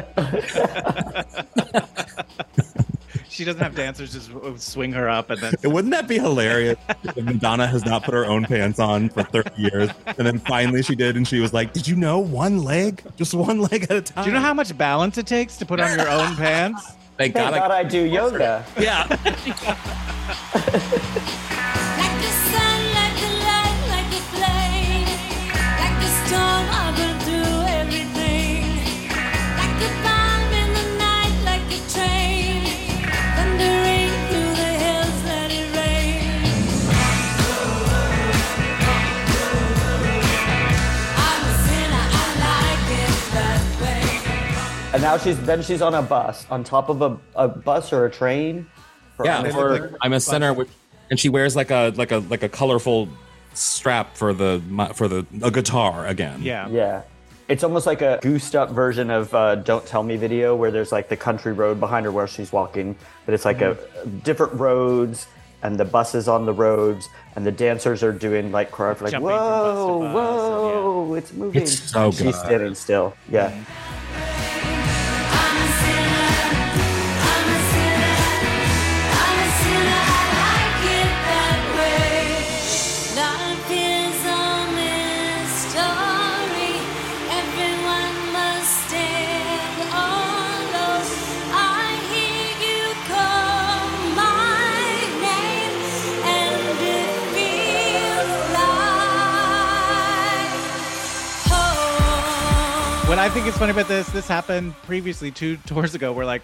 [3.32, 4.30] She doesn't have dancers just
[4.60, 8.26] swing her up and then Wouldn't that be hilarious if Madonna has not put her
[8.26, 11.72] own pants on for 30 years and then finally she did and she was like,
[11.72, 13.02] Did you know one leg?
[13.16, 14.24] Just one leg at a time.
[14.24, 16.84] Do you know how much balance it takes to put on your own pants?
[17.16, 18.66] Thank Thank God, God I, I do yoga.
[18.78, 19.08] Yeah.
[44.92, 48.04] And now she's then she's on a bus, on top of a, a bus or
[48.04, 48.66] a train.
[49.16, 50.68] For Yeah, for, like I'm a Sinner, with,
[51.10, 53.08] and she wears like a like a like a colorful
[53.54, 54.62] strap for the
[54.94, 56.42] for the a guitar again.
[56.42, 56.68] Yeah.
[56.68, 57.02] Yeah.
[57.52, 60.90] It's almost like a goosed up version of uh, Don't Tell Me video where there's
[60.90, 62.96] like the country road behind her where she's walking,
[63.26, 63.76] but it's like a
[64.24, 65.26] different roads
[65.62, 69.28] and the buses on the roads and the dancers are doing like choreography like Jumping
[69.28, 71.62] from bus whoa, bus, whoa, it's moving.
[71.62, 73.14] It's so And She's standing still.
[73.28, 73.50] Yeah.
[103.12, 106.40] What I think is funny about this, this happened previously two tours ago, where like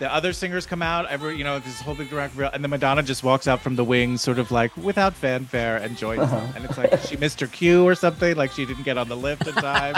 [0.00, 2.68] the other singers come out, every you know, this whole big direct reel, and then
[2.68, 6.40] Madonna just walks out from the wings, sort of like without fanfare, and joins uh-huh.
[6.40, 6.52] them.
[6.56, 9.16] And it's like she missed her cue or something, like she didn't get on the
[9.16, 9.94] lift in time.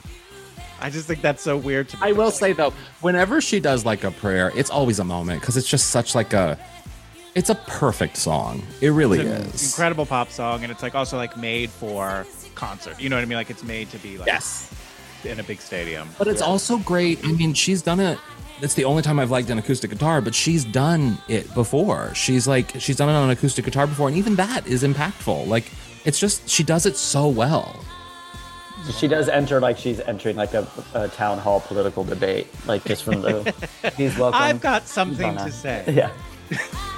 [0.80, 2.08] I just think that's so weird to me.
[2.08, 5.56] I will say though, whenever she does like a prayer, it's always a moment because
[5.56, 6.58] it's just such like a,
[7.36, 8.64] it's a perfect song.
[8.80, 9.72] It really It's an is.
[9.72, 13.00] incredible pop song, and it's like also like made for concert.
[13.00, 13.38] You know what I mean?
[13.38, 14.72] Like it's made to be like Yes.
[15.24, 16.08] In a big stadium.
[16.18, 17.24] But it's also great.
[17.24, 18.18] I mean, she's done it.
[18.62, 22.14] It's the only time I've liked an acoustic guitar, but she's done it before.
[22.14, 25.46] She's like, she's done it on an acoustic guitar before, and even that is impactful.
[25.46, 25.70] Like,
[26.06, 27.84] it's just, she does it so well.
[28.98, 33.02] She does enter like she's entering like a, a town hall political debate, like just
[33.02, 33.52] from the.
[33.94, 34.40] Please welcome.
[34.40, 35.84] I've got something to say.
[35.88, 36.12] Yeah.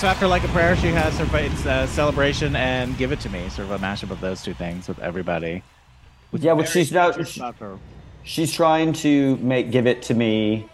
[0.00, 3.28] So after like a prayer, she has her it's uh, celebration and give it to
[3.28, 5.62] me, sort of a mashup of those two things with everybody.
[6.32, 7.42] With Yeah, but she's now- she-
[8.22, 10.66] She's trying to make "Give It to Me"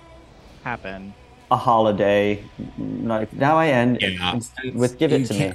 [0.62, 1.12] happen.
[1.50, 2.40] a holiday.
[2.78, 4.38] Like now, I end Yeah.
[4.72, 5.52] with "Give It You to Me."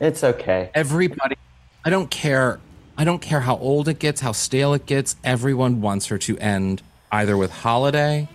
[0.00, 0.70] It's okay.
[0.74, 1.36] Everybody,
[1.84, 2.60] I don't care
[2.96, 5.16] I don't care how old it gets, how stale it gets.
[5.22, 6.80] Everyone wants her to end
[7.10, 8.28] either with Holiday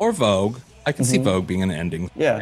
[0.00, 0.58] or Vogue.
[0.84, 2.10] I can see Vogue being an ending.
[2.16, 2.40] Yeah.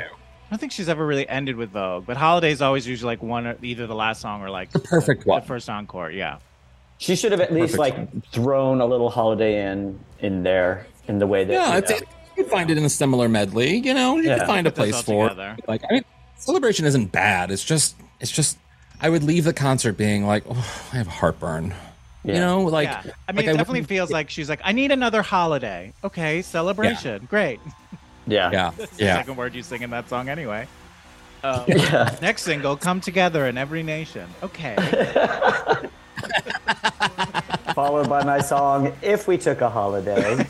[0.53, 3.47] I don't think she's ever really ended with Vogue, but Holiday's always usually like one,
[3.47, 5.41] or either the last song or like The perfect the, one.
[5.41, 6.11] the first encore.
[6.11, 6.41] Yeah.
[6.99, 8.13] She should have at least Perfect.
[8.15, 11.91] like thrown a little holiday in in there in the way that Yeah, you it's,
[11.91, 11.97] know.
[11.97, 13.77] you could find it in a similar medley.
[13.79, 14.41] You know, you Yeah.
[14.41, 15.57] could find a place for together.
[15.59, 15.67] it.
[15.67, 16.05] Like, I mean,
[16.37, 17.51] celebration isn't bad.
[17.51, 18.59] It's just, it's just.
[19.01, 21.73] I would leave the concert being like, oh, I have a heartburn.
[22.25, 23.01] You know, like, yeah.
[23.27, 25.95] I mean, like it definitely wouldn't- feels like she's like, I need another holiday.
[26.05, 27.27] Okay, celebration.
[27.31, 27.59] Great.
[28.27, 28.51] Yeah.
[28.53, 29.17] Yeah, That's the yeah.
[29.19, 30.67] second word you sing in that song anyway.
[31.45, 32.17] Um, Yeah.
[32.23, 34.29] next single, Come Together in Every Nation.
[34.43, 34.77] Okay.
[37.75, 40.47] Followed by my song If We Took a Holiday.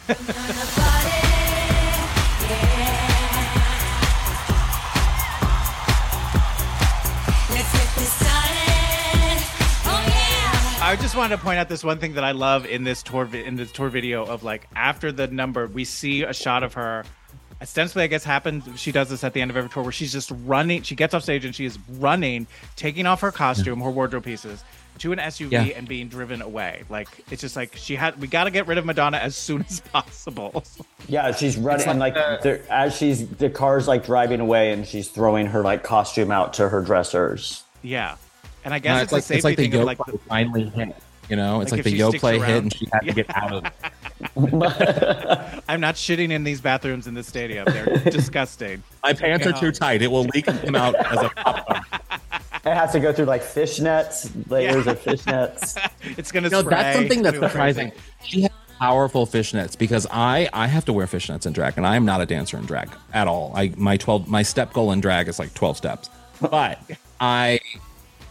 [7.51, 9.39] Let's get this started.
[9.85, 10.79] Oh yeah.
[10.87, 13.29] I just wanted to point out this one thing that I love in this tour
[13.35, 17.05] in this tour video of like after the number we see a shot of her
[17.63, 20.13] ostensibly I guess happened she does this at the end of every tour where she's
[20.13, 23.91] just running she gets off stage and she is running taking off her costume her
[23.91, 24.65] wardrobe pieces
[24.99, 25.63] to an SUV Yeah.
[25.77, 28.77] and being driven away like it's just like she had we got to get rid
[28.79, 30.65] of Madonna as soon as possible
[31.09, 34.87] Yeah, she's running and like like there- as she's the car's like driving away and
[34.87, 37.63] she's throwing her like costume out to her dressers.
[37.83, 38.17] yeah
[38.65, 39.87] and I No, guess it's, it's, like a it's like safety the thing yo of
[39.87, 40.95] like the, finally hit.
[41.31, 43.27] You know, it's Like like, the yo sticks play hit, and she had to get
[43.37, 43.65] out of.
[44.37, 45.49] it.
[45.73, 49.73] I'm not shitting in these bathrooms in the stadium they're disgusting My pants are too
[49.73, 51.81] tight; it will leak and come out as a popcorn.
[52.65, 55.77] It has to go through like fishnets, layers of fishnets.
[56.17, 56.77] it's gonna No, spray.
[56.77, 57.93] that's something that's It's gonna be surprising.
[58.23, 61.97] She has powerful fishnets because I I have to wear fishnets in drag, and I
[61.97, 63.53] am not a dancer in drag at all.
[63.57, 66.09] I my twelve my step goal in drag is like twelve steps,
[66.41, 66.79] but
[67.21, 67.59] I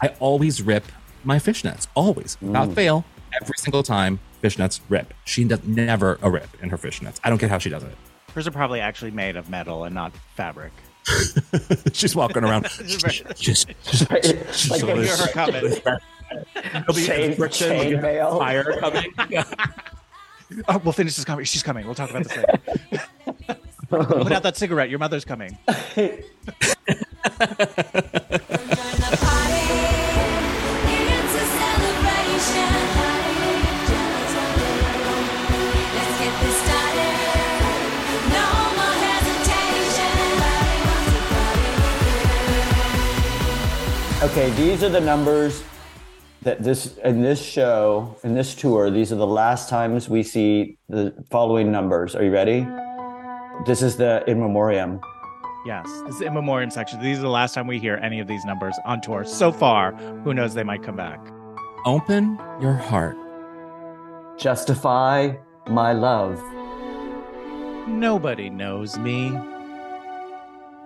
[0.00, 0.84] I always rip
[1.24, 2.74] my fishnets always without mm.
[2.74, 3.04] fail
[3.42, 4.18] every single time.
[4.42, 5.14] Fishnets rip.
[5.24, 7.18] She does never a rip in her fishnets.
[7.24, 7.96] I don't get how she does it.
[8.34, 10.72] Hers are probably actually made of metal and not fabric.
[11.92, 12.66] She's walking around.
[13.04, 13.22] Right.
[13.36, 13.68] just,
[14.10, 15.72] like I can a hear her coming.
[16.94, 18.38] chain, chain mail.
[18.38, 19.12] fire coming.
[20.68, 21.52] Oh, we'll finish this conversation.
[21.52, 21.84] She's coming.
[21.86, 23.58] We'll talk about this later.
[23.88, 24.88] Put out that cigarette.
[24.90, 25.58] Your mother's coming.
[44.22, 45.64] Okay, these are the numbers
[46.42, 50.78] that this in this show, in this tour, these are the last times we see
[50.88, 52.14] the following numbers.
[52.14, 52.64] Are you ready?
[53.66, 55.00] This is the in memoriam.
[55.66, 57.02] Yes, this is in memoriam section.
[57.02, 59.92] These are the last time we hear any of these numbers on tour so far.
[60.22, 60.54] Who knows?
[60.54, 61.18] They might come back.
[61.84, 63.16] Open your heart.
[64.38, 65.34] Justify
[65.66, 66.40] my love.
[67.88, 69.30] Nobody knows me.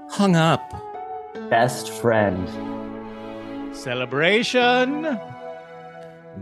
[0.08, 0.72] Hung up.
[1.50, 2.75] Best friend.
[3.76, 5.18] Celebration.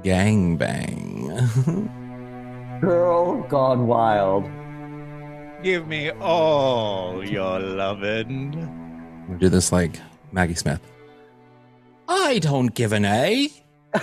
[0.02, 1.30] Gang bang.
[2.80, 4.44] Girl gone wild.
[5.62, 9.26] Give me all your lovin'.
[9.28, 9.98] We'll do this like
[10.32, 10.80] Maggie Smith.
[12.08, 13.50] I don't give an A.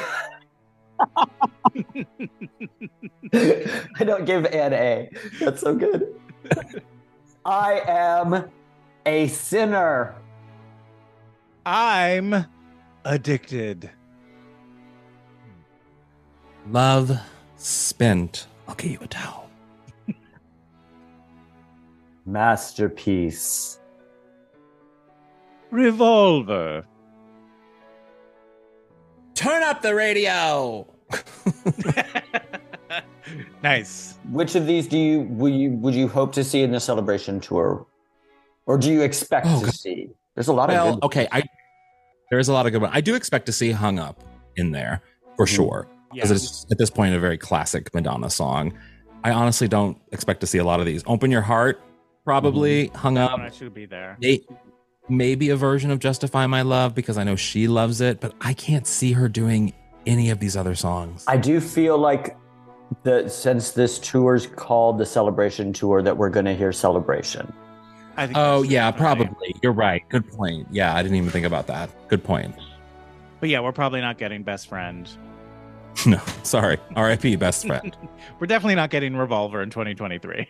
[3.34, 5.10] I don't give an A.
[5.40, 6.14] That's so good.
[7.46, 8.50] I am
[9.06, 10.16] a sinner.
[11.66, 12.46] I'm
[13.06, 13.90] addicted.
[16.70, 17.18] Love
[17.58, 18.48] spent.
[18.68, 19.50] I'll give you a towel.
[22.26, 23.80] Masterpiece.
[25.72, 26.86] Revolver.
[29.34, 30.86] Turn up the radio.
[33.64, 34.16] nice.
[34.30, 37.40] Which of these do you would you would you hope to see in the celebration
[37.40, 37.86] tour,
[38.66, 39.74] or do you expect Oh, to God.
[39.74, 40.10] see?
[40.36, 41.06] There's a lot Well, of good.
[41.08, 41.28] okay.
[41.32, 41.44] I
[42.32, 42.90] there's a lot of good one.
[42.92, 44.24] I do expect to see "Hung Up"
[44.56, 45.02] in there
[45.36, 45.50] for Mhm.
[45.56, 46.24] sure Yeah.
[46.24, 48.74] because it's at this point a very classic Madonna song.
[49.24, 51.04] I honestly don't expect to see a lot of these.
[51.06, 51.80] "Open Your Heart"
[52.26, 54.18] probably "Hung Up." one I should be there.
[54.20, 54.42] May-
[55.10, 58.54] maybe a version of "Justify My Love" because I know she loves it, but I
[58.54, 59.74] can't see her doing
[60.08, 61.24] any of these other songs.
[61.28, 62.36] I do feel like
[63.04, 67.52] that since this tour's called the celebration tour, that we're going to hear celebration.
[68.22, 69.56] I think oh yeah, definitely- probably.
[69.64, 70.04] You're right.
[70.10, 70.68] Good point.
[70.72, 71.90] Yeah, I didn't even think about that.
[72.08, 72.56] Good point.
[73.40, 75.10] But yeah, we're probably not getting best friend.
[76.06, 76.78] No, sorry.
[76.96, 77.36] R.I.P.
[77.36, 77.96] Best friend.
[78.40, 80.48] We're definitely not getting Revolver in 2023.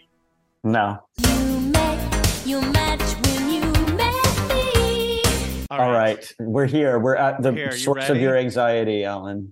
[0.63, 0.99] No.
[1.17, 3.61] You met, you match when you
[3.97, 5.65] met me.
[5.71, 6.23] All right.
[6.39, 6.99] We're here.
[6.99, 9.51] We're at the Here, you source of your anxiety, Alan.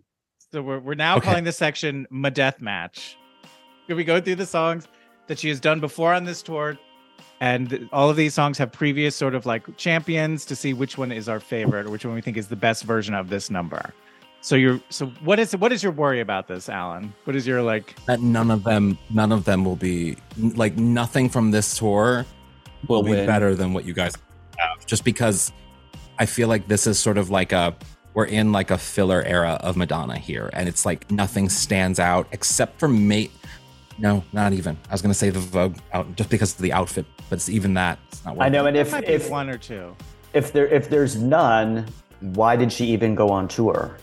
[0.52, 1.26] So we're we're now Okay.
[1.26, 3.18] calling this section "Ma Death Match."
[3.88, 4.88] Can we go through the songs
[5.26, 6.78] that she has done before on this tour?
[7.42, 11.12] And all of these songs have previous sort of like champions to see which one
[11.12, 13.94] is our favorite or which one we think is the best version of this number.
[14.42, 17.14] So you're so what is what is your worry about this, Alan?
[17.26, 21.30] What is your like That none of them, none of them will be like nothing
[21.30, 22.26] from this tour
[22.88, 23.26] will be win.
[23.26, 24.14] better than what you guys
[24.58, 24.86] have.
[24.86, 25.52] Just because
[26.20, 27.76] I feel like this is sort of like a
[28.14, 32.28] we're in like a filler era of Madonna here, and it's like nothing stands out
[32.32, 33.32] except for mate.
[34.00, 34.78] No, not even.
[34.90, 37.74] I was gonna say the Vogue out just because of the outfit, but it's even
[37.74, 38.00] that.
[38.08, 38.38] It's not.
[38.38, 39.96] What I know, and if if one or two?
[40.34, 41.86] if there if there's none,
[42.20, 43.98] why did she even go on tour?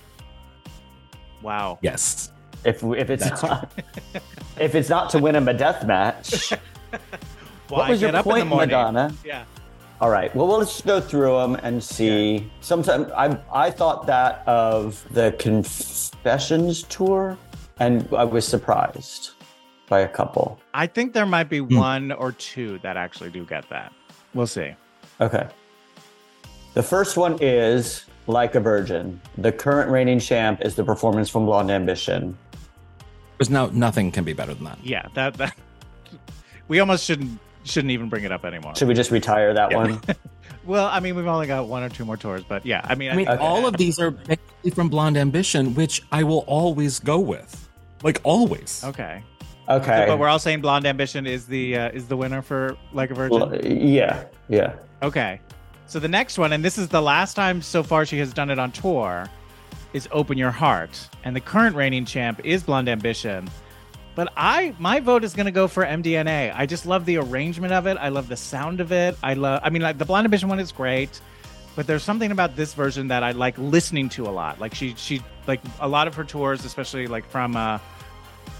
[1.42, 1.78] Wow.
[1.82, 2.32] Yes.
[2.64, 3.72] If if it's That's not
[4.58, 6.50] if it's not to win him a death match,
[7.68, 8.70] Why what was your get up in point.
[8.70, 9.14] Madonna?
[9.24, 9.44] Yeah.
[9.98, 10.34] All right.
[10.36, 12.50] Well, well, let's go through them and see.
[12.60, 17.38] Sometimes I I thought that of the Confessions tour,
[17.78, 19.35] and I was surprised
[19.88, 20.58] by a couple.
[20.74, 21.76] I think there might be Hmm.
[21.76, 23.92] one or two that actually do get that.
[24.34, 24.74] We'll see.
[25.20, 25.46] Okay.
[26.74, 29.20] The first one is Like a Virgin.
[29.38, 32.36] The current reigning champ is the performance from Blonde Ambition.
[33.38, 34.78] There's no nothing can be better than that.
[34.82, 35.56] Yeah, that that
[36.68, 38.74] we almost shouldn't shouldn't even bring it up anymore.
[38.74, 39.76] Should we just retire that Yeah.
[39.76, 40.00] one?
[40.64, 43.12] Well, I mean, we've only got one or two more tours, but yeah, I mean,
[43.12, 43.40] I mean, Okay.
[43.40, 47.68] all of these are basically from Blonde Ambition, which I will always go with,
[48.02, 48.82] like always.
[48.84, 49.22] okay.
[49.68, 50.04] Okay.
[50.06, 53.14] But we're all saying Blonde Ambition is the uh, is the winner for Like a
[53.14, 53.40] Virgin.
[53.40, 54.24] Well, yeah.
[54.48, 54.74] Yeah.
[55.02, 55.40] Okay.
[55.86, 58.50] So the next one, and this is the last time so far she has done
[58.50, 59.26] it on tour,
[59.92, 61.08] is Open Your Heart.
[61.24, 63.48] And the current reigning champ is Blonde Ambition.
[64.14, 66.52] But I my vote is gonna go for MDNA.
[66.56, 67.98] I just love the arrangement of it.
[67.98, 69.16] I love the sound of it.
[69.22, 71.20] I love I mean like the Blonde Ambition one is great,
[71.74, 74.58] but there's something about this version that I like listening to a lot.
[74.58, 77.78] Like she she like a lot of her tours, especially like from uh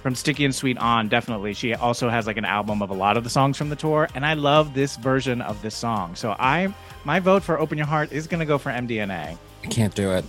[0.07, 1.53] from Sticky and Sweet on, definitely.
[1.53, 4.09] She also has like an album of a lot of the songs from the tour,
[4.15, 6.15] and I love this version of this song.
[6.15, 6.73] So I
[7.03, 9.37] my vote for Open Your Heart is gonna go for MDNA.
[9.65, 10.25] I can't do it.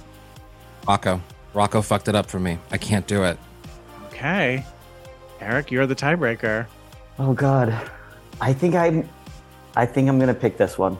[0.88, 1.22] Rocco.
[1.54, 2.58] Rocco fucked it up for me.
[2.72, 3.38] I can't do it.
[4.08, 4.66] Okay.
[5.42, 6.66] Eric, you're the tiebreaker.
[7.20, 7.92] Oh God.
[8.42, 9.08] I think I'm.
[9.76, 10.98] I think I'm gonna pick this one.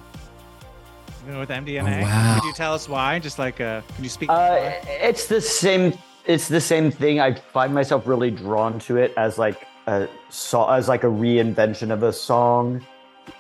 [1.26, 1.98] You know, with MDNA.
[1.98, 2.36] Oh, wow.
[2.36, 3.18] Could you tell us why?
[3.18, 5.98] Just like uh can you speak Uh, it's the same.
[6.28, 7.22] It's the same thing.
[7.22, 11.90] I find myself really drawn to it as like a so as like a reinvention
[11.90, 12.86] of a song.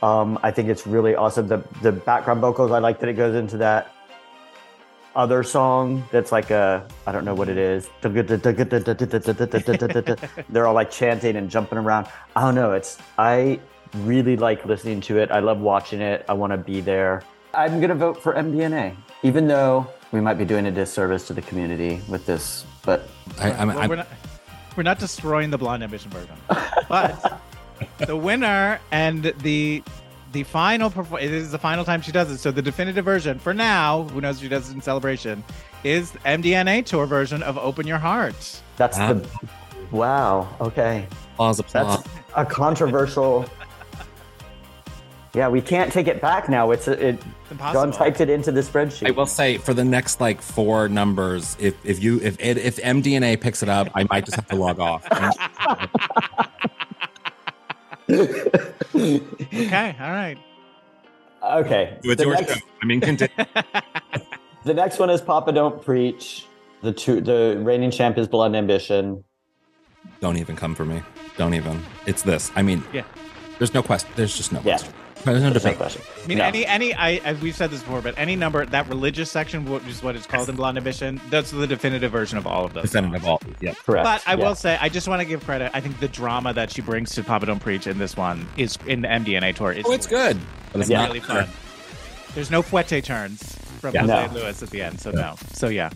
[0.02, 1.48] Um, I think it's really awesome.
[1.48, 2.72] The the background vocals.
[2.72, 3.94] I like that it goes into that
[5.18, 7.90] other song that's like a I don't know what it is.
[10.50, 12.08] They're all like chanting and jumping around.
[12.38, 12.72] I don't know.
[12.72, 13.60] It's I
[13.98, 15.30] really like listening to it.
[15.32, 16.24] I love watching it.
[16.30, 17.24] I want to be there.
[17.54, 21.42] I'm gonna vote for MDNA, even though we might be doing a disservice to the
[21.42, 22.66] community with this.
[22.88, 24.08] But I, I'm, Well, I'm, we're not
[24.78, 26.36] we're not destroying the Blonde Ambition version.
[26.88, 27.42] But
[27.98, 29.84] the winner and the
[30.32, 32.38] the final perform it is the final time she does it.
[32.38, 35.44] So the definitive version for now, who knows if she does it in celebration,
[35.84, 38.62] is MDNA tour version of Open Your Heart.
[38.78, 39.14] that's Wow.
[39.14, 39.48] the ah.
[39.92, 40.48] wow.
[40.62, 42.04] Okay, applause, applause.
[42.04, 43.46] that's a controversial.
[45.38, 46.72] Yeah, we can't take it back now.
[46.72, 47.00] It's it.
[47.00, 47.84] It's impossible.
[47.84, 49.08] John typed it into the spreadsheet.
[49.08, 52.78] I will say for the next like four numbers, if if you if it, if
[52.78, 55.06] MDNA picks it up, I might just have to log off.
[58.10, 60.38] Okay, all right.
[61.44, 62.00] okay.
[62.04, 62.66] It's the, your next, show.
[62.82, 63.36] I mean, continue.
[64.64, 66.46] the next one is Papa Don't Preach.
[66.82, 69.24] The two, the reigning champ is Blonde Ambition.
[70.22, 71.02] Don't even come for me.
[71.38, 71.82] Don't even.
[72.08, 72.50] It's this.
[72.56, 73.04] I mean, Yeah.
[73.60, 74.10] there's no question.
[74.16, 74.78] There's just no Yeah.
[74.78, 74.94] question.
[75.34, 75.78] There's no There's no debate.
[75.78, 76.02] question.
[76.24, 76.44] I mean, No.
[76.46, 79.86] any any I as we've said this before, but any number that religious section, which
[79.86, 82.84] is what it's called in Blonde Ambition, that's the definitive version of all of those.
[82.84, 83.42] Definitive all.
[83.62, 83.74] Yeah.
[83.86, 84.04] Correct.
[84.04, 84.48] But I yeah.
[84.48, 85.72] will say, I just want to give credit.
[85.74, 88.78] I think the drama that she brings to Papa Don't Preach in this one is
[88.88, 89.72] in the MDNA tour.
[89.72, 90.38] Is Oh, it's good.
[90.74, 91.48] But it's It's not really fun.
[92.36, 93.42] There's no fouette turns
[93.82, 94.02] from Yeah.
[94.02, 94.34] Jose No.
[94.42, 95.36] Luis at the end, so no.
[95.54, 95.90] So yeah,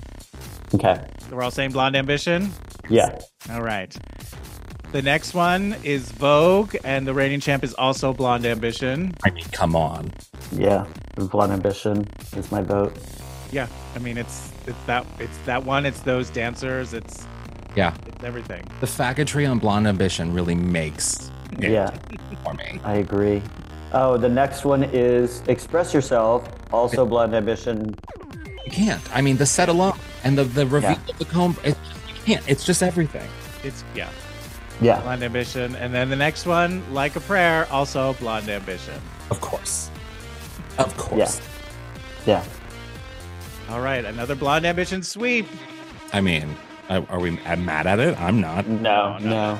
[0.73, 0.99] Okay.
[1.29, 2.51] so we're all saying Blonde Ambition.
[2.89, 3.19] Yeah.
[3.51, 3.95] All right.
[4.91, 9.13] The next one is Vogue, and the reigning champ is also Blonde Ambition.
[9.23, 10.11] I mean, come on.
[10.51, 10.85] Yeah.
[11.15, 12.05] Blonde Ambition
[12.35, 12.93] is my vote.
[13.53, 15.85] Yeah, I mean it's it's that it's that one.
[15.85, 16.93] It's those dancers.
[16.93, 17.26] It's
[17.76, 17.93] Yeah.
[18.07, 18.63] it's everything.
[18.81, 21.91] The faggotry on Blonde Ambition really makes it Yeah.
[22.43, 22.80] for me.
[22.84, 23.41] I agree.
[23.93, 27.93] Oh, the next one is Express Yourself, also Blonde Ambition.
[28.65, 29.01] You can't.
[29.15, 31.09] I mean, the set alone and the the reveal Yeah.
[31.13, 31.55] of the comb.
[31.63, 31.77] It,
[32.07, 32.43] you can't.
[32.49, 33.27] It's just everything.
[33.63, 34.09] It's yeah,
[34.81, 34.99] Yeah.
[35.01, 38.99] Blonde Ambition, and then the next one, Like a Prayer, also Blonde Ambition.
[39.29, 39.91] Of course.
[40.77, 41.39] Of course.
[42.25, 42.43] Yeah.
[43.69, 45.45] All right, another Blonde Ambition sweep.
[46.11, 46.55] I mean,
[46.89, 48.19] are we mad at it?
[48.19, 48.67] I'm not.
[48.67, 49.59] No, no.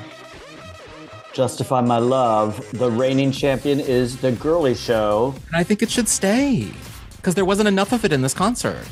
[1.32, 2.60] Justify my love.
[2.72, 5.34] The reigning champion is the girly show.
[5.46, 6.70] And I think it should stay
[7.16, 8.86] because there wasn't enough of it in this concert.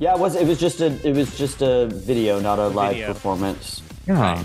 [0.00, 0.34] Yeah, it was.
[0.34, 0.86] It was just a.
[1.08, 3.06] It was just a video, not a live video.
[3.06, 3.82] performance.
[4.06, 4.44] Yeah.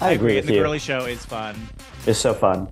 [0.00, 0.60] I agree with The you.
[0.62, 1.56] girly show is fun.
[2.06, 2.68] It's so fun.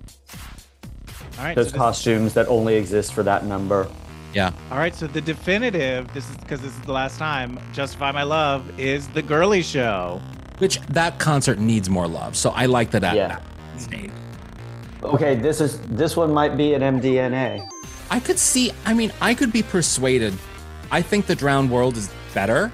[1.37, 1.55] All right.
[1.55, 3.87] Those so this- costumes that only exist for that number.
[4.33, 4.51] Yeah.
[4.71, 4.93] all right.
[4.93, 6.11] So the definitive.
[6.13, 7.59] This is because this is the last time.
[7.73, 10.21] Justify my love is the girly show.
[10.59, 12.35] Which that concert needs more love.
[12.35, 13.01] So I like that.
[13.15, 13.39] Yeah.
[13.79, 14.11] that.
[15.01, 17.67] Okay, this is this one might be an MDNA.
[18.11, 18.71] I could see.
[18.85, 20.33] I mean, I could be persuaded.
[20.91, 22.71] I think the drowned world is better,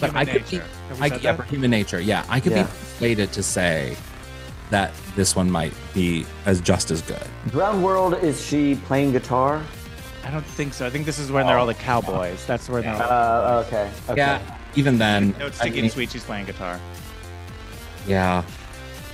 [0.00, 0.64] but Human I could nature.
[0.90, 2.00] Have we I, yeah, for human nature.
[2.00, 2.64] Yeah, I could Yeah.
[2.64, 3.96] be persuaded to say
[4.70, 7.22] that this one might be as just as good.
[7.48, 9.62] Drowned World is she playing guitar?
[10.24, 10.86] I don't think so.
[10.86, 12.44] I think this is when they're all the cowboys.
[12.46, 12.94] That's where they're.
[12.94, 13.90] Uh, okay.
[14.08, 14.16] okay.
[14.16, 14.58] Yeah.
[14.74, 16.10] Even then, No, it's I Sticky mean, and Sweet.
[16.10, 16.80] She's playing guitar.
[18.06, 18.42] yeah.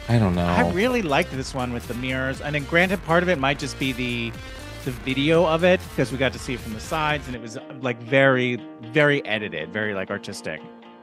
[0.08, 0.44] I don't know.
[0.46, 3.58] I really liked this one with the mirrors, and then granted, part of it might
[3.60, 4.32] just be the
[4.84, 7.42] the video of it because we got to see it from the sides, and it
[7.42, 8.56] was like very,
[8.92, 10.60] very edited, very like artistic.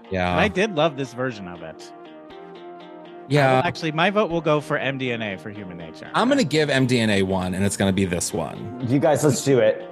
[0.09, 0.31] yeah.
[0.31, 1.91] And I did love this version of it.
[3.29, 3.61] Yeah.
[3.63, 6.09] Actually, my vote will go for MDNA for Human Nature.
[6.13, 8.85] I'm gonna give MDNA one, and it's gonna be this one.
[8.87, 9.89] You guys, let's do it.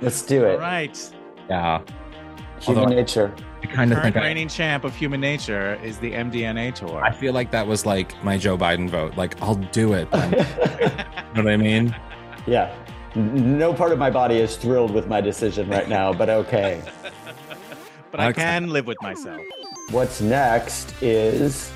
[0.00, 0.58] Let's do it.
[0.58, 1.12] right.
[1.48, 1.80] Yeah.
[2.60, 3.34] Human Although- nature.
[3.62, 7.02] I kind of Current think I, reigning champ of Human Nature is the MDNA tour.
[7.02, 9.16] I feel like that was like my Joe Biden vote.
[9.16, 10.06] Like I'll do it.
[10.12, 11.96] you know what I mean?
[12.46, 12.74] yeah.
[13.14, 16.82] No part of my body is thrilled with my decision right now, but okay.
[18.10, 18.42] but I Okay.
[18.42, 19.40] can live with myself.
[19.90, 21.70] What's next is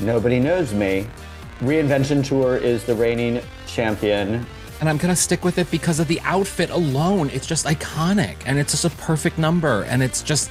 [0.00, 1.06] Nobody Knows Me.
[1.60, 4.46] Reinvention Tour is the reigning champion.
[4.80, 7.30] And I'm gonna stick with it because of the outfit alone.
[7.32, 10.50] It's just iconic, and it's just a perfect number, and it's just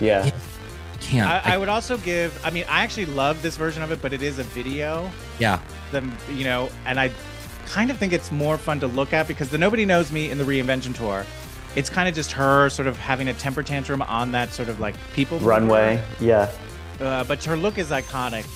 [0.00, 0.28] Yeah.
[1.00, 1.30] can't.
[1.30, 2.38] I, I would also give.
[2.44, 5.10] I mean, I actually love this version of it, but it is a video.
[5.38, 5.60] yeah.
[5.92, 6.02] the
[6.32, 7.10] you know, and I
[7.66, 10.38] kind of think it's more fun to look at because the Nobody Knows Me in
[10.38, 11.24] the reinvention tour,
[11.76, 14.80] it's kind of just her sort of having a temper tantrum on that sort of
[14.80, 15.38] like people.
[15.38, 16.02] Runway.
[16.20, 16.50] Yeah.
[17.00, 18.46] Uh, but her look is iconic.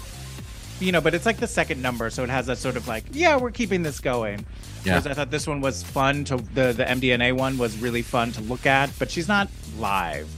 [0.80, 3.04] You know, but it's like the second number, so it has that sort of like,
[3.12, 4.44] yeah, we're keeping this going.
[4.84, 4.92] Yeah.
[4.94, 8.32] Whereas I thought this one was fun to the the MDNA one was really fun
[8.32, 9.48] to look at, but she's not
[9.78, 10.28] live.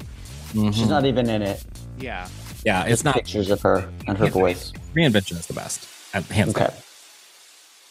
[0.53, 1.65] She's not even in it.
[1.99, 2.29] Yeah.
[2.65, 4.73] Yeah, it's not Pictures of her and her voice.
[4.95, 5.87] reinvention is the best.
[6.15, 6.65] And hands Okay.
[6.67, 6.75] down.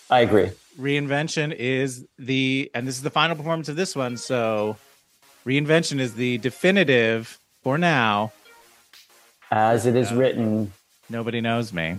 [0.10, 0.52] I agree.
[0.80, 4.18] Reinvention is the, and this is the final performance of this one.
[4.18, 4.78] So,
[5.46, 8.32] Reinvention is the definitive for now.
[9.56, 10.73] As it is written,
[11.10, 11.95] Nobody knows me.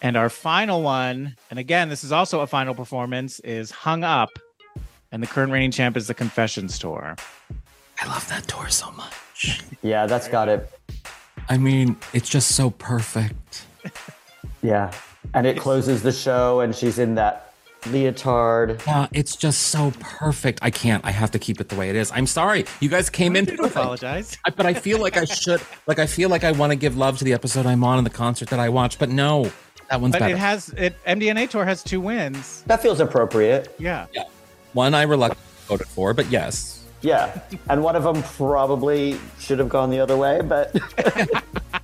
[0.00, 4.30] And our final one, and again, this is also a final performance, is Hung Up.
[5.12, 7.14] And the current reigning champ is the Confessions Tour.
[8.00, 9.62] I love that tour so much.
[9.82, 10.68] yeah, that's got it.
[11.48, 13.66] I mean, it's just so perfect.
[14.64, 14.92] Yeah.
[15.34, 17.51] And it closes the show, and she's in that
[17.86, 18.80] leotard.
[18.86, 20.58] Yeah, it's just so perfect.
[20.62, 21.04] I can't.
[21.04, 22.10] I have to keep it the way it is.
[22.14, 22.64] I'm sorry.
[22.80, 24.36] You guys came in I do apologize.
[24.44, 25.60] I, but I feel like I should.
[25.86, 28.06] Like I feel like I want to give love to the episode I'm on and
[28.06, 28.98] the concert that I watched.
[28.98, 29.50] But no,
[29.90, 30.34] that one's But better.
[30.34, 32.62] it has it MDNA tour has two wins.
[32.66, 33.74] That feels appropriate.
[33.78, 34.06] Yeah.
[34.12, 34.24] Yeah.
[34.72, 36.84] One I reluctantly voted for, but yes.
[37.02, 37.40] Yeah.
[37.68, 40.72] And one of them probably should have gone the other way, but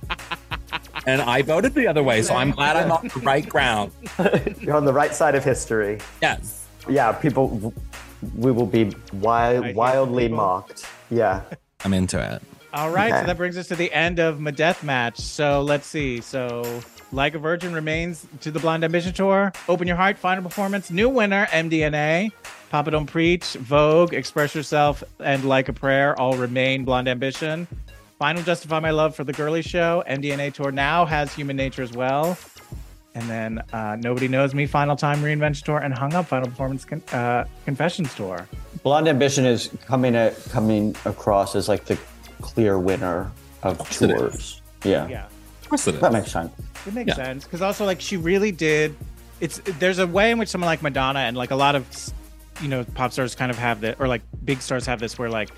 [1.09, 3.91] And I voted the other way, so I'm glad I'm on the right ground.
[4.61, 5.97] you're on the right side of history.
[6.21, 6.67] Yes.
[6.87, 7.73] Yeah, people,
[8.35, 10.37] we will be wild, wildly people.
[10.37, 10.85] mocked.
[11.09, 11.41] Yeah.
[11.83, 12.43] I'm into it.
[12.75, 13.21] All right, Okay.
[13.21, 15.17] so that brings us to the end of my death match.
[15.19, 16.21] So let's see.
[16.21, 16.81] So
[17.11, 19.51] Like a Virgin remains to the Blonde Ambition Tour.
[19.67, 20.91] Open Your Heart, final performance.
[20.91, 22.31] New winner, MDNA.
[22.69, 27.67] Papa Don't Preach, Vogue, Express Yourself, and Like a Prayer all remain Blonde Ambition.
[28.19, 30.03] Final Justify My Love for the Girly Show.
[30.07, 32.37] MDNA Tour now has Human Nature as well.
[33.15, 36.83] And then uh, Nobody Knows Me, Final Time Reinvention Tour, and Hung Up, Final Performance
[36.85, 38.45] con- uh, Confessions Tour.
[38.83, 41.97] Blonde Ambition is coming a, coming across as like the
[42.41, 43.31] clear winner
[43.63, 44.61] of course tours.
[44.83, 45.07] Yeah.
[45.07, 45.25] Yeah.
[45.61, 46.01] Of course it is.
[46.01, 46.51] That makes sense.
[46.85, 47.15] It makes Yeah.
[47.15, 48.95] sense because also like she really did.
[49.41, 51.85] It's there's a way in which someone like Madonna and like a lot of
[52.61, 55.29] you know pop stars kind of have that, or like big stars have this, where
[55.29, 55.49] like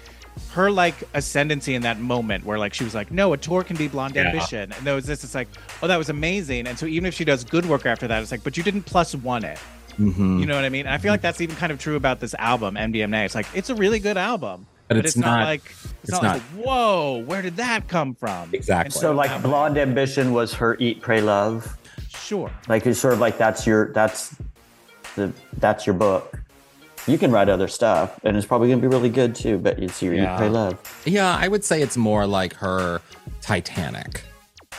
[0.51, 3.75] her like ascendancy in that moment where like she was like, no, a tour can
[3.77, 4.27] be Blonde Yeah.
[4.27, 5.23] Ambition, and there was this.
[5.23, 5.47] It's like,
[5.83, 8.31] oh, that was amazing, and so even if she does good work after that, it's
[8.31, 9.59] like, but you didn't plus one it.
[9.99, 10.39] Mhm.
[10.39, 10.85] You know what I mean?
[10.85, 13.25] And I feel like that's even kind of true about this album, MDNA.
[13.25, 15.93] It's like it's a really good album, But but, it's it's, not, not- like it's,
[16.03, 18.49] it's not, not- like whoa, where did that come from?
[18.53, 18.91] Exactly.
[18.99, 21.77] So like Blonde Ambition was her Eat, Pray, Love.
[22.09, 22.49] Sure.
[22.69, 24.35] Like it's sort of like that's your that's
[25.15, 26.39] the that's your book.
[27.07, 29.57] You can write other stuff, and it's probably gonna be really good too.
[29.57, 30.37] But it's your Yeah.
[30.37, 31.01] Pray, Love.
[31.05, 33.01] Yeah, I would say it's more like her
[33.41, 34.23] Titanic.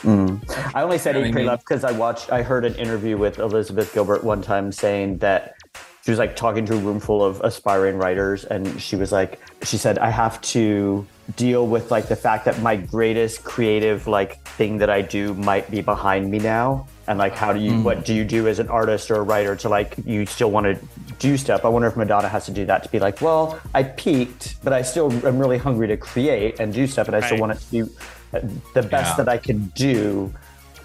[0.03, 0.41] Mm.
[0.75, 1.47] I only said You know eat, what I pray, mean?
[1.47, 2.31] love because I watched.
[2.31, 5.55] I heard an interview with Elizabeth Gilbert one time saying that
[6.03, 9.39] she was like talking to a room full of aspiring writers, and she was like,
[9.63, 11.05] she said, I have to
[11.37, 15.69] deal with like the fact that my greatest creative like thing that I do might
[15.71, 18.69] be behind me now, and like how do you what do you do as an
[18.69, 20.77] artist or a writer to like you still want to
[21.19, 21.65] do stuff?
[21.65, 24.71] I wonder if Madonna has to do that to be like, well, I peaked, but
[24.73, 27.59] I still am really hungry to create and do stuff, and I still want it
[27.59, 28.39] to be uh,
[28.73, 29.23] the best Yeah.
[29.25, 30.33] that I can do,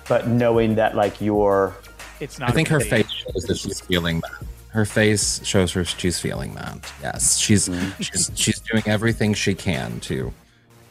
[0.09, 1.74] but knowing that like you're
[2.20, 2.51] It's not.
[2.51, 3.07] I think her fake.
[3.07, 4.47] face shows that she's feeling that.
[4.70, 6.93] Her face shows her she's feeling that.
[7.01, 7.70] Yes, she's
[8.01, 10.32] she's she's doing everything she can to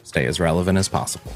[0.02, 1.32] stay as relevant as possible.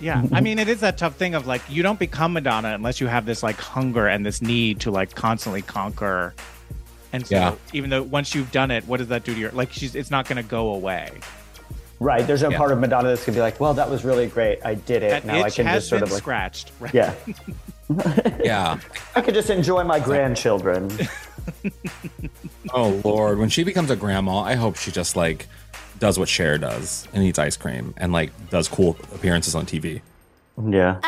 [0.00, 3.00] Yeah, I mean, it is that tough thing of like you don't become Madonna unless
[3.00, 6.34] you have this like hunger and this need to like constantly conquer.
[7.12, 7.54] And so, Yeah.
[7.72, 9.72] even though once you've done it, what does that do to your like?
[9.72, 11.10] She's it's not going to go away.
[12.00, 12.24] right.
[12.26, 12.58] There's no Yeah.
[12.58, 14.60] part of Madonna that's gonna be like, well, that was really great.
[14.64, 15.10] I did it.
[15.10, 16.70] That now I can has just sort been of like, scratched.
[16.78, 16.94] Right?
[16.94, 17.14] yeah,
[18.44, 18.78] Yeah.
[19.16, 20.90] I could just enjoy my grandchildren.
[22.72, 25.46] Oh Lord, when she becomes a grandma, I hope she just like
[25.98, 30.00] does what Cher does and eats ice cream and like does cool appearances on TV.
[30.70, 31.00] yeah.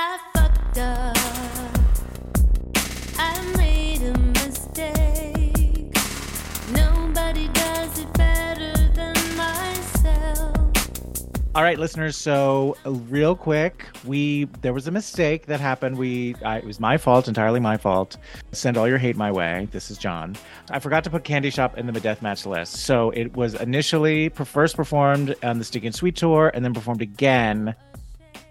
[11.52, 12.16] All right, listeners.
[12.16, 15.98] So, uh, real quick, we there was a mistake that happened.
[15.98, 18.18] We I, it was my fault, entirely my fault.
[18.52, 19.66] Send all your hate my way.
[19.72, 20.36] This is John.
[20.70, 22.74] I forgot to put Candy Shop in the deathmatch list.
[22.84, 27.02] So it was initially first performed on the Stick and Sweet tour, and then performed
[27.02, 27.74] again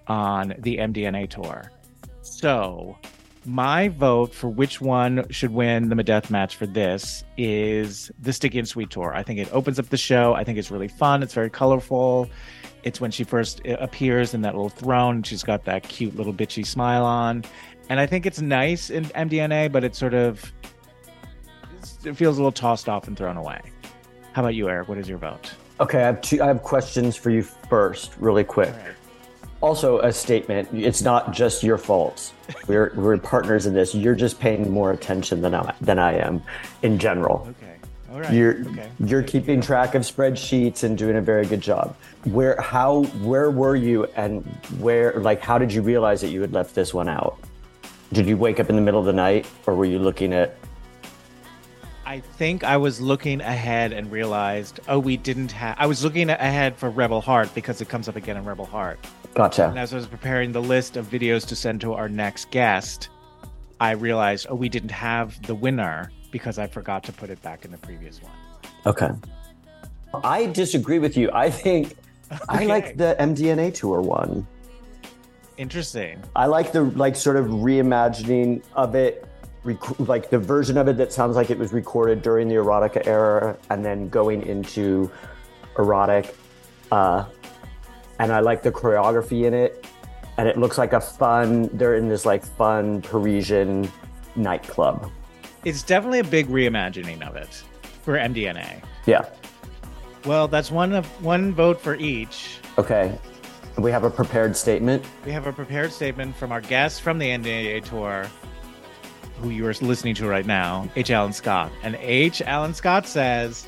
[0.07, 1.71] on the MDNA tour.
[2.21, 2.97] So
[3.45, 8.59] my vote for which one should win the Death match for this is the Sticky
[8.59, 9.13] and Sweet tour.
[9.15, 10.33] I think it opens up the show.
[10.33, 11.23] I think it's really fun.
[11.23, 12.29] It's very colorful.
[12.83, 15.17] It's when she first uh, appears in that little throne.
[15.17, 17.43] and She's got that cute little bitchy smile on,
[17.89, 20.51] and I think it's nice in MDNA, but it's sort of
[22.03, 23.61] it feels a little tossed off and thrown away.
[24.33, 24.87] How about you, Eric?
[24.87, 25.51] What is your vote?
[25.79, 26.41] Okay, I have two.
[26.41, 28.73] I have questions for you first, really quick.
[29.61, 30.69] Also, a statement.
[30.73, 32.33] It's not just your fault.
[32.67, 33.93] We're we're partners in this.
[33.93, 36.41] You're just paying more attention than I than I am,
[36.83, 37.53] in general.
[38.09, 38.15] Okay.
[38.15, 38.33] All right.
[38.33, 38.91] You're okay.
[38.99, 41.95] you're keeping track of spreadsheets and doing a very good job.
[42.25, 44.43] Where how where were you and
[44.79, 47.39] where like how did you realize that you had left this one out?
[48.11, 50.57] Did you wake up in the middle of the night or were you looking at
[52.05, 55.75] I think I was looking ahead and realized, oh, we didn't have.
[55.77, 59.05] I was looking ahead for Rebel Heart because it comes up again in Rebel Heart.
[59.35, 59.69] Gotcha.
[59.69, 63.09] And as I was preparing the list of videos to send to our next guest,
[63.79, 67.65] I realized, oh, we didn't have the winner because I forgot to put it back
[67.65, 68.31] in the previous one.
[68.85, 69.09] Okay.
[70.23, 71.29] I disagree with you.
[71.33, 71.95] I think
[72.47, 74.47] I like the MDNA tour one.
[75.57, 76.21] Interesting.
[76.35, 79.27] I like the like sort of reimagining of it,
[79.63, 83.05] rec- like the version of it that sounds like it was recorded during the erotica
[83.05, 85.11] era, and then going into
[85.77, 86.35] erotic.
[86.91, 87.25] Uh,
[88.19, 89.85] and I like the choreography in it,
[90.37, 91.69] and it looks like a fun.
[91.73, 93.91] They're in this like fun Parisian
[94.35, 95.11] nightclub.
[95.65, 97.63] It's definitely a big reimagining of it
[98.03, 98.81] for MDNA.
[99.05, 99.25] Yeah.
[100.25, 102.57] Well, that's one of one vote for each.
[102.77, 103.17] Okay.
[103.77, 105.05] We have a prepared statement.
[105.25, 108.27] We have a prepared statement from our guest from the NDA tour,
[109.41, 111.11] who you are listening to right now, H.
[111.11, 111.71] Alan Scott.
[111.83, 112.41] And H.
[112.41, 113.67] Alan Scott says,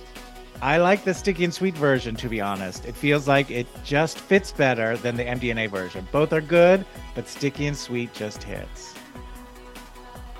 [0.61, 2.85] I like the sticky and sweet version, to be honest.
[2.85, 6.07] It feels like it just fits better than the MDNA version.
[6.11, 6.85] Both are good,
[7.15, 8.93] but sticky and sweet just hits.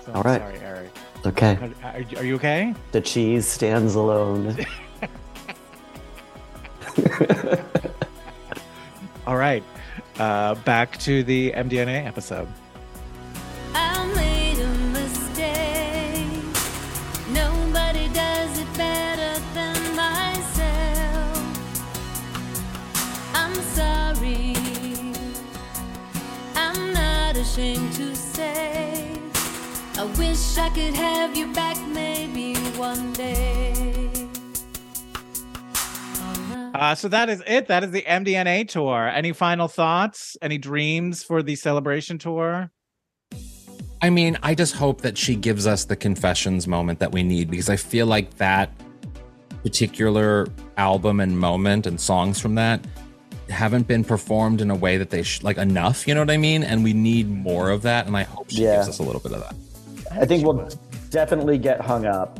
[0.06, 0.42] So, All right.
[0.42, 0.92] Sorry, Eric.
[1.26, 1.58] Okay.
[1.84, 2.74] Are, are, are you okay?
[2.92, 4.58] The cheese stands alone.
[9.28, 9.64] All right.
[10.18, 12.48] Uh, back to the MDNA episode.
[13.74, 16.28] I made a mistake.
[17.32, 21.38] Nobody does it better than myself.
[23.36, 24.56] I'm sorry.
[26.56, 28.91] I'm not ashamed to say.
[30.02, 34.12] I wish I could have you back maybe one day.
[36.74, 37.68] Uh, so that is it.
[37.68, 39.08] That is the MDNA tour.
[39.10, 40.38] Any final thoughts?
[40.42, 42.72] Any dreams for the celebration tour?
[44.02, 47.52] I mean, I just hope that she gives us the confessions moment that we need
[47.52, 48.72] because I feel like that
[49.62, 50.48] particular
[50.78, 52.84] album and moment and songs from that
[53.52, 56.08] haven't been performed in a way that they sh- like enough.
[56.08, 56.64] You know what I mean?
[56.64, 58.08] And we need more of that.
[58.08, 58.78] And I hope she Yeah.
[58.78, 59.54] gives us a little bit of that.
[60.14, 60.70] I think we'll
[61.10, 62.40] definitely get hung up.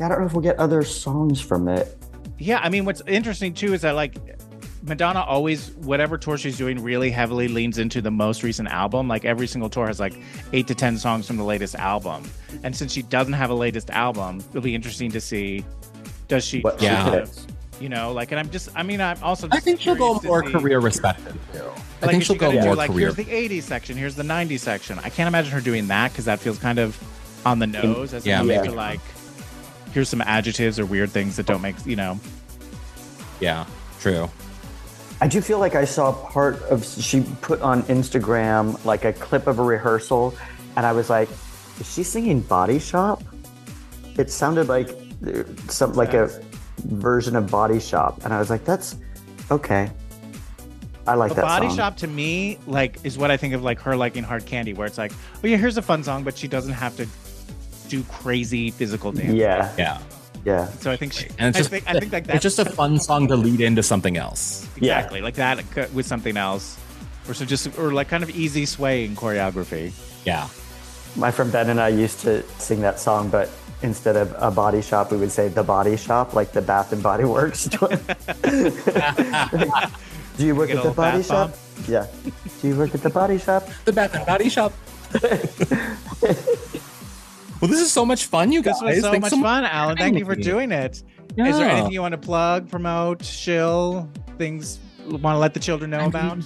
[0.00, 1.96] I don't know if we'll get other songs from it.
[2.38, 4.16] Yeah, I mean, what's interesting too is that like
[4.82, 9.08] Madonna always, whatever tour she's doing, really heavily leans into the most recent album.
[9.08, 10.14] Like every single tour has like
[10.52, 12.24] eight to 10 songs from the latest album.
[12.62, 15.64] And since she doesn't have a latest album, it'll be interesting to see
[16.28, 17.10] does she, What Yeah.
[17.10, 17.46] picks.
[17.80, 20.24] You know, like, and I'm just, I mean, I'm also I think she'll go curious
[20.24, 21.58] more see- career respected too.
[22.02, 23.12] I like think she'll go gotta do, more like, career.
[23.12, 23.24] Here's the
[23.60, 24.98] 80s section, here's the 90s section.
[25.00, 26.98] I can't imagine her doing that because that feels kind of
[27.46, 28.68] on the nose as Yeah, opposed maybe.
[28.68, 29.00] to like,
[29.92, 32.18] here's some adjectives or weird things that don't make, you know,
[33.40, 33.64] Yeah,
[34.00, 34.30] true.
[35.20, 39.46] I do feel like I saw part of she put on Instagram like a clip
[39.46, 40.34] of a rehearsal,
[40.76, 41.28] and I was like,
[41.80, 43.22] "Is she singing Body Shop?"
[44.18, 44.90] It sounded like
[45.26, 46.28] uh, some like a
[46.78, 48.96] version of Body Shop, and I was like, "That's
[49.50, 49.90] okay."
[51.06, 51.76] I like a that body song.
[51.76, 54.86] shop to me like is what i think of like her liking hard candy where
[54.86, 57.06] it's like oh yeah here's a fun song but she doesn't have to
[57.90, 59.98] do crazy physical dance Yeah, Yeah,
[60.46, 62.56] yeah, so i think she and it's I just think, I think like that's it's
[62.56, 64.66] just a fun song to lead into something else.
[64.78, 64.96] Yeah.
[64.96, 66.78] exactly like that with something else
[67.28, 69.92] or so just or like kind of easy swaying choreography
[70.24, 70.48] Yeah,
[71.16, 73.50] My friend Ben and I used to sing that song, but
[73.84, 77.02] instead of a body shop, we would say the body shop, like the Bath and
[77.02, 77.64] Body Works.
[80.36, 81.50] Do you work Get at the body shop?
[81.50, 81.58] bomb?
[81.86, 82.06] Yeah.
[82.60, 83.68] Do you work at the body shop?
[83.84, 84.72] the Bath and Body Shop.
[87.60, 88.80] well, this is so much fun, you guys.
[88.80, 91.04] this was so Thanks much fun alan thank you for doing it Is
[91.36, 91.52] Yeah.
[91.52, 96.00] there anything you want to plug promote shill things want to let the children know
[96.00, 96.38] I about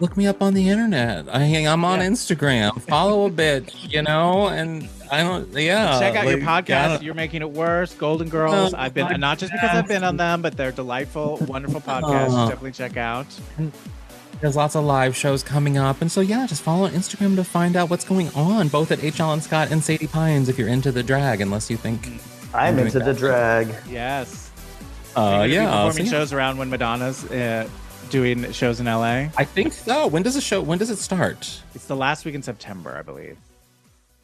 [0.00, 1.28] Look me up on the internet.
[1.28, 2.06] I, I'm on Yeah.
[2.08, 2.80] Instagram.
[2.88, 5.52] Follow a bit, you know, and I don't.
[5.52, 7.02] Yeah, Check out your podcast.
[7.02, 7.94] You're making it worse.
[7.94, 8.74] Golden Girls.
[8.74, 12.28] I've been not just because I've been on them, but they're delightful, wonderful podcasts.
[12.30, 12.48] Oh.
[12.48, 13.26] Definitely check out.
[14.40, 17.76] There's lots of live shows coming up, and so yeah, just follow Instagram to find
[17.76, 19.20] out what's going on, both at H.
[19.20, 20.48] Alan Scott and Sadie Pines.
[20.48, 22.08] If you're into the drag, unless you think,
[22.54, 23.74] I'm into the drag.
[23.88, 24.50] Yes.
[25.16, 26.10] uh, You're gonna be yeah, performing so, yeah.
[26.10, 27.68] shows around when Madonna's uh,
[28.08, 29.28] doing shows in LA.
[29.36, 30.06] I think so.
[30.06, 30.62] When does the show?
[30.62, 31.60] When does it start?
[31.74, 33.36] It's the last week in September, I believe.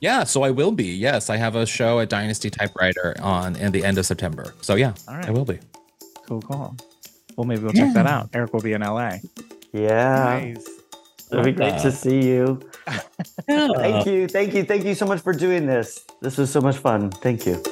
[0.01, 0.87] Yeah, so I will be.
[0.87, 4.55] Yes, I have a show at Dynasty Typewriter on in the end of September.
[4.61, 5.27] So yeah, All right.
[5.27, 5.59] I will be.
[6.27, 6.77] Cool, cool.
[7.37, 8.31] Well, maybe we'll check that out.
[8.35, 9.19] Eric will be in LA.
[9.73, 10.41] Yeah.
[10.41, 10.69] Nice.
[11.31, 12.61] It'll be great to uh, see you.
[13.47, 14.29] Thank uh, you.
[14.29, 14.65] Thank you.
[14.65, 16.05] Thank you so much for doing this.
[16.21, 17.11] This was so much fun.
[17.11, 17.63] Thank you.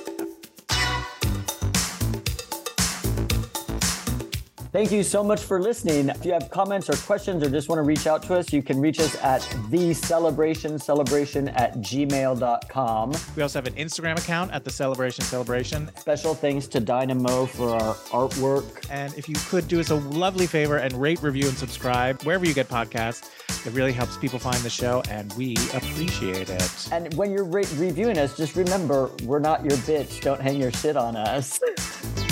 [4.75, 6.09] Thank you so much for listening.
[6.09, 8.61] If you have comments or questions or just want to reach out to us, you
[8.61, 13.13] can reach us at the celebration celebration at gmail.com.
[13.37, 15.93] We also have an Instagram account at the Celebration Celebration.
[15.97, 18.85] Special thanks to Dyna Moe for our artwork.
[18.91, 22.45] And if you could do us a lovely favor and rate, review, and subscribe wherever
[22.45, 23.31] you get podcasts,
[23.65, 26.89] it really helps people find the show, and we appreciate it.
[26.91, 30.21] And when you're re- reviewing us, just remember we're not your bitch.
[30.21, 31.61] Don't hang your shit on us.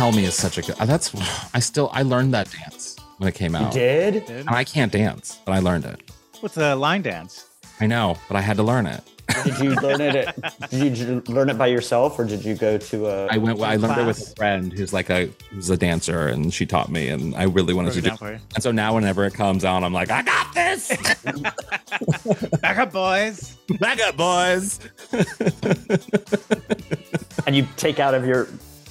[0.00, 0.80] tell me is such a good.
[0.80, 1.14] Uh, that's
[1.54, 4.24] I still I learned that dance when it came out, Did?
[4.24, 6.10] Did- and I can't dance, but I learned it.
[6.40, 7.46] What's a line dance?
[7.80, 9.02] I know, but I had to learn it.
[9.44, 10.16] Did you learn it?
[10.16, 13.26] At, did you learn it by yourself, or did you go to a?
[13.26, 13.60] I went.
[13.60, 16.90] I learned it with a friend who's like a who's a dancer, and she taught
[16.90, 18.08] me, and I really wanted to do.
[18.08, 18.40] down.
[18.54, 20.88] And so now, whenever it comes out, I'm like, I got this.
[22.62, 23.56] Back up, boys.
[23.78, 24.80] Back up, boys.
[27.46, 28.48] and you take out of your.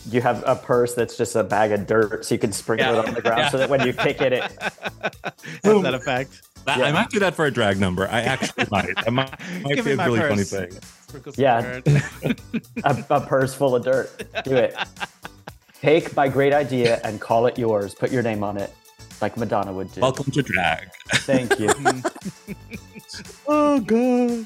[0.09, 2.99] You have a purse that's just a bag of dirt, so you can sprinkle Yeah.
[3.01, 6.41] it on the ground, so that when you kick it, it Has that effect.
[6.65, 6.85] That- Yeah.
[6.85, 8.07] I might do that for a drag number.
[8.07, 8.95] I actually might.
[8.95, 9.31] That might,
[9.63, 10.71] might Give be a my really funny thing.
[11.07, 11.81] Sprinkle Yeah.
[12.83, 14.23] a, a purse full of dirt.
[14.43, 14.75] Do it.
[15.81, 17.95] Take my great idea and call it yours.
[17.95, 18.73] Put your name on it,
[19.21, 20.01] like Madonna would do.
[20.01, 20.89] Welcome to drag.
[21.13, 21.69] Thank you.
[23.47, 24.45] Oh god.